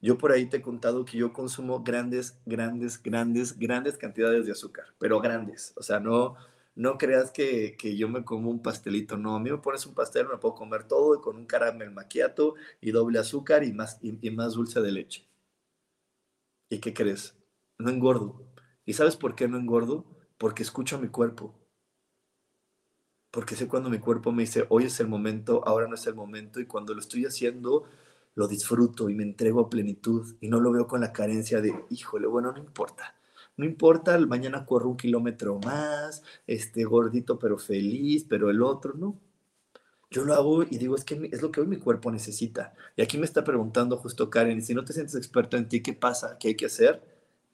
Yo 0.00 0.16
por 0.16 0.32
ahí 0.32 0.46
te 0.46 0.58
he 0.58 0.62
contado 0.62 1.04
que 1.04 1.18
yo 1.18 1.32
consumo 1.32 1.82
grandes, 1.82 2.40
grandes, 2.46 3.02
grandes, 3.02 3.58
grandes 3.58 3.98
cantidades 3.98 4.46
de 4.46 4.52
azúcar, 4.52 4.86
pero 4.98 5.20
grandes. 5.20 5.74
O 5.76 5.82
sea, 5.82 6.00
no, 6.00 6.36
no 6.74 6.96
creas 6.96 7.30
que, 7.30 7.76
yo 7.96 8.08
me 8.08 8.24
como 8.24 8.50
un 8.50 8.62
pastelito, 8.62 9.16
no, 9.18 9.36
a 9.36 9.40
mí 9.40 9.50
me 9.50 9.58
pones 9.58 9.84
un 9.86 9.94
pastel, 9.94 10.28
me 10.28 10.38
puedo 10.38 10.54
comer 10.54 10.84
todo 10.84 11.20
con 11.20 11.36
un 11.36 11.46
caramel 11.46 11.90
maquiato 11.90 12.54
y 12.80 12.92
doble 12.92 13.18
azúcar 13.18 13.64
y 13.64 13.72
más, 13.72 13.98
y, 14.02 14.30
más 14.30 14.54
dulce 14.54 14.80
de 14.80 14.92
leche. 14.92 15.28
¿Y 16.70 16.80
qué 16.80 16.94
crees? 16.94 17.36
No 17.78 17.90
engordo. 17.90 18.46
¿Y 18.86 18.94
sabes 18.94 19.16
por 19.16 19.34
qué 19.34 19.48
no 19.48 19.58
engordo? 19.58 20.06
Porque 20.38 20.62
escucho 20.62 20.96
a 20.96 21.00
mi 21.00 21.08
cuerpo. 21.08 21.59
Porque 23.30 23.56
sé 23.56 23.68
cuando 23.68 23.90
mi 23.90 23.98
cuerpo 23.98 24.32
me 24.32 24.42
dice, 24.42 24.66
hoy 24.70 24.84
es 24.84 25.00
el 25.00 25.08
momento, 25.08 25.62
ahora 25.66 25.86
no 25.86 25.94
es 25.94 26.06
el 26.06 26.14
momento, 26.14 26.60
y 26.60 26.66
cuando 26.66 26.94
lo 26.94 27.00
estoy 27.00 27.24
haciendo, 27.26 27.84
lo 28.34 28.48
disfruto 28.48 29.08
y 29.08 29.14
me 29.14 29.22
entrego 29.22 29.60
a 29.60 29.70
plenitud 29.70 30.36
y 30.40 30.48
no 30.48 30.60
lo 30.60 30.72
veo 30.72 30.86
con 30.86 31.00
la 31.00 31.12
carencia 31.12 31.60
de, 31.60 31.74
híjole, 31.90 32.26
bueno, 32.26 32.52
no 32.52 32.58
importa 32.58 33.14
no 33.60 33.66
importa, 33.66 34.18
mañana 34.18 34.64
corro 34.64 34.88
un 34.88 34.96
kilómetro 34.96 35.58
más, 35.58 36.22
este 36.46 36.84
gordito 36.84 37.38
pero 37.38 37.58
feliz, 37.58 38.24
pero 38.28 38.48
el 38.50 38.62
otro, 38.62 38.94
no. 38.94 39.20
Yo 40.10 40.24
lo 40.24 40.34
hago 40.34 40.62
y 40.64 40.78
digo, 40.78 40.96
es 40.96 41.04
que 41.04 41.28
es 41.30 41.42
lo 41.42 41.52
que 41.52 41.60
hoy 41.60 41.66
mi 41.66 41.76
cuerpo 41.76 42.10
necesita. 42.10 42.74
Y 42.96 43.02
aquí 43.02 43.18
me 43.18 43.26
está 43.26 43.44
preguntando 43.44 43.96
justo 43.98 44.30
Karen, 44.30 44.62
si 44.62 44.74
no 44.74 44.84
te 44.84 44.94
sientes 44.94 45.14
experto 45.14 45.56
en 45.58 45.68
ti, 45.68 45.82
¿qué 45.82 45.92
pasa? 45.92 46.38
¿Qué 46.38 46.48
hay 46.48 46.54
que 46.56 46.66
hacer? 46.66 47.02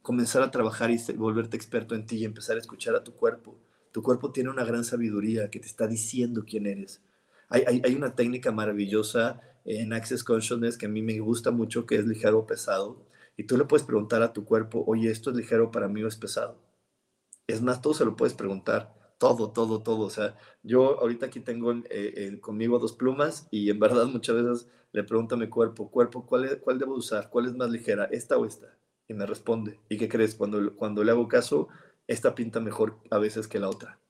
Comenzar 0.01 0.43
a 0.43 0.51
trabajar 0.51 0.91
y 0.91 0.99
volverte 1.15 1.57
experto 1.57 1.95
en 1.97 2.07
ti 2.07 2.19
y 2.19 2.25
empezar 2.25 2.57
a 2.57 2.61
escuchar 2.61 2.95
a 2.95 3.05
tu 3.05 3.13
cuerpo. 3.13 3.57
Tu 3.97 4.03
cuerpo 4.03 4.31
tiene 4.31 4.51
una 4.51 4.63
gran 4.63 4.85
sabiduría 4.85 5.49
que 5.49 5.59
te 5.59 5.65
está 5.65 5.87
diciendo 5.87 6.45
quién 6.47 6.67
eres. 6.67 7.01
Hay, 7.49 7.63
hay, 7.83 7.95
una 7.95 8.15
técnica 8.15 8.53
maravillosa 8.53 9.41
en 9.65 9.95
Access 9.95 10.23
Consciousness 10.23 10.77
que 10.77 10.85
a 10.85 10.91
mí 10.91 11.01
me 11.01 11.19
gusta 11.19 11.51
mucho, 11.51 11.87
que 11.87 11.97
es 11.97 12.07
ligero 12.07 12.41
o 12.41 12.47
pesado 12.47 13.07
y 13.39 13.45
tú 13.45 13.57
le 13.57 13.65
puedes 13.65 13.87
preguntar 13.87 14.21
a 14.21 14.35
tu 14.35 14.45
cuerpo, 14.45 14.85
oye, 14.87 15.11
¿esto 15.11 15.31
es 15.31 15.37
ligero 15.37 15.71
para 15.71 15.89
mí 15.89 16.03
o 16.03 16.09
es 16.09 16.17
pesado? 16.17 16.59
Es 17.47 17.63
más, 17.63 17.81
todo 17.81 17.95
se 17.95 18.05
lo 18.05 18.17
puedes 18.17 18.35
preguntar, 18.35 18.95
todo, 19.17 19.51
todo, 19.53 19.83
todo. 19.83 20.01
O 20.05 20.11
sea, 20.11 20.37
yo 20.63 21.01
ahorita 21.01 21.25
aquí 21.25 21.41
tengo 21.41 21.73
eh, 21.89 22.39
conmigo 22.43 22.79
dos 22.79 22.93
plumas 22.93 23.49
y 23.51 23.71
en 23.71 23.81
verdad 23.81 24.05
muchas 24.09 24.37
veces 24.37 24.69
le 24.93 25.05
pregunto 25.05 25.37
a 25.37 25.39
mi 25.39 25.49
cuerpo, 25.49 25.91
cuerpo, 25.91 26.27
¿cuál, 26.27 26.61
¿cuál 26.61 26.79
debo 26.79 26.97
usar? 26.97 27.31
¿Cuál 27.31 27.47
es 27.47 27.55
más 27.55 27.71
ligera? 27.71 28.05
¿Esta 28.13 28.37
o 28.37 28.45
esta? 28.45 28.77
Y 29.09 29.15
me 29.15 29.25
responde. 29.25 29.81
¿Y 29.89 29.97
qué 29.97 30.07
crees? 30.07 30.35
Cuando, 30.35 30.77
cuando 30.77 31.03
le 31.03 31.13
hago 31.13 31.27
caso, 31.29 31.69
esta 32.07 32.35
pinta 32.35 32.61
mejor 32.61 32.99
a 33.11 33.19
veces 33.19 33.49
que 33.49 33.59
la 33.59 33.69
otra. 33.69 34.01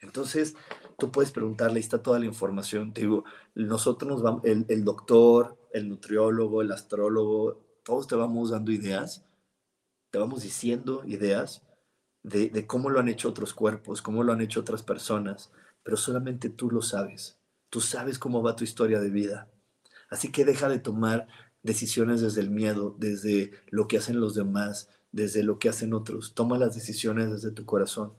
Entonces, 0.00 0.56
tú 0.98 1.10
puedes 1.10 1.30
preguntarle, 1.30 1.76
ahí 1.76 1.80
está 1.80 2.02
toda 2.02 2.18
la 2.18 2.26
información. 2.26 2.92
Te 2.92 3.02
digo, 3.02 3.24
nosotros 3.54 4.10
nos 4.10 4.22
vamos, 4.22 4.44
el, 4.44 4.64
el 4.68 4.84
doctor, 4.84 5.58
el 5.72 5.88
nutriólogo, 5.88 6.62
el 6.62 6.72
astrólogo, 6.72 7.62
todos 7.84 8.06
te 8.06 8.16
vamos 8.16 8.50
dando 8.50 8.72
ideas, 8.72 9.26
te 10.10 10.18
vamos 10.18 10.42
diciendo 10.42 11.02
ideas 11.06 11.62
de, 12.22 12.66
cómo 12.66 12.90
lo 12.90 13.00
han 13.00 13.08
hecho 13.08 13.28
otros 13.28 13.54
cuerpos, 13.54 14.02
cómo 14.02 14.22
lo 14.24 14.32
han 14.32 14.40
hecho 14.40 14.60
otras 14.60 14.82
personas, 14.82 15.50
pero 15.82 15.96
solamente 15.96 16.50
tú 16.50 16.70
lo 16.70 16.82
sabes. 16.82 17.38
Tú 17.70 17.80
sabes 17.80 18.18
cómo 18.18 18.42
va 18.42 18.56
tu 18.56 18.64
historia 18.64 19.00
de 19.00 19.10
vida. 19.10 19.48
Así 20.10 20.32
que 20.32 20.44
deja 20.44 20.68
de 20.68 20.80
tomar 20.80 21.28
decisiones 21.62 22.20
desde 22.20 22.40
el 22.40 22.50
miedo, 22.50 22.96
desde 22.98 23.52
lo 23.70 23.86
que 23.86 23.98
hacen 23.98 24.20
los 24.20 24.34
demás, 24.34 24.88
desde 25.12 25.42
lo 25.42 25.58
que 25.58 25.68
hacen 25.68 25.92
otros. 25.92 26.34
Toma 26.34 26.58
las 26.58 26.74
decisiones 26.74 27.30
desde 27.30 27.50
tu 27.50 27.64
corazón, 27.64 28.14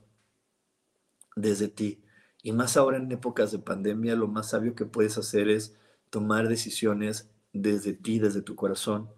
desde 1.36 1.68
ti. 1.68 2.02
Y 2.42 2.52
más 2.52 2.76
ahora 2.76 2.98
en 2.98 3.10
épocas 3.12 3.52
de 3.52 3.58
pandemia, 3.58 4.16
lo 4.16 4.28
más 4.28 4.50
sabio 4.50 4.74
que 4.74 4.84
puedes 4.84 5.18
hacer 5.18 5.48
es 5.48 5.76
tomar 6.10 6.48
decisiones 6.48 7.30
desde 7.52 7.92
ti, 7.92 8.18
desde 8.18 8.42
tu 8.42 8.56
corazón 8.56 9.08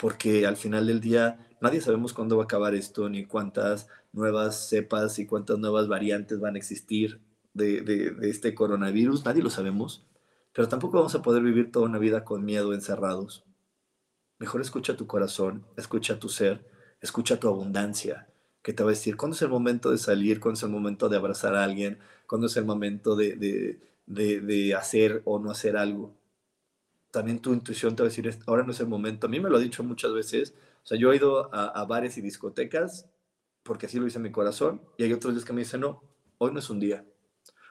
porque 0.00 0.46
al 0.46 0.56
final 0.56 0.86
del 0.86 1.00
día 1.00 1.46
nadie 1.60 1.80
sabemos 1.80 2.14
cuándo 2.14 2.36
va 2.36 2.44
a 2.44 2.46
acabar 2.46 2.74
esto, 2.74 3.08
ni 3.08 3.26
cuántas 3.26 3.86
nuevas 4.12 4.68
cepas 4.68 5.18
y 5.18 5.26
cuántas 5.26 5.58
nuevas 5.58 5.88
variantes 5.88 6.40
van 6.40 6.54
a 6.54 6.58
existir 6.58 7.20
de, 7.52 8.16
este 8.22 8.54
coronavirus, 8.54 9.24
nadie 9.24 9.42
lo 9.42 9.50
sabemos, 9.50 10.06
pero 10.54 10.68
tampoco 10.68 10.96
vamos 10.96 11.14
a 11.14 11.22
poder 11.22 11.42
vivir 11.42 11.70
toda 11.70 11.86
una 11.86 11.98
vida 11.98 12.24
con 12.24 12.44
miedo 12.44 12.72
encerrados. 12.72 13.44
Mejor 14.38 14.62
escucha 14.62 14.96
tu 14.96 15.06
corazón, 15.06 15.66
escucha 15.76 16.18
tu 16.18 16.30
ser, 16.30 16.64
escucha 17.00 17.38
tu 17.40 17.48
abundancia, 17.48 18.28
que 18.62 18.72
te 18.72 18.82
va 18.82 18.90
a 18.90 18.92
decir 18.92 19.16
cuándo 19.16 19.34
es 19.34 19.42
el 19.42 19.48
momento 19.48 19.90
de 19.90 19.98
salir, 19.98 20.40
cuándo 20.40 20.58
es 20.58 20.62
el 20.62 20.70
momento 20.70 21.08
de 21.08 21.16
abrazar 21.16 21.54
a 21.54 21.64
alguien, 21.64 21.98
cuándo 22.26 22.46
es 22.46 22.56
el 22.56 22.64
momento 22.64 23.16
de, 23.16 23.80
de 24.06 24.74
hacer 24.74 25.22
o 25.24 25.38
no 25.38 25.50
hacer 25.50 25.76
algo 25.76 26.14
también 27.10 27.40
tu 27.40 27.52
intuición 27.52 27.96
te 27.96 28.02
va 28.02 28.06
a 28.06 28.10
decir, 28.10 28.32
ahora 28.46 28.62
no 28.62 28.72
es 28.72 28.80
el 28.80 28.86
momento. 28.86 29.26
A 29.26 29.30
mí 29.30 29.40
me 29.40 29.50
lo 29.50 29.56
ha 29.56 29.60
dicho 29.60 29.82
muchas 29.82 30.12
veces, 30.12 30.54
O 30.82 30.86
sea, 30.86 30.98
yo 30.98 31.12
he 31.12 31.16
ido 31.16 31.52
a, 31.54 31.68
a 31.68 31.84
bares 31.84 32.16
y 32.18 32.20
discotecas 32.22 33.06
porque 33.62 33.86
así 33.86 33.98
lo 33.98 34.06
dice 34.06 34.18
mi 34.18 34.32
corazón, 34.32 34.80
y 34.96 35.04
hay 35.04 35.12
otros 35.12 35.34
días 35.34 35.44
que 35.44 35.52
me 35.52 35.60
dicen, 35.60 35.82
no, 35.82 36.02
hoy 36.38 36.52
no 36.52 36.58
es 36.60 36.70
un 36.70 36.80
día. 36.80 37.04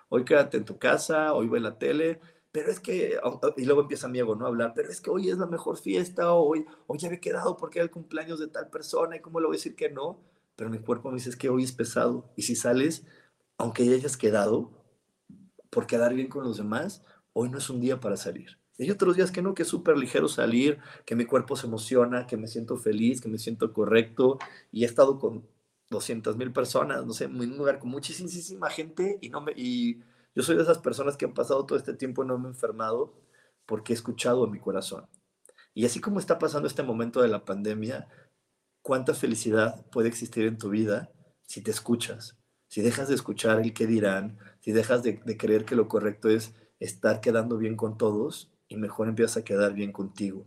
Hoy 0.09 0.23
quédate 0.23 0.57
en 0.57 0.65
tu 0.65 0.77
casa, 0.77 1.33
hoy 1.33 1.47
ve 1.47 1.59
la 1.59 1.77
tele, 1.79 2.19
pero 2.51 2.71
es 2.71 2.79
que, 2.79 3.19
y 3.57 3.65
luego 3.65 3.81
empieza 3.81 4.07
mi 4.07 4.19
ego, 4.19 4.35
¿no? 4.35 4.45
A 4.45 4.49
hablar, 4.49 4.73
pero 4.75 4.89
es 4.89 5.01
que 5.01 5.09
hoy 5.09 5.29
es 5.29 5.37
la 5.37 5.45
mejor 5.45 5.77
fiesta, 5.77 6.33
hoy, 6.33 6.65
hoy 6.87 6.97
ya 6.97 7.09
he 7.09 7.19
quedado 7.19 7.57
porque 7.57 7.79
era 7.79 7.83
el 7.83 7.91
cumpleaños 7.91 8.39
de 8.39 8.47
tal 8.47 8.69
persona, 8.69 9.17
y 9.17 9.21
cómo 9.21 9.39
le 9.39 9.47
voy 9.47 9.55
a 9.55 9.59
decir 9.59 9.75
que 9.75 9.89
no, 9.89 10.19
pero 10.55 10.69
mi 10.69 10.79
cuerpo 10.79 11.09
me 11.09 11.17
dice 11.17 11.29
es 11.29 11.35
que 11.35 11.49
hoy 11.49 11.63
es 11.63 11.71
pesado, 11.71 12.31
y 12.35 12.41
si 12.43 12.55
sales, 12.55 13.05
aunque 13.57 13.85
ya 13.85 13.93
hayas 13.93 14.17
quedado, 14.17 14.71
por 15.69 15.85
quedar 15.85 16.13
bien 16.13 16.27
con 16.27 16.43
los 16.43 16.57
demás, 16.57 17.03
hoy 17.33 17.49
no 17.49 17.59
es 17.59 17.69
un 17.69 17.79
día 17.79 17.99
para 17.99 18.17
salir. 18.17 18.57
Y 18.77 18.83
hay 18.83 18.91
otros 18.91 19.15
días 19.15 19.29
que 19.29 19.41
no, 19.41 19.53
que 19.53 19.63
es 19.63 19.67
súper 19.67 19.97
ligero 19.97 20.27
salir, 20.27 20.79
que 21.05 21.15
mi 21.15 21.25
cuerpo 21.25 21.55
se 21.55 21.67
emociona, 21.67 22.25
que 22.25 22.37
me 22.37 22.47
siento 22.47 22.77
feliz, 22.77 23.21
que 23.21 23.29
me 23.29 23.37
siento 23.37 23.73
correcto, 23.73 24.39
y 24.71 24.83
he 24.83 24.87
estado 24.87 25.19
con 25.19 25.45
200 25.89 26.37
mil 26.37 26.51
personas, 26.51 27.05
no 27.05 27.13
sé, 27.13 27.25
en 27.25 27.39
un 27.39 27.57
lugar 27.57 27.77
con 27.77 27.89
muchísima 27.89 28.69
gente, 28.69 29.19
y 29.21 29.29
no 29.29 29.41
me... 29.41 29.53
yo 30.35 30.43
soy 30.43 30.55
de 30.55 30.63
esas 30.63 30.79
personas 30.79 31.17
que 31.17 31.25
han 31.25 31.33
pasado 31.33 31.65
todo 31.65 31.77
este 31.77 31.93
tiempo 31.93 32.23
y 32.23 32.27
no 32.27 32.37
me 32.37 32.47
he 32.47 32.51
enfermado 32.51 33.13
porque 33.65 33.93
he 33.93 33.95
escuchado 33.95 34.43
a 34.43 34.49
mi 34.49 34.59
corazón. 34.59 35.07
Y 35.73 35.85
así 35.85 35.99
como 35.99 36.19
está 36.19 36.39
pasando 36.39 36.67
este 36.67 36.83
momento 36.83 37.21
de 37.21 37.27
la 37.27 37.45
pandemia, 37.45 38.07
cuánta 38.81 39.13
felicidad 39.13 39.85
puede 39.91 40.07
existir 40.07 40.45
en 40.45 40.57
tu 40.57 40.69
vida 40.69 41.11
si 41.43 41.61
te 41.61 41.71
escuchas, 41.71 42.37
si 42.67 42.81
dejas 42.81 43.07
de 43.07 43.15
escuchar 43.15 43.59
el 43.59 43.73
qué 43.73 43.87
dirán, 43.87 44.37
si 44.59 44.71
dejas 44.71 45.03
de, 45.03 45.19
creer 45.37 45.65
que 45.65 45.75
lo 45.75 45.87
correcto 45.87 46.29
es 46.29 46.53
estar 46.79 47.21
quedando 47.21 47.57
bien 47.57 47.75
con 47.75 47.97
todos 47.97 48.51
y 48.67 48.77
mejor 48.77 49.07
empiezas 49.07 49.37
a 49.37 49.43
quedar 49.43 49.73
bien 49.73 49.91
contigo. 49.91 50.45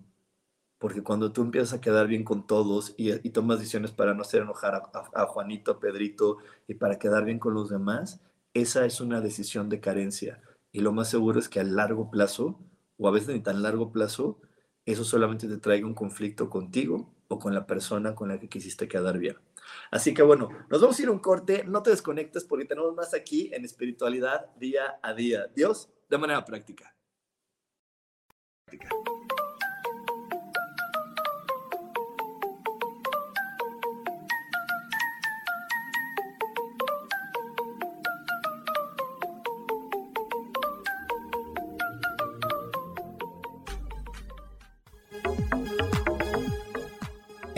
Porque 0.79 1.03
cuando 1.03 1.33
tú 1.33 1.43
empiezas 1.43 1.73
a 1.73 1.81
quedar 1.81 2.09
bien 2.09 2.25
con 2.25 2.47
todos 2.47 2.95
y, 2.97 3.13
tomas 3.31 3.59
decisiones 3.59 3.93
para 3.93 4.15
no 4.15 4.23
hacer 4.23 4.43
enojar 4.43 4.75
a, 4.75 4.91
a 5.15 5.27
Juanito, 5.27 5.73
a 5.73 5.81
Pedrito 5.81 6.39
y 6.67 6.75
para 6.75 6.99
quedar 6.99 7.25
bien 7.25 7.39
con 7.39 7.55
los 7.55 7.69
demás, 7.69 8.21
esa 8.55 8.85
es 8.85 9.01
una 9.01 9.21
decisión 9.21 9.69
de 9.69 9.81
carencia. 9.81 10.43
Y 10.73 10.81
lo 10.81 10.93
más 10.93 11.11
seguro 11.11 11.39
es 11.39 11.49
que 11.49 11.61
a 11.61 11.65
largo 11.65 12.11
plazo, 12.11 12.59
o 12.99 13.09
a 13.09 13.11
veces 13.11 13.29
ni 13.29 13.41
tan 13.41 13.63
largo 13.63 13.93
plazo, 13.93 14.41
eso 14.85 15.05
solamente 15.05 15.49
te 15.49 15.59
traiga 15.59 15.87
un 15.87 15.95
conflicto 15.95 16.51
contigo 16.51 17.15
o 17.29 17.39
con 17.39 17.55
la 17.55 17.67
persona 17.67 18.15
con 18.15 18.29
la 18.29 18.39
que 18.39 18.49
quisiste 18.49 18.89
quedar 18.89 19.19
bien. 19.19 19.37
Así 19.91 20.13
que 20.13 20.23
bueno, 20.23 20.49
nos 20.71 20.81
vamos 20.81 20.99
a 20.99 21.03
ir 21.03 21.09
a 21.09 21.13
un 21.13 21.19
corte, 21.19 21.65
no 21.65 21.83
te 21.83 21.91
desconectes 21.91 22.45
porque 22.45 22.65
tenemos 22.65 22.95
más 22.95 23.15
aquí 23.15 23.51
en 23.53 23.65
espiritualidad 23.65 24.55
día 24.57 24.99
a 25.03 25.15
día. 25.15 25.47
Dios, 25.55 25.89
de 26.09 26.19
manera 26.19 26.45
práctica. 26.45 26.95
práctica. 28.67 29.12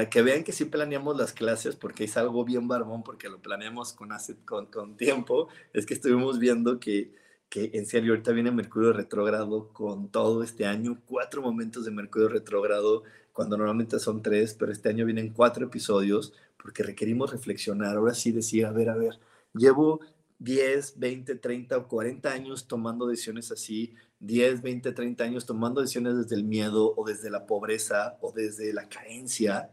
Para 0.00 0.08
que 0.08 0.22
vean 0.22 0.44
que 0.44 0.52
sí 0.52 0.64
planeamos 0.64 1.14
las 1.14 1.34
clases, 1.34 1.76
porque 1.76 2.04
es 2.04 2.16
algo 2.16 2.42
bien 2.42 2.66
barbón, 2.66 3.02
porque 3.02 3.28
lo 3.28 3.38
planeamos 3.38 3.92
con, 3.92 4.08
con, 4.46 4.64
con 4.64 4.96
tiempo, 4.96 5.48
es 5.74 5.84
que 5.84 5.92
estuvimos 5.92 6.38
viendo 6.38 6.80
que, 6.80 7.12
que 7.50 7.72
en 7.74 7.84
serio 7.84 8.12
ahorita 8.12 8.32
viene 8.32 8.50
Mercurio 8.50 8.94
retrógrado 8.94 9.68
con 9.74 10.08
todo 10.08 10.42
este 10.42 10.64
año, 10.64 11.02
cuatro 11.04 11.42
momentos 11.42 11.84
de 11.84 11.90
Mercurio 11.90 12.30
retrógrado, 12.30 13.02
cuando 13.34 13.58
normalmente 13.58 13.98
son 13.98 14.22
tres, 14.22 14.54
pero 14.54 14.72
este 14.72 14.88
año 14.88 15.04
vienen 15.04 15.34
cuatro 15.34 15.66
episodios, 15.66 16.32
porque 16.56 16.82
requerimos 16.82 17.30
reflexionar. 17.30 17.98
Ahora 17.98 18.14
sí 18.14 18.32
decía, 18.32 18.70
a 18.70 18.72
ver, 18.72 18.88
a 18.88 18.96
ver, 18.96 19.18
llevo 19.52 20.00
10, 20.38 20.98
20, 20.98 21.34
30 21.34 21.76
o 21.76 21.88
40 21.88 22.32
años 22.32 22.66
tomando 22.66 23.06
decisiones 23.06 23.52
así, 23.52 23.94
10, 24.20 24.62
20, 24.62 24.92
30 24.92 25.24
años 25.24 25.44
tomando 25.44 25.82
decisiones 25.82 26.16
desde 26.16 26.36
el 26.36 26.44
miedo 26.44 26.94
o 26.96 27.04
desde 27.04 27.28
la 27.28 27.44
pobreza 27.44 28.16
o 28.22 28.32
desde 28.32 28.72
la 28.72 28.88
carencia 28.88 29.70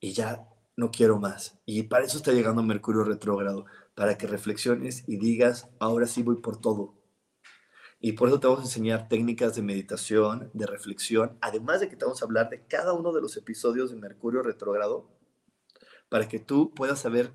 y 0.00 0.12
ya 0.12 0.48
no 0.76 0.90
quiero 0.90 1.18
más. 1.18 1.58
Y 1.66 1.84
para 1.84 2.04
eso 2.04 2.16
está 2.16 2.32
llegando 2.32 2.62
Mercurio 2.62 3.04
retrógrado, 3.04 3.66
para 3.94 4.16
que 4.16 4.26
reflexiones 4.26 5.04
y 5.06 5.18
digas, 5.18 5.68
ahora 5.78 6.06
sí 6.06 6.22
voy 6.22 6.36
por 6.36 6.60
todo. 6.60 7.00
Y 8.00 8.12
por 8.12 8.28
eso 8.28 8.40
te 8.40 8.46
vamos 8.46 8.62
a 8.62 8.64
enseñar 8.64 9.08
técnicas 9.08 9.54
de 9.54 9.62
meditación, 9.62 10.50
de 10.54 10.66
reflexión, 10.66 11.36
además 11.42 11.80
de 11.80 11.88
que 11.90 11.96
te 11.96 12.06
vamos 12.06 12.22
a 12.22 12.24
hablar 12.24 12.48
de 12.48 12.66
cada 12.66 12.94
uno 12.94 13.12
de 13.12 13.20
los 13.20 13.36
episodios 13.36 13.90
de 13.90 13.96
Mercurio 13.96 14.42
retrógrado, 14.42 15.10
para 16.08 16.26
que 16.26 16.38
tú 16.38 16.72
puedas 16.72 17.00
saber 17.00 17.32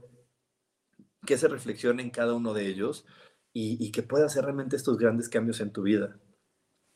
qué 1.26 1.38
se 1.38 1.47
reflexiona 1.47 2.01
en 2.01 2.09
cada 2.09 2.34
uno 2.34 2.53
de 2.53 2.68
ellos 2.68 3.05
y, 3.53 3.91
que 3.91 4.03
puedas 4.03 4.32
hacer 4.32 4.43
realmente 4.43 4.76
estos 4.76 4.97
grandes 4.97 5.30
cambios 5.30 5.61
en 5.61 5.72
tu 5.72 5.84
vida. 5.84 6.20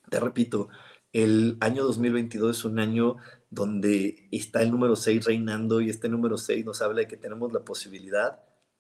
Te 0.10 0.20
repito, 0.20 0.68
el 1.14 1.58
año 1.60 1.84
2022 1.84 2.58
es 2.58 2.66
un 2.66 2.80
año 2.80 3.18
donde 3.50 4.28
está 4.32 4.62
el 4.62 4.72
número 4.72 4.96
6 4.96 5.26
reinando 5.26 5.82
y 5.82 5.90
este 5.90 6.10
número 6.10 6.38
6 6.38 6.66
nos 6.66 6.82
habla 6.82 7.02
de 7.02 7.08
que 7.08 7.18
tenemos 7.18 7.52
la 7.52 7.62
posibilidad 7.66 8.40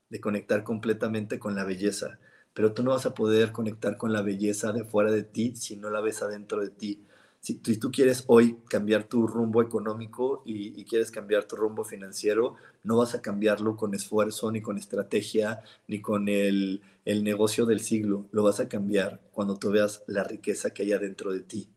de 0.09 0.19
conectar 0.19 0.63
completamente 0.63 1.39
con 1.39 1.55
la 1.55 1.63
belleza. 1.63 2.19
Pero 2.53 2.73
tú 2.73 2.83
no 2.83 2.91
vas 2.91 3.05
a 3.05 3.13
poder 3.13 3.51
conectar 3.51 3.97
con 3.97 4.13
la 4.13 4.21
belleza 4.21 4.71
de 4.71 4.83
fuera 4.83 5.11
de 5.11 5.23
ti 5.23 5.55
si 5.55 5.75
no 5.77 5.89
la 5.89 6.01
ves 6.01 6.21
adentro 6.21 6.61
de 6.61 6.69
ti. 6.69 7.05
Si 7.41 7.55
tú, 7.55 7.89
quieres 7.89 8.25
hoy 8.27 8.57
cambiar 8.69 9.05
tu 9.05 9.25
rumbo 9.25 9.61
económico 9.61 10.43
y, 10.45 10.83
quieres 10.85 11.09
cambiar 11.09 11.45
tu 11.45 11.55
rumbo 11.55 11.85
financiero, 11.85 12.55
no 12.83 12.97
vas 12.97 13.15
a 13.15 13.21
cambiarlo 13.21 13.77
con 13.77 13.93
esfuerzo, 13.93 14.51
ni 14.51 14.61
con 14.61 14.77
estrategia, 14.77 15.61
ni 15.87 16.01
con 16.01 16.27
el, 16.27 16.81
el 17.05 17.23
negocio 17.23 17.65
del 17.65 17.79
siglo. 17.79 18.27
Lo 18.31 18.43
vas 18.43 18.59
a 18.59 18.67
cambiar 18.67 19.21
cuando 19.31 19.57
tú 19.57 19.71
veas 19.71 20.03
la 20.07 20.25
riqueza 20.25 20.71
que 20.71 20.83
hay 20.83 20.91
adentro 20.91 21.31
de 21.31 21.39
ti. 21.41 21.69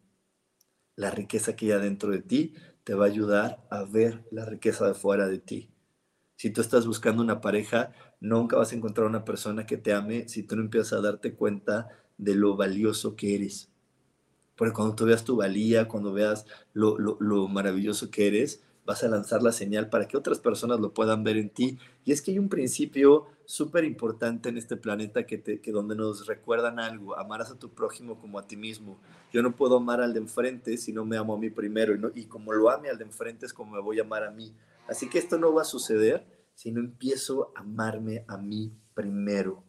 La 0.96 1.10
riqueza 1.10 1.56
que 1.56 1.66
hay 1.66 1.72
adentro 1.72 2.10
de 2.10 2.22
ti 2.22 2.54
te 2.84 2.94
va 2.94 3.04
a 3.04 3.08
ayudar 3.08 3.64
a 3.70 3.84
ver 3.84 4.24
la 4.30 4.44
riqueza 4.44 4.86
de 4.86 4.94
fuera 4.94 5.26
de 5.26 5.38
ti. 5.38 5.70
Si 6.36 6.50
tú 6.50 6.60
estás 6.60 6.86
buscando 6.86 7.22
una 7.22 7.40
pareja, 7.40 7.92
nunca 8.20 8.56
vas 8.56 8.72
a 8.72 8.74
encontrar 8.74 9.06
una 9.06 9.24
persona 9.24 9.64
que 9.66 9.76
te 9.76 9.92
ame 9.92 10.28
si 10.28 10.42
tú 10.42 10.56
no 10.56 10.62
empiezas 10.62 10.94
a 10.94 11.00
darte 11.00 11.34
cuenta 11.34 11.88
de 12.18 12.34
lo 12.34 12.56
valioso 12.56 13.16
que 13.16 13.34
eres. 13.34 13.70
Porque 14.56 14.74
cuando 14.74 14.94
tú 14.94 15.04
veas 15.06 15.24
tu 15.24 15.36
valía, 15.36 15.88
cuando 15.88 16.12
veas 16.12 16.46
lo, 16.72 16.96
maravilloso 17.48 18.10
que 18.10 18.26
eres, 18.26 18.62
vas 18.84 19.04
a 19.04 19.08
lanzar 19.08 19.42
la 19.42 19.52
señal 19.52 19.88
para 19.88 20.08
que 20.08 20.16
otras 20.16 20.40
personas 20.40 20.80
lo 20.80 20.92
puedan 20.92 21.24
ver 21.24 21.36
en 21.36 21.50
ti. 21.50 21.78
Y 22.04 22.12
es 22.12 22.22
que 22.22 22.32
hay 22.32 22.38
un 22.38 22.48
principio 22.48 23.26
súper 23.44 23.84
importante 23.84 24.48
en 24.48 24.56
este 24.56 24.76
planeta 24.76 25.26
que, 25.26 25.38
te, 25.38 25.60
que 25.60 25.72
donde 25.72 25.94
nos 25.94 26.26
recuerdan 26.26 26.78
algo, 26.78 27.18
amarás 27.18 27.50
a 27.50 27.58
tu 27.58 27.70
prójimo 27.70 28.18
como 28.18 28.38
a 28.38 28.46
ti 28.46 28.56
mismo. 28.56 28.98
Yo 29.32 29.42
no 29.42 29.54
puedo 29.54 29.76
amar 29.76 30.00
al 30.00 30.12
de 30.12 30.20
enfrente 30.20 30.76
si 30.76 30.92
no 30.92 31.04
me 31.04 31.16
amo 31.16 31.34
a 31.34 31.38
mí 31.38 31.50
primero, 31.50 31.94
y, 31.94 31.98
no, 31.98 32.10
y 32.14 32.24
como 32.26 32.52
lo 32.52 32.70
ame 32.70 32.88
al 32.88 32.98
de 32.98 33.04
enfrente 33.04 33.46
es 33.46 33.52
como 33.52 33.72
me 33.72 33.80
voy 33.80 33.98
a 33.98 34.02
amar 34.02 34.24
a 34.24 34.30
mí. 34.30 34.54
Así 34.88 35.08
que 35.08 35.18
esto 35.18 35.38
no 35.38 35.52
va 35.52 35.62
a 35.62 35.66
suceder 35.66 36.26
si 36.54 36.72
no 36.72 36.80
empiezo 36.80 37.52
a 37.54 37.60
amarme 37.60 38.24
a 38.28 38.36
mí 38.36 38.72
primero. 38.94 39.64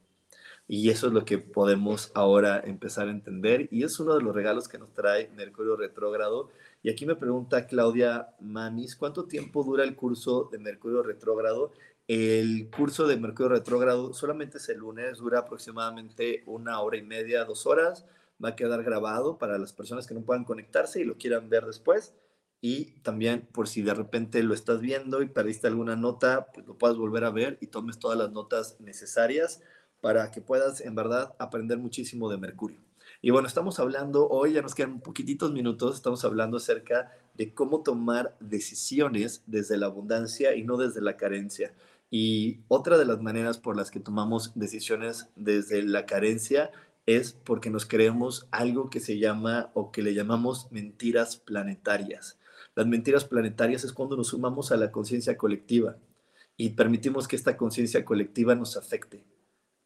Y 0.67 0.89
eso 0.89 1.07
es 1.07 1.13
lo 1.13 1.25
que 1.25 1.37
podemos 1.39 2.11
ahora 2.15 2.61
empezar 2.65 3.07
a 3.07 3.11
entender. 3.11 3.67
Y 3.71 3.83
es 3.83 3.99
uno 3.99 4.15
de 4.15 4.23
los 4.23 4.33
regalos 4.33 4.67
que 4.67 4.77
nos 4.77 4.93
trae 4.93 5.29
Mercurio 5.35 5.75
retrógrado. 5.75 6.49
Y 6.81 6.89
aquí 6.89 7.05
me 7.05 7.15
pregunta 7.15 7.67
Claudia 7.67 8.29
Mamis, 8.39 8.95
¿cuánto 8.95 9.25
tiempo 9.25 9.63
dura 9.63 9.83
el 9.83 9.95
curso 9.95 10.49
de 10.51 10.59
Mercurio 10.59 11.03
retrógrado? 11.03 11.71
El 12.07 12.69
curso 12.75 13.07
de 13.07 13.17
Mercurio 13.17 13.49
retrógrado 13.49 14.13
solamente 14.13 14.57
es 14.57 14.67
el 14.69 14.79
lunes, 14.79 15.19
dura 15.19 15.39
aproximadamente 15.39 16.43
una 16.45 16.81
hora 16.81 16.97
y 16.97 17.03
media, 17.03 17.45
dos 17.45 17.65
horas. 17.65 18.05
Va 18.43 18.49
a 18.49 18.55
quedar 18.55 18.83
grabado 18.83 19.37
para 19.37 19.57
las 19.57 19.73
personas 19.73 20.07
que 20.07 20.13
no 20.13 20.21
puedan 20.21 20.43
conectarse 20.43 21.01
y 21.01 21.05
lo 21.05 21.17
quieran 21.17 21.49
ver 21.49 21.65
después. 21.65 22.13
Y 22.61 23.01
también 23.01 23.47
por 23.51 23.67
si 23.67 23.81
de 23.81 23.93
repente 23.93 24.41
lo 24.43 24.53
estás 24.53 24.79
viendo 24.79 25.21
y 25.21 25.27
perdiste 25.27 25.67
alguna 25.67 25.97
nota, 25.97 26.47
pues 26.53 26.65
lo 26.65 26.77
puedas 26.77 26.97
volver 26.97 27.25
a 27.25 27.29
ver 27.29 27.57
y 27.59 27.67
tomes 27.67 27.99
todas 27.99 28.17
las 28.17 28.31
notas 28.31 28.79
necesarias 28.79 29.61
para 30.03 30.31
que 30.31 30.41
puedas 30.41 30.81
en 30.81 30.95
verdad 30.95 31.33
aprender 31.39 31.77
muchísimo 31.77 32.29
de 32.29 32.35
Mercurio. 32.35 32.77
Y 33.21 33.29
bueno, 33.29 33.47
estamos 33.47 33.79
hablando, 33.79 34.27
hoy 34.27 34.51
ya 34.51 34.61
nos 34.61 34.75
quedan 34.75 34.99
poquititos 34.99 35.53
minutos, 35.53 35.95
estamos 35.95 36.25
hablando 36.25 36.57
acerca 36.57 37.09
de 37.35 37.53
cómo 37.53 37.83
tomar 37.83 38.35
decisiones 38.41 39.43
desde 39.45 39.77
la 39.77 39.85
abundancia 39.85 40.55
y 40.55 40.63
no 40.65 40.75
desde 40.75 40.99
la 40.99 41.15
carencia. 41.15 41.73
Y 42.11 42.59
otra 42.67 42.97
de 42.97 43.05
las 43.05 43.21
maneras 43.21 43.59
por 43.59 43.77
las 43.77 43.91
que 43.91 44.01
tomamos 44.01 44.51
decisiones 44.55 45.29
desde 45.37 45.83
la 45.83 46.05
carencia 46.05 46.69
es 47.05 47.31
porque 47.31 47.69
nos 47.69 47.85
creemos 47.85 48.45
algo 48.51 48.89
que 48.89 48.99
se 48.99 49.19
llama 49.19 49.71
o 49.73 49.93
que 49.93 50.01
le 50.01 50.13
llamamos 50.13 50.69
mentiras 50.69 51.37
planetarias. 51.37 52.37
Las 52.75 52.87
mentiras 52.87 53.23
planetarias 53.23 53.85
es 53.85 53.93
cuando 53.93 54.17
nos 54.17 54.27
sumamos 54.27 54.73
a 54.73 54.75
la 54.75 54.91
conciencia 54.91 55.37
colectiva 55.37 55.95
y 56.57 56.71
permitimos 56.71 57.25
que 57.25 57.37
esta 57.37 57.55
conciencia 57.55 58.03
colectiva 58.03 58.53
nos 58.53 58.75
afecte 58.75 59.23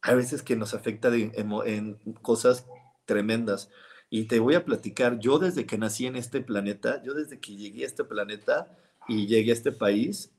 hay 0.02 0.16
veces 0.16 0.42
que 0.42 0.56
nos 0.56 0.74
afecta 0.74 1.14
en, 1.14 1.98
cosas 2.22 2.66
tremendas. 3.04 3.70
Y 4.10 4.24
te 4.24 4.38
voy 4.38 4.54
a 4.54 4.64
platicar, 4.64 5.18
yo 5.18 5.38
desde 5.38 5.66
que 5.66 5.78
nací 5.78 6.06
en 6.06 6.16
este 6.16 6.40
planeta, 6.40 7.02
yo 7.02 7.14
desde 7.14 7.40
que 7.40 7.56
llegué 7.56 7.82
a 7.84 7.86
este 7.86 8.04
planeta 8.04 8.74
y 9.06 9.26
llegué 9.26 9.50
a 9.50 9.54
este 9.54 9.72
país, 9.72 10.32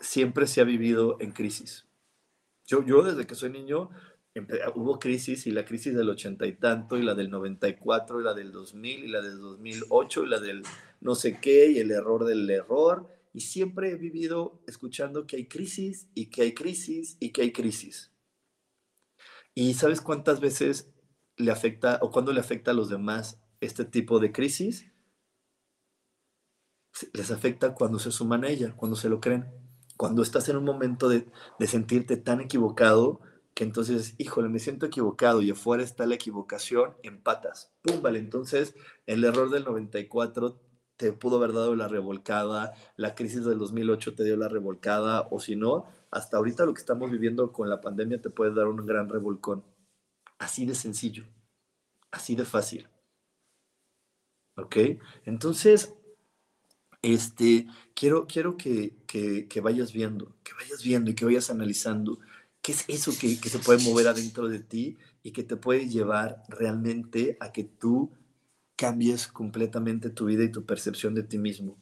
siempre 0.00 0.46
se 0.46 0.60
ha 0.60 0.64
vivido 0.64 1.16
en 1.20 1.32
crisis. 1.32 1.86
Yo, 2.66 2.84
yo 2.84 3.02
desde 3.02 3.26
que 3.26 3.34
soy 3.34 3.50
niño, 3.50 3.90
hubo 4.74 4.98
crisis 4.98 5.46
y 5.46 5.52
la 5.52 5.64
crisis 5.64 5.94
del 5.94 6.10
ochenta 6.10 6.46
y 6.46 6.52
tanto, 6.52 6.96
y 6.96 7.02
la 7.02 7.14
del 7.14 7.30
94, 7.30 8.20
y 8.20 8.24
la 8.24 8.34
del 8.34 8.52
2000, 8.52 9.04
y 9.04 9.08
la 9.08 9.22
del 9.22 9.38
2008, 9.38 10.24
y 10.24 10.28
la 10.28 10.40
del 10.40 10.62
no 11.00 11.14
sé 11.14 11.38
qué, 11.40 11.70
y 11.70 11.78
el 11.78 11.90
error 11.90 12.24
del 12.24 12.48
error. 12.50 13.08
Y 13.32 13.40
siempre 13.40 13.90
he 13.90 13.96
vivido 13.96 14.60
escuchando 14.66 15.26
que 15.26 15.36
hay 15.36 15.46
crisis, 15.46 16.08
y 16.14 16.26
que 16.26 16.42
hay 16.42 16.54
crisis, 16.54 17.16
y 17.20 17.30
que 17.30 17.42
hay 17.42 17.52
crisis. 17.52 18.12
¿Y 19.60 19.74
sabes 19.74 20.00
cuántas 20.00 20.38
veces 20.38 20.88
le 21.36 21.50
afecta 21.50 21.98
o 22.00 22.12
cuándo 22.12 22.32
le 22.32 22.38
afecta 22.38 22.70
a 22.70 22.74
los 22.74 22.88
demás 22.88 23.42
este 23.60 23.84
tipo 23.84 24.20
de 24.20 24.30
crisis? 24.30 24.86
Les 27.12 27.32
afecta 27.32 27.74
cuando 27.74 27.98
se 27.98 28.12
suman 28.12 28.44
a 28.44 28.50
ella, 28.50 28.72
cuando 28.76 28.96
se 28.96 29.08
lo 29.08 29.20
creen. 29.20 29.46
Cuando 29.96 30.22
estás 30.22 30.48
en 30.48 30.58
un 30.58 30.64
momento 30.64 31.08
de, 31.08 31.26
sentirte 31.66 32.16
tan 32.16 32.40
equivocado 32.40 33.20
que 33.52 33.64
entonces, 33.64 34.14
híjole, 34.18 34.48
me 34.48 34.60
siento 34.60 34.86
equivocado 34.86 35.42
y 35.42 35.50
afuera 35.50 35.82
está 35.82 36.06
la 36.06 36.14
equivocación, 36.14 36.94
empatas. 37.02 37.72
¡Pum! 37.82 38.00
Vale, 38.00 38.20
entonces 38.20 38.76
el 39.06 39.24
error 39.24 39.50
del 39.50 39.64
94 39.64 40.56
te 40.98 41.12
pudo 41.12 41.36
haber 41.36 41.52
dado 41.52 41.76
la 41.76 41.86
revolcada, 41.86 42.74
la 42.96 43.14
crisis 43.14 43.44
del 43.44 43.58
2008 43.58 44.14
te 44.14 44.24
dio 44.24 44.36
la 44.36 44.48
revolcada, 44.48 45.28
o 45.30 45.38
si 45.38 45.54
no, 45.54 45.86
hasta 46.10 46.36
ahorita 46.36 46.66
lo 46.66 46.74
que 46.74 46.80
estamos 46.80 47.10
viviendo 47.10 47.52
con 47.52 47.70
la 47.70 47.80
pandemia 47.80 48.20
te 48.20 48.30
puede 48.30 48.52
dar 48.52 48.66
un 48.66 48.84
gran 48.84 49.08
revolcón. 49.08 49.64
Así 50.38 50.66
de 50.66 50.74
sencillo, 50.74 51.24
así 52.10 52.34
de 52.34 52.44
fácil. 52.44 52.88
¿Ok? 54.56 54.76
Entonces, 55.24 55.94
este, 57.00 57.68
quiero, 57.94 58.26
quiero 58.26 58.56
que, 58.56 58.96
vayas 59.62 59.92
viendo, 59.92 60.34
que 60.42 60.52
vayas 60.54 60.82
viendo 60.82 61.12
y 61.12 61.14
que 61.14 61.24
vayas 61.24 61.48
analizando 61.48 62.18
qué 62.60 62.72
es 62.72 62.84
eso 62.88 63.12
que, 63.18 63.40
que 63.40 63.48
se 63.48 63.60
puede 63.60 63.84
mover 63.84 64.08
adentro 64.08 64.48
de 64.48 64.58
ti 64.58 64.98
y 65.22 65.30
que 65.30 65.44
te 65.44 65.56
puede 65.56 65.88
llevar 65.88 66.42
realmente 66.48 67.36
a 67.38 67.52
que 67.52 67.62
tú 67.62 68.10
cambies 68.78 69.26
completamente 69.26 70.08
tu 70.08 70.26
vida 70.26 70.44
y 70.44 70.52
tu 70.52 70.64
percepción 70.64 71.12
de 71.12 71.24
ti 71.24 71.36
mismo. 71.36 71.76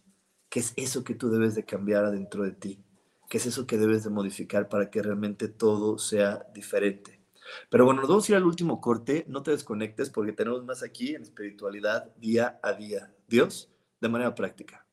¿Qué 0.49 0.61
es 0.61 0.73
eso 0.77 1.05
que 1.05 1.15
tú 1.15 1.29
debes 1.29 1.55
de 1.55 1.67
cambiar 1.67 2.07
adentro 2.07 2.43
de 2.43 2.53
ti? 2.53 2.83
¿Qué 3.29 3.37
es 3.37 3.45
eso 3.45 3.67
que 3.67 3.77
debes 3.77 4.03
de 4.05 4.11
modificar 4.11 4.71
para 4.71 4.89
que 4.89 5.03
realmente 5.03 5.49
todo 5.49 5.99
sea 5.99 6.47
diferente? 6.55 7.21
Pero 7.69 7.85
bueno, 7.85 8.01
nos 8.01 8.09
vamos 8.09 8.27
a 8.27 8.33
ir 8.33 8.37
al 8.37 8.47
último 8.47 8.81
corte. 8.81 9.27
No 9.29 9.43
te 9.43 9.51
desconectes 9.51 10.09
porque 10.09 10.33
tenemos 10.33 10.65
más 10.65 10.83
aquí 10.83 11.15
en 11.15 11.23
espiritualidad 11.23 12.15
día 12.17 12.59
a 12.63 12.73
día. 12.73 13.15
Dios, 13.29 13.71
de 14.01 14.09
manera 14.09 14.35
práctica. 14.35 14.87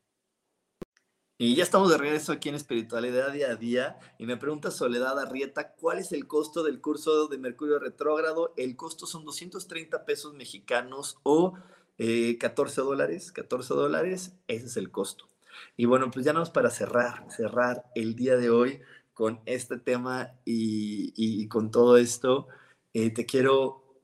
Y 1.38 1.56
ya 1.56 1.62
estamos 1.62 1.90
de 1.90 1.98
regreso 1.98 2.32
aquí 2.32 2.50
en 2.50 2.54
espiritualidad 2.54 3.32
día 3.32 3.50
a 3.50 3.56
día. 3.56 3.98
Y 4.18 4.26
me 4.26 4.36
pregunta 4.36 4.70
Soledad 4.70 5.18
Arrieta, 5.18 5.72
¿cuál 5.72 5.98
es 6.00 6.12
el 6.12 6.26
costo 6.26 6.62
del 6.62 6.82
curso 6.82 7.28
de 7.28 7.38
Mercurio 7.38 7.78
retrógrado? 7.78 8.52
El 8.58 8.76
costo 8.76 9.06
son 9.06 9.24
230 9.24 10.04
pesos 10.04 10.34
mexicanos 10.34 11.18
o 11.22 11.54
14 11.98 12.80
eh, 12.80 12.84
dólares. 12.84 13.32
14 13.32 13.74
dólares, 13.74 14.34
ese 14.48 14.66
es 14.66 14.76
el 14.76 14.90
costo. 14.90 15.28
Y 15.76 15.86
bueno, 15.86 16.10
pues 16.10 16.24
ya 16.24 16.32
nos 16.32 16.50
para 16.50 16.70
cerrar, 16.70 17.26
cerrar 17.30 17.84
el 17.94 18.14
día 18.16 18.36
de 18.36 18.50
hoy 18.50 18.80
con 19.12 19.40
este 19.46 19.78
tema 19.78 20.32
y, 20.44 21.46
con 21.48 21.70
todo 21.70 21.96
esto, 21.96 22.48
eh, 22.92 23.10
te 23.10 23.26
quiero 23.26 24.00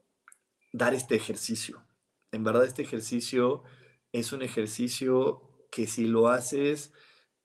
dar 0.72 0.94
este 0.94 1.16
ejercicio. 1.16 1.82
En 2.32 2.44
verdad, 2.44 2.64
este 2.64 2.82
ejercicio 2.82 3.64
es 4.12 4.32
un 4.32 4.42
ejercicio 4.42 5.42
que 5.70 5.86
si 5.86 6.06
lo 6.06 6.28
haces 6.28 6.92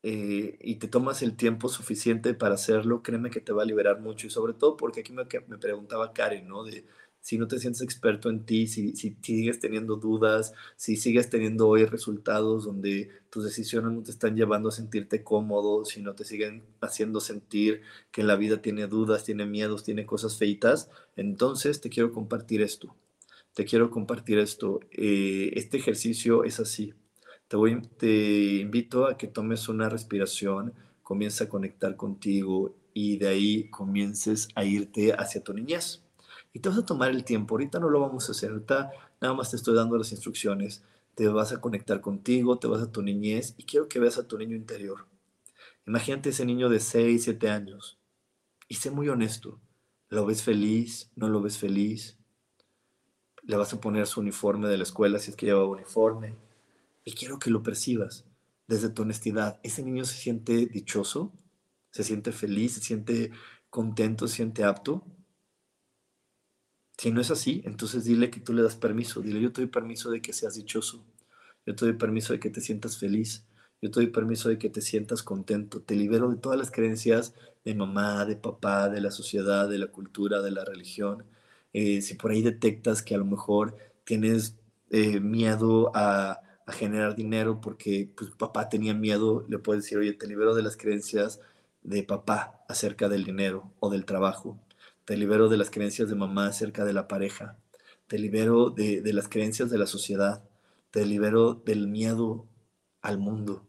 eh, 0.03 0.57
y 0.61 0.75
te 0.75 0.87
tomas 0.87 1.23
el 1.23 1.35
tiempo 1.35 1.69
suficiente 1.69 2.33
para 2.35 2.55
hacerlo, 2.55 3.01
créeme 3.01 3.31
que 3.31 3.41
te 3.41 3.53
va 3.53 3.63
a 3.63 3.65
liberar 3.65 3.99
mucho. 4.01 4.27
Y 4.27 4.29
sobre 4.29 4.53
todo 4.53 4.77
porque 4.77 5.01
aquí 5.01 5.13
me, 5.13 5.25
me 5.47 5.57
preguntaba 5.57 6.13
Karen, 6.13 6.47
¿no? 6.47 6.63
De, 6.63 6.85
si 7.25 7.39
no 7.39 7.47
te 7.47 7.57
sientes 7.57 7.81
experto 7.81 8.29
en 8.29 8.45
ti, 8.45 8.67
si, 8.67 8.95
si, 8.95 9.17
sigues 9.19 9.59
teniendo 9.59 9.95
dudas, 9.95 10.53
si 10.75 10.95
sigues 10.95 11.27
teniendo 11.27 11.67
hoy 11.67 11.85
resultados 11.85 12.65
donde 12.65 13.09
tus 13.31 13.43
decisiones 13.43 13.93
no 13.93 14.03
te 14.03 14.11
están 14.11 14.35
llevando 14.35 14.69
a 14.69 14.71
sentirte 14.71 15.23
cómodo, 15.23 15.85
si 15.85 16.03
no 16.03 16.13
te 16.13 16.23
siguen 16.23 16.61
haciendo 16.81 17.19
sentir 17.19 17.81
que 18.11 18.21
la 18.21 18.35
vida 18.35 18.61
tiene 18.61 18.85
dudas, 18.85 19.23
tiene 19.23 19.47
miedos, 19.47 19.83
tiene 19.83 20.05
cosas 20.05 20.37
feitas, 20.37 20.91
entonces 21.15 21.81
te 21.81 21.89
quiero 21.89 22.13
compartir 22.13 22.61
esto. 22.61 22.95
Te 23.55 23.65
quiero 23.65 23.89
compartir 23.89 24.37
esto. 24.37 24.81
Eh, 24.91 25.51
este 25.55 25.77
ejercicio 25.77 26.43
es 26.43 26.59
así. 26.59 26.93
Te, 27.47 27.57
te 27.97 28.57
invito 28.57 29.07
a 29.07 29.17
que 29.17 29.25
tomes 29.25 29.67
una 29.67 29.89
respiración, 29.89 30.75
comiences 31.01 31.41
a 31.41 31.49
conectar 31.49 31.95
contigo 31.95 32.75
y 32.93 33.17
de 33.17 33.29
ahí 33.29 33.69
comiences 33.71 34.47
a 34.53 34.63
irte 34.63 35.11
hacia 35.13 35.43
tu 35.43 35.51
niñez 35.55 36.04
y 36.55 36.59
te 36.59 36.69
vas 36.69 36.77
a 36.77 36.85
tomar 36.85 37.11
el 37.11 37.25
tiempo. 37.25 37.55
Ahorita 37.55 37.79
no 37.79 37.89
lo 37.89 37.99
vamos 37.99 38.29
a 38.29 38.31
hacer, 38.31 38.51
ahorita 38.51 38.89
nada 39.19 39.33
más 39.33 39.51
te 39.51 39.57
estoy 39.57 39.75
dando 39.75 39.97
las 39.97 40.13
instrucciones. 40.13 40.85
Te 41.13 41.27
vas 41.27 41.51
a 41.51 41.59
conectar 41.59 41.99
contigo, 41.99 42.57
te 42.57 42.67
vas 42.67 42.81
a 42.81 42.89
tu 42.89 43.01
niñez 43.01 43.55
y 43.57 43.65
quiero 43.65 43.89
que 43.89 43.99
veas 43.99 44.17
a 44.17 44.25
tu 44.25 44.37
niño 44.37 44.55
interior. 44.55 45.05
Imagínate 45.85 46.29
ese 46.29 46.45
niño 46.45 46.69
de 46.69 46.79
6, 46.79 47.25
7 47.25 47.49
años 47.49 47.99
y 48.69 48.75
sé 48.75 48.89
muy 48.89 49.09
honesto. 49.09 49.59
¿Lo 50.07 50.25
ves 50.25 50.43
feliz? 50.43 51.11
¿No 51.17 51.27
lo 51.27 51.41
ves 51.41 51.57
feliz? 51.57 52.17
Le 53.43 53.57
vas 53.57 53.73
a 53.73 53.81
poner 53.81 54.07
su 54.07 54.21
uniforme 54.21 54.69
de 54.69 54.77
la 54.77 54.83
escuela 54.83 55.19
si 55.19 55.31
es 55.31 55.35
que 55.35 55.47
lleva 55.47 55.65
uniforme. 55.65 56.35
Y 57.03 57.11
quiero 57.15 57.37
que 57.37 57.49
lo 57.49 57.63
percibas 57.63 58.23
desde 58.65 58.87
tu 58.87 59.01
honestidad. 59.01 59.59
¿Ese 59.61 59.83
niño 59.83 60.05
se 60.05 60.15
siente 60.15 60.67
dichoso? 60.67 61.33
¿Se 61.91 62.05
siente 62.05 62.31
feliz? 62.31 62.75
¿Se 62.75 62.79
siente 62.79 63.31
contento? 63.69 64.25
¿Se 64.29 64.37
siente 64.37 64.63
apto? 64.63 65.03
Si 66.97 67.11
no 67.11 67.21
es 67.21 67.31
así, 67.31 67.61
entonces 67.65 68.05
dile 68.05 68.29
que 68.29 68.39
tú 68.39 68.53
le 68.53 68.63
das 68.63 68.75
permiso. 68.75 69.21
Dile, 69.21 69.41
yo 69.41 69.51
te 69.51 69.61
doy 69.61 69.69
permiso 69.69 70.11
de 70.11 70.21
que 70.21 70.33
seas 70.33 70.55
dichoso. 70.55 71.03
Yo 71.65 71.75
te 71.75 71.85
doy 71.85 71.95
permiso 71.95 72.33
de 72.33 72.39
que 72.39 72.49
te 72.49 72.61
sientas 72.61 72.97
feliz. 72.97 73.45
Yo 73.81 73.91
te 73.91 73.99
doy 73.99 74.07
permiso 74.07 74.49
de 74.49 74.57
que 74.57 74.69
te 74.69 74.81
sientas 74.81 75.23
contento. 75.23 75.81
Te 75.81 75.95
libero 75.95 76.29
de 76.29 76.37
todas 76.37 76.57
las 76.57 76.71
creencias 76.71 77.33
de 77.65 77.75
mamá, 77.75 78.25
de 78.25 78.35
papá, 78.37 78.89
de 78.89 79.01
la 79.01 79.11
sociedad, 79.11 79.67
de 79.69 79.79
la 79.79 79.87
cultura, 79.87 80.41
de 80.41 80.51
la 80.51 80.63
religión. 80.63 81.25
Eh, 81.73 82.01
si 82.01 82.15
por 82.15 82.31
ahí 82.31 82.41
detectas 82.41 83.01
que 83.01 83.15
a 83.15 83.17
lo 83.17 83.25
mejor 83.25 83.75
tienes 84.05 84.55
eh, 84.91 85.19
miedo 85.19 85.91
a, 85.95 86.41
generar 86.67 87.15
dinero 87.15 87.61
porque 87.61 88.09
pues, 88.17 88.31
papá 88.31 88.69
tenía 88.69 88.93
miedo, 88.95 89.45
le 89.49 89.59
puedes 89.59 89.83
decir, 89.83 89.99
oye, 89.99 90.13
te 90.13 90.25
libero 90.25 90.55
de 90.55 90.63
las 90.63 90.77
creencias 90.77 91.39
de 91.83 92.01
papá 92.03 92.63
acerca 92.67 93.07
del 93.07 93.23
dinero 93.23 93.71
o 93.79 93.91
del 93.91 94.05
trabajo, 94.05 94.59
te 95.05 95.17
libero 95.17 95.49
de 95.49 95.57
las 95.57 95.71
creencias 95.71 96.09
de 96.09 96.15
mamá 96.15 96.47
acerca 96.47 96.85
de 96.85 96.93
la 96.93 97.07
pareja, 97.07 97.57
te 98.07 98.19
libero 98.19 98.69
de, 98.69 99.01
las 99.13 99.29
creencias 99.29 99.69
de 99.69 99.77
la 99.77 99.87
sociedad, 99.87 100.43
te 100.91 101.05
libero 101.05 101.53
del 101.53 101.87
miedo 101.87 102.47
al 103.01 103.17
mundo, 103.17 103.65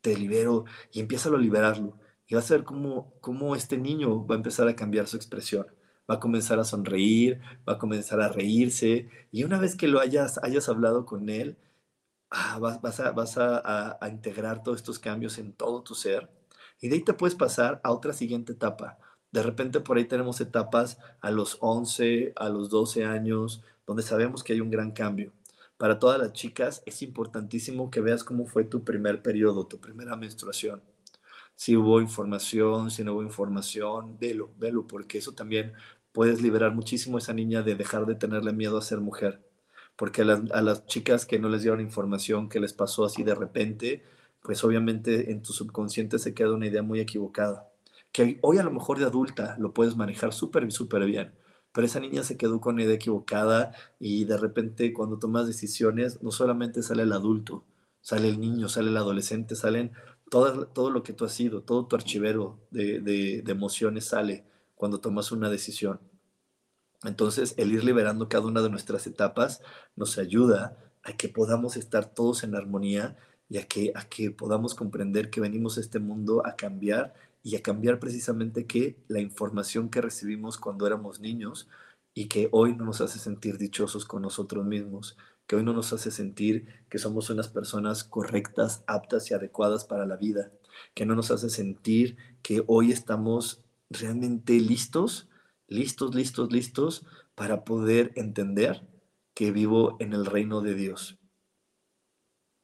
te 0.00 0.16
libero 0.16 0.64
y 0.92 1.00
empieza 1.00 1.28
a 1.28 1.38
liberarlo. 1.38 1.98
Y 2.26 2.34
vas 2.34 2.50
a 2.50 2.54
ver 2.54 2.64
cómo, 2.64 3.14
cómo 3.20 3.54
este 3.56 3.78
niño 3.78 4.26
va 4.26 4.34
a 4.34 4.38
empezar 4.38 4.68
a 4.68 4.76
cambiar 4.76 5.06
su 5.06 5.16
expresión 5.16 5.66
va 6.10 6.16
a 6.16 6.20
comenzar 6.20 6.58
a 6.58 6.64
sonreír, 6.64 7.40
va 7.68 7.74
a 7.74 7.78
comenzar 7.78 8.20
a 8.20 8.28
reírse, 8.28 9.08
y 9.32 9.44
una 9.44 9.58
vez 9.58 9.76
que 9.76 9.88
lo 9.88 10.00
hayas, 10.00 10.38
hayas 10.42 10.68
hablado 10.68 11.06
con 11.06 11.28
él, 11.28 11.56
ah, 12.30 12.58
vas, 12.60 13.00
a, 13.00 13.12
vas 13.12 13.38
a, 13.38 13.98
integrar 14.10 14.62
todos 14.62 14.78
estos 14.78 14.98
cambios 14.98 15.38
en 15.38 15.52
todo 15.52 15.82
tu 15.82 15.94
ser, 15.94 16.30
y 16.80 16.88
de 16.88 16.96
ahí 16.96 17.02
te 17.02 17.14
puedes 17.14 17.34
pasar 17.34 17.80
a 17.84 17.92
otra 17.92 18.12
siguiente 18.12 18.52
etapa. 18.52 18.98
De 19.34 19.42
repente 19.42 19.80
por 19.80 19.98
ahí 19.98 20.06
tenemos 20.06 20.40
etapas 20.40 20.98
a 21.20 21.30
los 21.30 21.58
11, 21.60 22.32
a 22.36 22.48
los 22.48 22.70
12 22.70 23.04
años, 23.04 23.62
donde 23.86 24.02
sabemos 24.02 24.42
que 24.42 24.54
hay 24.54 24.60
un 24.60 24.70
gran 24.70 24.92
cambio. 24.92 25.32
Para 25.76 25.98
todas 25.98 26.18
las 26.18 26.32
chicas 26.32 26.82
es 26.86 27.02
importantísimo 27.02 27.90
que 27.90 28.00
veas 28.00 28.24
cómo 28.24 28.46
fue 28.46 28.64
tu 28.64 28.84
primer 28.84 29.22
periodo, 29.22 29.66
tu 29.66 29.78
primera 29.78 30.16
menstruación 30.16 30.80
si 31.56 31.76
hubo 31.76 32.00
información, 32.00 32.90
si 32.90 33.04
no 33.04 33.14
hubo 33.14 33.22
información, 33.22 34.18
velo, 34.18 34.50
velo, 34.58 34.86
porque 34.86 35.18
eso 35.18 35.32
también 35.34 35.72
puedes 36.12 36.42
liberar 36.42 36.74
muchísimo 36.74 37.16
a 37.16 37.20
esa 37.20 37.32
niña 37.32 37.62
de 37.62 37.74
dejar 37.76 38.06
de 38.06 38.14
tenerle 38.14 38.52
miedo 38.52 38.78
a 38.78 38.82
ser 38.82 39.00
mujer. 39.00 39.40
Porque 39.96 40.22
a 40.22 40.24
las, 40.62 40.86
chicas 40.86 41.26
que 41.26 41.38
no 41.38 41.48
les 41.48 41.62
dieron 41.62 41.80
información, 41.80 42.48
que 42.48 42.60
les 42.60 42.72
pasó 42.72 43.04
así 43.04 43.22
de 43.22 43.34
repente, 43.34 44.04
pues 44.42 44.64
obviamente 44.64 45.30
en 45.30 45.42
tu 45.42 45.52
subconsciente 45.52 46.18
se 46.18 46.34
queda 46.34 46.52
una 46.54 46.66
idea 46.66 46.82
muy 46.82 47.00
equivocada. 47.00 47.68
Que 48.14 48.38
hoy 48.42 48.58
a 48.58 48.62
lo 48.62 48.70
mejor 48.70 49.00
de 49.00 49.06
adulta 49.06 49.56
lo 49.58 49.74
puedes 49.74 49.96
manejar 49.96 50.32
súper, 50.32 50.70
súper 50.70 51.04
bien, 51.04 51.34
pero 51.72 51.84
esa 51.84 51.98
niña 51.98 52.22
se 52.22 52.36
quedó 52.36 52.60
con 52.60 52.76
una 52.76 52.84
idea 52.84 52.94
equivocada 52.94 53.72
y 53.98 54.24
de 54.24 54.36
repente 54.36 54.92
cuando 54.92 55.18
tomas 55.18 55.48
decisiones 55.48 56.22
no 56.22 56.30
solamente 56.30 56.84
sale 56.84 57.02
el 57.02 57.12
adulto, 57.12 57.64
sale 58.00 58.28
el 58.28 58.38
niño, 58.38 58.68
sale 58.68 58.90
el 58.90 58.96
adolescente, 58.96 59.56
salen 59.56 59.90
todo, 60.30 60.68
todo 60.68 60.90
lo 60.90 61.02
que 61.02 61.12
tú 61.12 61.24
has 61.24 61.32
sido, 61.32 61.62
todo 61.62 61.86
tu 61.86 61.96
archivero 61.96 62.60
de, 62.70 63.00
de, 63.00 63.42
emociones 63.50 64.04
sale 64.04 64.44
cuando 64.76 65.00
tomas 65.00 65.32
una 65.32 65.50
decisión. 65.50 65.98
Entonces, 67.02 67.54
el 67.56 67.72
ir 67.72 67.82
liberando 67.82 68.28
cada 68.28 68.46
una 68.46 68.62
de 68.62 68.70
nuestras 68.70 69.08
etapas 69.08 69.60
nos 69.96 70.18
ayuda 70.18 70.78
a 71.02 71.14
que 71.14 71.28
podamos 71.28 71.76
estar 71.76 72.06
todos 72.06 72.44
en 72.44 72.54
armonía 72.54 73.16
y 73.48 73.58
a 73.58 73.66
que, 73.66 73.90
a 73.96 74.04
que 74.08 74.30
podamos 74.30 74.76
comprender 74.76 75.28
que 75.30 75.40
venimos 75.40 75.76
a 75.76 75.80
este 75.80 75.98
mundo 75.98 76.46
a 76.46 76.54
cambiar 76.54 77.14
y 77.44 77.56
a 77.56 77.62
cambiar 77.62 78.00
precisamente 78.00 78.66
que 78.66 78.96
la 79.06 79.20
información 79.20 79.90
que 79.90 80.00
recibimos 80.00 80.56
cuando 80.56 80.86
éramos 80.86 81.20
niños 81.20 81.68
y 82.14 82.26
que 82.26 82.48
hoy 82.52 82.74
no 82.74 82.86
nos 82.86 83.02
hace 83.02 83.18
sentir 83.18 83.58
dichosos 83.58 84.06
con 84.06 84.22
nosotros 84.22 84.64
mismos, 84.64 85.18
que 85.46 85.56
hoy 85.56 85.62
no 85.62 85.74
nos 85.74 85.92
hace 85.92 86.10
sentir 86.10 86.66
que 86.88 86.98
somos 86.98 87.28
unas 87.28 87.48
personas 87.48 88.02
correctas, 88.02 88.82
aptas 88.86 89.30
y 89.30 89.34
adecuadas 89.34 89.84
para 89.84 90.06
la 90.06 90.16
vida, 90.16 90.52
que 90.94 91.04
no 91.04 91.14
nos 91.14 91.30
hace 91.30 91.50
sentir 91.50 92.16
que 92.42 92.64
hoy 92.66 92.90
estamos 92.90 93.62
realmente 93.90 94.54
listos, 94.54 95.28
listos, 95.68 96.14
listos, 96.14 96.50
listos 96.50 97.04
para 97.34 97.64
poder 97.64 98.12
entender 98.14 98.88
que 99.34 99.52
vivo 99.52 99.98
en 100.00 100.14
el 100.14 100.24
reino 100.24 100.62
de 100.62 100.74
Dios. 100.74 101.18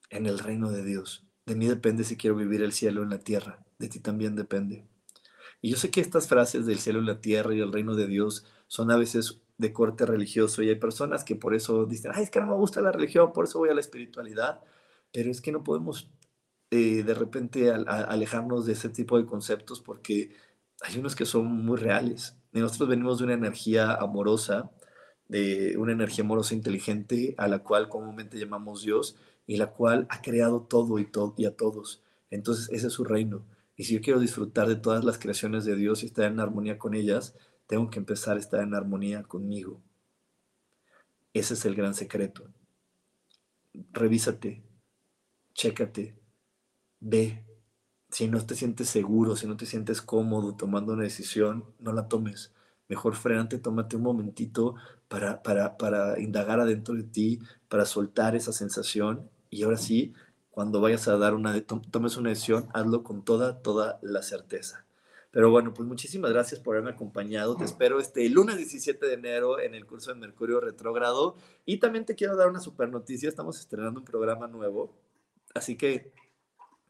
En 0.08 0.24
el 0.24 0.38
reino 0.38 0.72
de 0.72 0.84
Dios. 0.84 1.26
De 1.44 1.54
mí 1.54 1.66
depende 1.66 2.04
si 2.04 2.16
quiero 2.16 2.34
vivir 2.34 2.62
el 2.62 2.72
cielo 2.72 3.02
en 3.02 3.10
la 3.10 3.18
tierra. 3.18 3.62
De 3.80 3.88
ti 3.88 3.98
también 3.98 4.36
depende. 4.36 4.84
Y 5.62 5.70
yo 5.70 5.76
sé 5.78 5.90
que 5.90 6.02
estas 6.02 6.28
frases 6.28 6.66
del 6.66 6.78
cielo 6.78 6.98
en 6.98 7.06
la 7.06 7.22
tierra 7.22 7.54
y 7.54 7.60
el 7.60 7.72
reino 7.72 7.94
de 7.94 8.06
Dios 8.06 8.44
son 8.66 8.90
a 8.90 8.98
veces 8.98 9.40
de 9.56 9.72
corte 9.72 10.04
religioso 10.04 10.62
y 10.62 10.68
hay 10.68 10.76
personas 10.76 11.24
que 11.24 11.34
por 11.34 11.54
eso 11.54 11.86
dicen, 11.86 12.12
ay, 12.14 12.24
es 12.24 12.30
que 12.30 12.40
no 12.40 12.46
me 12.46 12.54
gusta 12.54 12.82
la 12.82 12.92
religión, 12.92 13.32
por 13.32 13.46
eso 13.46 13.58
voy 13.58 13.70
a 13.70 13.74
la 13.74 13.80
espiritualidad, 13.80 14.60
pero 15.12 15.30
es 15.30 15.40
que 15.40 15.50
no 15.50 15.64
podemos 15.64 16.10
eh, 16.70 17.02
de 17.02 17.14
repente 17.14 17.70
alejarnos 17.70 18.66
de 18.66 18.74
ese 18.74 18.90
tipo 18.90 19.18
de 19.18 19.24
conceptos 19.24 19.80
porque 19.80 20.36
hay 20.82 20.98
unos 20.98 21.16
que 21.16 21.24
son 21.24 21.46
muy 21.46 21.78
reales. 21.78 22.36
nosotros 22.52 22.90
venimos 22.90 23.18
de 23.18 23.24
una 23.24 23.34
energía 23.34 23.94
amorosa, 23.94 24.70
de 25.28 25.76
una 25.78 25.92
energía 25.92 26.24
amorosa 26.24 26.54
inteligente 26.54 27.34
a 27.38 27.48
la 27.48 27.60
cual 27.60 27.88
comúnmente 27.88 28.38
llamamos 28.38 28.82
Dios 28.82 29.16
y 29.46 29.56
la 29.56 29.68
cual 29.72 30.06
ha 30.10 30.20
creado 30.22 30.62
todo 30.62 30.98
y, 30.98 31.06
todo 31.06 31.34
y 31.38 31.46
a 31.46 31.56
todos. 31.56 32.02
Entonces 32.30 32.68
ese 32.70 32.88
es 32.88 32.92
su 32.92 33.04
reino. 33.04 33.44
Y 33.80 33.84
si 33.84 33.94
yo 33.94 34.02
quiero 34.02 34.20
disfrutar 34.20 34.68
de 34.68 34.76
todas 34.76 35.04
las 35.04 35.16
creaciones 35.16 35.64
de 35.64 35.74
Dios 35.74 36.02
y 36.02 36.06
estar 36.06 36.26
en 36.26 36.38
armonía 36.38 36.78
con 36.78 36.92
ellas, 36.92 37.34
tengo 37.66 37.88
que 37.88 37.98
empezar 37.98 38.36
a 38.36 38.40
estar 38.40 38.60
en 38.60 38.74
armonía 38.74 39.22
conmigo. 39.22 39.80
Ese 41.32 41.54
es 41.54 41.64
el 41.64 41.74
gran 41.74 41.94
secreto. 41.94 42.44
Revísate, 43.94 44.62
chécate, 45.54 46.14
ve. 47.00 47.42
Si 48.10 48.28
no 48.28 48.44
te 48.44 48.54
sientes 48.54 48.90
seguro, 48.90 49.34
si 49.34 49.46
no 49.46 49.56
te 49.56 49.64
sientes 49.64 50.02
cómodo 50.02 50.56
tomando 50.56 50.92
una 50.92 51.04
decisión, 51.04 51.64
no 51.78 51.94
la 51.94 52.06
tomes. 52.06 52.52
Mejor 52.86 53.14
frenante, 53.14 53.58
tómate 53.58 53.96
un 53.96 54.02
momentito 54.02 54.74
para, 55.08 55.42
para, 55.42 55.78
para 55.78 56.20
indagar 56.20 56.60
adentro 56.60 56.94
de 56.94 57.04
ti, 57.04 57.38
para 57.70 57.86
soltar 57.86 58.36
esa 58.36 58.52
sensación 58.52 59.30
y 59.48 59.62
ahora 59.62 59.78
sí, 59.78 60.12
cuando 60.60 60.82
vayas 60.82 61.08
a 61.08 61.16
dar 61.16 61.32
una, 61.32 61.58
tomes 61.64 62.18
una 62.18 62.28
decisión, 62.28 62.68
hazlo 62.74 63.02
con 63.02 63.24
toda, 63.24 63.62
toda 63.62 63.98
la 64.02 64.22
certeza. 64.22 64.84
Pero 65.30 65.50
bueno, 65.50 65.72
pues 65.72 65.88
muchísimas 65.88 66.32
gracias 66.32 66.60
por 66.60 66.76
haberme 66.76 66.90
acompañado. 66.90 67.56
Te 67.56 67.64
espero 67.64 67.98
este 67.98 68.28
lunes 68.28 68.58
17 68.58 69.06
de 69.06 69.14
enero 69.14 69.58
en 69.58 69.74
el 69.74 69.86
curso 69.86 70.12
de 70.12 70.20
Mercurio 70.20 70.60
Retrógrado. 70.60 71.34
Y 71.64 71.78
también 71.78 72.04
te 72.04 72.14
quiero 72.14 72.36
dar 72.36 72.50
una 72.50 72.60
super 72.60 72.90
noticia. 72.90 73.26
Estamos 73.26 73.58
estrenando 73.58 74.00
un 74.00 74.04
programa 74.04 74.48
nuevo. 74.48 74.92
Así 75.54 75.78
que 75.78 76.12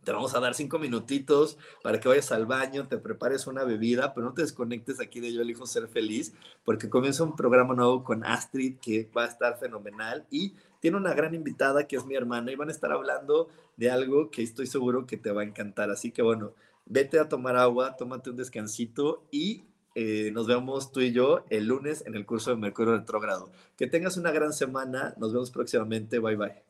te 0.04 0.12
vamos 0.12 0.34
a 0.34 0.40
dar 0.40 0.54
cinco 0.54 0.78
minutitos 0.78 1.58
para 1.82 2.00
que 2.00 2.08
vayas 2.08 2.32
al 2.32 2.46
baño, 2.46 2.88
te 2.88 2.98
prepares 2.98 3.46
una 3.46 3.64
bebida, 3.64 4.14
pero 4.14 4.26
no 4.26 4.34
te 4.34 4.42
desconectes 4.42 5.00
aquí 5.00 5.20
de 5.20 5.32
Yo 5.32 5.42
elijo 5.42 5.66
ser 5.66 5.88
feliz, 5.88 6.32
porque 6.64 6.88
comienza 6.88 7.24
un 7.24 7.36
programa 7.36 7.74
nuevo 7.74 8.02
con 8.04 8.24
Astrid 8.24 8.76
que 8.78 9.10
va 9.16 9.24
a 9.24 9.28
estar 9.28 9.58
fenomenal 9.58 10.26
y 10.30 10.54
tiene 10.80 10.96
una 10.96 11.14
gran 11.14 11.34
invitada 11.34 11.86
que 11.86 11.96
es 11.96 12.06
mi 12.06 12.14
hermana 12.14 12.50
y 12.50 12.56
van 12.56 12.68
a 12.68 12.72
estar 12.72 12.92
hablando 12.92 13.48
de 13.76 13.90
algo 13.90 14.30
que 14.30 14.42
estoy 14.42 14.66
seguro 14.66 15.06
que 15.06 15.16
te 15.16 15.30
va 15.30 15.42
a 15.42 15.44
encantar. 15.44 15.90
Así 15.90 16.10
que 16.10 16.22
bueno, 16.22 16.54
vete 16.86 17.18
a 17.18 17.28
tomar 17.28 17.56
agua, 17.56 17.96
tómate 17.96 18.30
un 18.30 18.36
descansito 18.36 19.24
y 19.30 19.64
eh, 19.94 20.30
nos 20.32 20.46
vemos 20.46 20.92
tú 20.92 21.00
y 21.00 21.12
yo 21.12 21.44
el 21.50 21.66
lunes 21.66 22.04
en 22.06 22.14
el 22.14 22.24
curso 22.24 22.50
de 22.50 22.56
Mercurio 22.56 22.96
Retrógrado. 22.96 23.50
Que 23.76 23.86
tengas 23.86 24.16
una 24.16 24.30
gran 24.30 24.52
semana, 24.52 25.14
nos 25.18 25.32
vemos 25.32 25.50
próximamente, 25.50 26.18
bye 26.18 26.36
bye. 26.36 26.69